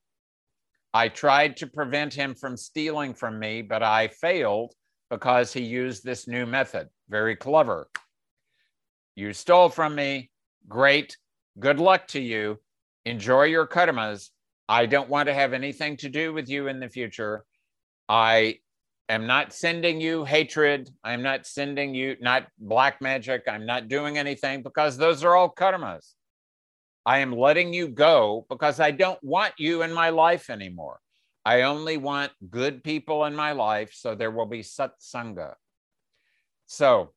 I 0.92 1.08
tried 1.08 1.56
to 1.58 1.66
prevent 1.66 2.14
him 2.14 2.34
from 2.34 2.56
stealing 2.56 3.14
from 3.14 3.38
me, 3.38 3.62
but 3.62 3.82
I 3.82 4.08
failed 4.08 4.74
because 5.10 5.52
he 5.52 5.62
used 5.62 6.04
this 6.04 6.28
new 6.28 6.46
method. 6.46 6.88
Very 7.08 7.36
clever. 7.36 7.88
You 9.16 9.32
stole 9.32 9.68
from 9.68 9.94
me. 9.94 10.30
Great. 10.68 11.16
Good 11.58 11.80
luck 11.80 12.06
to 12.08 12.20
you. 12.20 12.58
Enjoy 13.04 13.44
your 13.44 13.66
karmas. 13.66 14.30
I 14.68 14.86
don't 14.86 15.08
want 15.08 15.28
to 15.28 15.34
have 15.34 15.52
anything 15.54 15.96
to 15.98 16.08
do 16.08 16.32
with 16.32 16.48
you 16.48 16.68
in 16.68 16.78
the 16.78 16.88
future. 16.88 17.44
I 18.08 18.58
am 19.08 19.26
not 19.26 19.52
sending 19.52 20.00
you 20.00 20.24
hatred. 20.24 20.90
I'm 21.02 21.22
not 21.22 21.46
sending 21.46 21.94
you, 21.94 22.16
not 22.20 22.46
black 22.58 23.00
magic. 23.00 23.42
I'm 23.48 23.64
not 23.64 23.88
doing 23.88 24.18
anything 24.18 24.62
because 24.62 24.96
those 24.96 25.24
are 25.24 25.34
all 25.34 25.52
karmas. 25.52 26.12
I 27.06 27.18
am 27.20 27.32
letting 27.32 27.72
you 27.72 27.88
go 27.88 28.44
because 28.50 28.80
I 28.80 28.90
don't 28.90 29.22
want 29.22 29.54
you 29.56 29.82
in 29.82 29.92
my 29.92 30.10
life 30.10 30.50
anymore. 30.50 31.00
I 31.44 31.62
only 31.62 31.96
want 31.96 32.32
good 32.50 32.84
people 32.84 33.24
in 33.24 33.34
my 33.34 33.52
life, 33.52 33.92
so 33.94 34.14
there 34.14 34.30
will 34.30 34.46
be 34.46 34.62
satsanga. 34.62 35.54
So, 36.66 37.12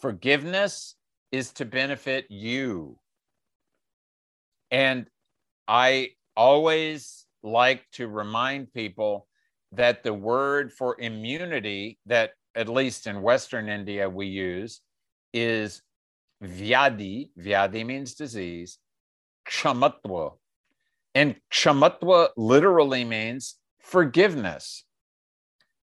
forgiveness 0.00 0.94
is 1.32 1.52
to 1.52 1.64
benefit 1.64 2.26
you. 2.28 2.98
And 4.70 5.06
I 5.66 6.10
always 6.36 7.26
like 7.42 7.84
to 7.92 8.08
remind 8.08 8.72
people 8.72 9.26
that 9.72 10.02
the 10.02 10.14
word 10.14 10.72
for 10.72 10.96
immunity 10.98 11.98
that 12.06 12.32
at 12.54 12.68
least 12.68 13.06
in 13.06 13.22
Western 13.22 13.68
India 13.68 14.08
we 14.08 14.26
use 14.26 14.80
is 15.32 15.82
vyadi. 16.42 17.30
Vyadi 17.38 17.84
means 17.84 18.14
disease. 18.14 18.78
Kshamatva. 19.46 20.32
And 21.14 21.36
kshamatva 21.50 22.30
literally 22.36 23.04
means 23.04 23.56
forgiveness. 23.80 24.84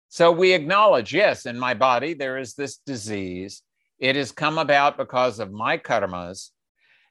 So 0.09 0.31
we 0.31 0.53
acknowledge, 0.53 1.13
yes, 1.13 1.47
in 1.47 1.59
my 1.59 1.75
body 1.75 2.15
there 2.15 2.39
is 2.39 2.55
this 2.55 2.77
disease. 2.77 3.63
It 3.99 4.17
has 4.17 4.33
come 4.33 4.59
about 4.59 4.97
because 4.97 5.39
of 5.39 5.53
my 5.53 5.79
karmas. 5.79 6.51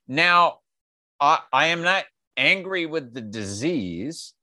Now, 0.08 0.60
I, 1.20 1.40
I 1.52 1.68
am 1.68 1.82
not 1.82 2.06
angry 2.38 2.86
with 2.86 3.14
the 3.14 3.22
disease. 3.22 4.34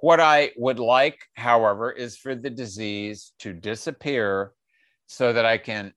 What 0.00 0.20
I 0.20 0.52
would 0.56 0.78
like, 0.78 1.18
however, 1.34 1.90
is 1.90 2.16
for 2.16 2.34
the 2.34 2.50
disease 2.50 3.32
to 3.40 3.52
disappear 3.52 4.52
so 5.06 5.32
that 5.32 5.44
I 5.44 5.58
can 5.58 5.92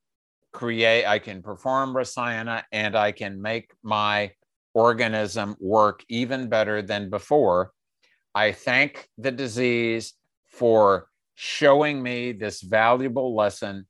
create, 0.52 1.06
I 1.06 1.20
can 1.20 1.42
perform 1.42 1.94
rasayana 1.94 2.64
and 2.72 2.96
I 2.96 3.12
can 3.12 3.42
make 3.42 3.72
my 3.84 4.32
organism 4.74 5.56
work 5.60 6.04
even 6.10 6.50
better 6.50 6.82
than 6.82 7.10
before. 7.10 7.72
I 8.34 8.52
thank 8.52 9.08
the 9.18 9.32
disease 9.32 10.14
for 10.48 11.08
showing 11.36 12.02
me 12.02 12.32
this 12.32 12.62
valuable 12.62 13.36
lesson, 13.36 13.88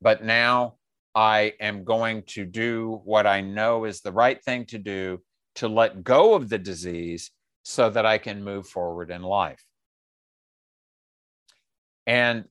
but 0.00 0.24
now 0.24 0.76
I 1.14 1.54
am 1.60 1.84
going 1.84 2.24
to 2.28 2.44
do 2.44 3.00
what 3.04 3.26
I 3.26 3.40
know 3.40 3.84
is 3.84 4.00
the 4.00 4.12
right 4.12 4.42
thing 4.42 4.66
to 4.66 4.78
do 4.78 5.22
to 5.56 5.68
let 5.68 6.02
go 6.02 6.34
of 6.34 6.48
the 6.48 6.58
disease 6.58 7.30
so 7.62 7.88
that 7.90 8.04
I 8.04 8.18
can 8.18 8.44
move 8.44 8.66
forward 8.66 9.10
in 9.10 9.22
life. 9.22 9.64
And 12.06 12.44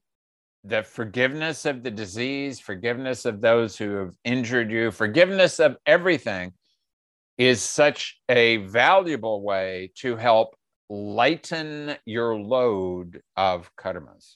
the 0.64 0.84
forgiveness 0.84 1.66
of 1.66 1.84
the 1.84 1.92
disease, 1.92 2.60
forgiveness 2.60 3.26
of 3.26 3.42
those 3.42 3.78
who 3.78 3.96
have 3.98 4.16
injured 4.24 4.72
you, 4.72 4.92
forgiveness 4.92 5.60
of 5.60 5.78
everything 5.86 6.54
is 7.48 7.62
such 7.62 8.20
a 8.30 8.58
valuable 8.58 9.44
way 9.44 9.92
to 9.98 10.16
help 10.16 10.56
lighten 10.90 11.96
your 12.06 12.36
load 12.36 13.22
of 13.36 13.72
karmas. 13.76 14.36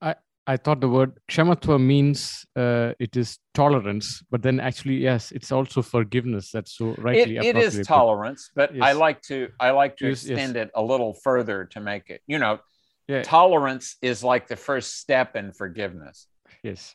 I 0.00 0.14
I 0.46 0.56
thought 0.56 0.80
the 0.80 0.88
word 0.88 1.18
kshamatva 1.28 1.80
means 1.80 2.46
uh, 2.54 2.92
it 3.00 3.16
is 3.16 3.38
tolerance, 3.52 4.22
but 4.30 4.42
then 4.42 4.60
actually, 4.60 4.94
yes, 4.96 5.32
it's 5.32 5.50
also 5.50 5.82
forgiveness. 5.82 6.52
That's 6.52 6.76
so 6.76 6.94
rightly. 6.98 7.36
It, 7.36 7.46
it 7.46 7.56
is 7.56 7.84
tolerance, 7.84 8.50
but 8.54 8.72
yes. 8.72 8.84
I 8.84 8.92
like 8.92 9.22
to 9.22 9.48
I 9.58 9.70
like 9.70 9.96
to 9.96 10.08
yes, 10.08 10.24
extend 10.24 10.54
yes. 10.54 10.66
it 10.66 10.70
a 10.76 10.82
little 10.82 11.14
further 11.14 11.64
to 11.72 11.80
make 11.80 12.10
it. 12.10 12.20
You 12.28 12.38
know, 12.38 12.60
yeah. 13.08 13.22
tolerance 13.22 13.96
is 14.02 14.22
like 14.24 14.48
the 14.48 14.56
first 14.56 14.98
step 14.98 15.36
in 15.36 15.52
forgiveness. 15.52 16.26
Yes, 16.62 16.94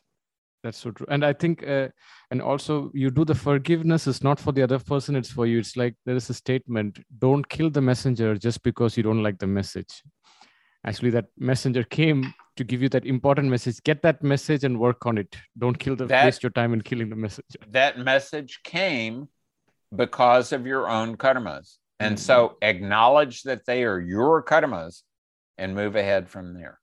that's 0.62 0.78
so 0.78 0.90
true. 0.90 1.06
And 1.08 1.24
I 1.24 1.32
think, 1.32 1.66
uh, 1.66 1.88
and 2.30 2.42
also, 2.42 2.90
you 2.94 3.10
do 3.10 3.24
the 3.24 3.34
forgiveness 3.34 4.06
is 4.06 4.22
not 4.22 4.38
for 4.38 4.52
the 4.52 4.62
other 4.62 4.78
person; 4.78 5.16
it's 5.16 5.30
for 5.30 5.46
you. 5.46 5.58
It's 5.58 5.76
like 5.76 5.94
there 6.06 6.16
is 6.16 6.30
a 6.30 6.34
statement: 6.34 7.00
"Don't 7.18 7.48
kill 7.48 7.70
the 7.70 7.80
messenger 7.80 8.36
just 8.36 8.62
because 8.62 8.96
you 8.96 9.02
don't 9.02 9.22
like 9.22 9.38
the 9.38 9.46
message." 9.46 10.02
Actually, 10.84 11.10
that 11.10 11.26
messenger 11.38 11.84
came 11.84 12.34
to 12.56 12.64
give 12.64 12.82
you 12.82 12.88
that 12.90 13.06
important 13.06 13.48
message 13.48 13.82
get 13.82 14.02
that 14.02 14.22
message 14.22 14.64
and 14.64 14.78
work 14.78 15.06
on 15.06 15.18
it 15.18 15.36
don't 15.58 15.78
kill 15.78 15.96
the 15.96 16.06
that, 16.06 16.24
waste 16.24 16.42
your 16.42 16.50
time 16.50 16.72
in 16.72 16.80
killing 16.80 17.08
the 17.08 17.16
message 17.16 17.56
that 17.68 17.98
message 17.98 18.60
came 18.62 19.28
because 19.94 20.52
of 20.52 20.66
your 20.66 20.88
own 20.88 21.16
karmas 21.16 21.76
and 22.00 22.16
mm-hmm. 22.16 22.22
so 22.22 22.56
acknowledge 22.62 23.42
that 23.42 23.64
they 23.66 23.84
are 23.84 24.00
your 24.00 24.42
karmas 24.42 25.02
and 25.58 25.74
move 25.74 25.96
ahead 25.96 26.28
from 26.28 26.54
there 26.54 26.78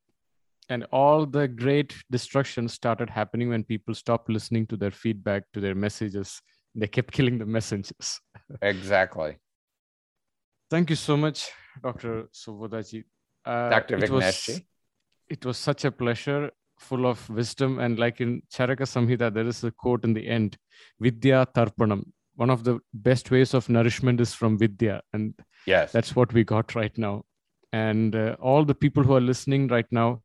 and 0.69 0.85
all 0.91 1.25
the 1.25 1.47
great 1.47 1.93
destruction 2.11 2.67
started 2.67 3.09
happening 3.09 3.49
when 3.49 3.63
people 3.63 3.93
stopped 3.93 4.29
listening 4.29 4.65
to 4.67 4.77
their 4.77 4.91
feedback 4.91 5.43
to 5.53 5.59
their 5.59 5.75
messages 5.75 6.41
they 6.75 6.87
kept 6.87 7.11
killing 7.17 7.37
the 7.37 7.45
messengers 7.45 8.19
exactly 8.61 9.37
thank 10.69 10.89
you 10.89 10.95
so 10.95 11.17
much 11.17 11.49
dr 11.83 12.27
Svobodaji 12.33 13.03
uh, 13.45 13.69
dr 13.69 13.97
vignesh 13.97 14.61
it 15.29 15.45
was 15.45 15.57
such 15.57 15.85
a 15.85 15.91
pleasure, 15.91 16.51
full 16.79 17.05
of 17.05 17.29
wisdom. 17.29 17.79
And 17.79 17.99
like 17.99 18.19
in 18.19 18.41
Charaka 18.51 18.85
Samhita, 18.85 19.33
there 19.33 19.47
is 19.47 19.63
a 19.63 19.71
quote 19.71 20.03
in 20.03 20.13
the 20.13 20.27
end 20.27 20.57
Vidya 20.99 21.47
Tarpanam. 21.55 22.03
One 22.35 22.49
of 22.49 22.63
the 22.63 22.79
best 22.93 23.31
ways 23.31 23.53
of 23.53 23.69
nourishment 23.69 24.21
is 24.21 24.33
from 24.33 24.57
Vidya. 24.57 25.01
And 25.13 25.33
yes, 25.65 25.91
that's 25.91 26.15
what 26.15 26.33
we 26.33 26.43
got 26.43 26.75
right 26.75 26.97
now. 26.97 27.23
And 27.71 28.15
uh, 28.15 28.35
all 28.39 28.65
the 28.65 28.75
people 28.75 29.03
who 29.03 29.15
are 29.15 29.21
listening 29.21 29.67
right 29.67 29.85
now, 29.91 30.21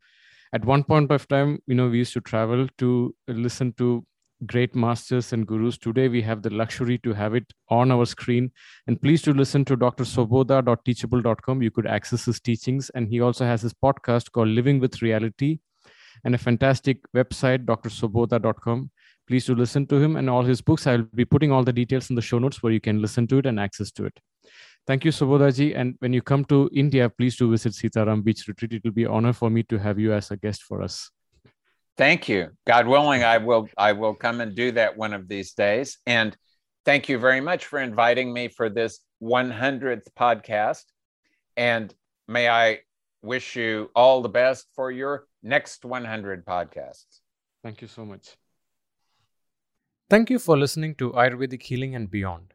at 0.53 0.65
one 0.65 0.85
point 0.85 1.11
of 1.11 1.27
time, 1.29 1.59
you 1.67 1.75
know, 1.75 1.89
we 1.89 1.99
used 1.99 2.13
to 2.15 2.21
travel 2.21 2.67
to 2.79 3.15
listen 3.29 3.73
to 3.75 4.05
great 4.47 4.75
masters 4.75 5.33
and 5.33 5.47
gurus. 5.47 5.79
Today, 5.79 6.09
we 6.09 6.23
have 6.23 6.43
the 6.43 6.51
luxury 6.51 6.99
to 6.99 7.13
have 7.13 7.35
it 7.35 7.53
on 7.69 7.91
our 7.91 8.07
screen. 8.07 8.51
And 8.87 9.01
please 9.01 9.23
do 9.23 9.33
listen 9.33 9.65
to 9.67 9.77
Dr. 9.77 10.05
Svoboda.teachable.com. 10.05 11.63
You 11.63 11.71
could 11.71 11.87
access 11.87 12.25
his 12.25 12.41
teachings. 12.41 12.91
And 12.91 13.09
he 13.09 13.21
also 13.21 13.45
has 13.45 13.63
his 13.63 13.75
podcast 13.75 14.33
called 14.33 14.49
Living 14.49 14.81
with 14.81 15.03
Reality 15.03 15.59
and 16.25 16.35
a 16.35 16.39
fantastic 16.39 16.99
website, 17.15 17.65
drsvoboda.com. 17.65 18.91
Please 19.27 19.47
do 19.47 19.55
listen 19.55 19.87
to 19.87 19.97
him 19.97 20.17
and 20.17 20.29
all 20.29 20.45
his 20.45 20.61
books. 20.61 20.87
I'll 20.87 21.03
be 21.03 21.25
putting 21.25 21.51
all 21.51 21.65
the 21.65 21.73
details 21.73 22.11
in 22.11 22.17
the 22.17 22.23
show 22.23 22.39
notes 22.39 22.63
where 22.63 22.73
you 22.73 22.81
can 22.81 23.01
listen 23.01 23.27
to 23.29 23.39
it 23.39 23.47
and 23.47 23.59
access 23.59 23.91
to 23.93 24.05
it. 24.05 24.19
Thank 24.87 25.05
you, 25.05 25.11
Svobodaji. 25.11 25.75
And 25.75 25.95
when 26.01 26.13
you 26.13 26.21
come 26.21 26.45
to 26.47 26.69
India, 26.73 27.09
please 27.09 27.37
do 27.37 27.51
visit 27.51 27.73
Sitaram 27.73 28.23
Beach 28.23 28.47
Retreat. 28.47 28.75
It 28.75 28.85
will 28.85 28.93
be 28.93 29.05
an 29.05 29.11
honor 29.11 29.33
for 29.33 29.49
me 29.49 29.63
to 29.65 29.79
have 29.79 29.99
you 29.99 30.13
as 30.13 30.31
a 30.31 30.37
guest 30.37 30.63
for 30.63 30.83
us. 30.83 31.11
Thank 31.97 32.29
you. 32.29 32.51
God 32.67 32.87
willing, 32.87 33.23
I 33.23 33.39
will 33.39 33.69
I 33.79 33.93
will 33.93 34.15
come 34.15 34.41
and 34.41 34.55
do 34.55 34.73
that 34.73 34.97
one 34.97 35.15
of 35.15 35.29
these 35.29 35.53
days. 35.53 35.99
And 36.07 36.37
thank 36.85 37.09
you 37.09 37.19
very 37.19 37.41
much 37.41 37.67
for 37.67 37.79
inviting 37.79 38.33
me 38.33 38.49
for 38.49 38.69
this 38.69 39.01
100th 39.23 40.09
podcast. 40.19 40.85
And 41.57 41.95
may 42.27 42.49
I 42.49 42.81
wish 43.23 43.57
you 43.57 43.91
all 43.95 44.23
the 44.23 44.29
best 44.29 44.67
for 44.75 44.91
your 44.91 45.27
next 45.43 45.85
100 45.85 46.45
podcasts. 46.45 47.21
Thank 47.63 47.81
you 47.81 47.89
so 47.89 48.05
much. 48.05 48.37
Thank 50.11 50.31
you 50.31 50.39
for 50.39 50.59
listening 50.59 50.97
to 50.97 51.13
Ayurvedic 51.13 51.63
Healing 51.63 51.95
and 51.95 52.11
Beyond. 52.11 52.54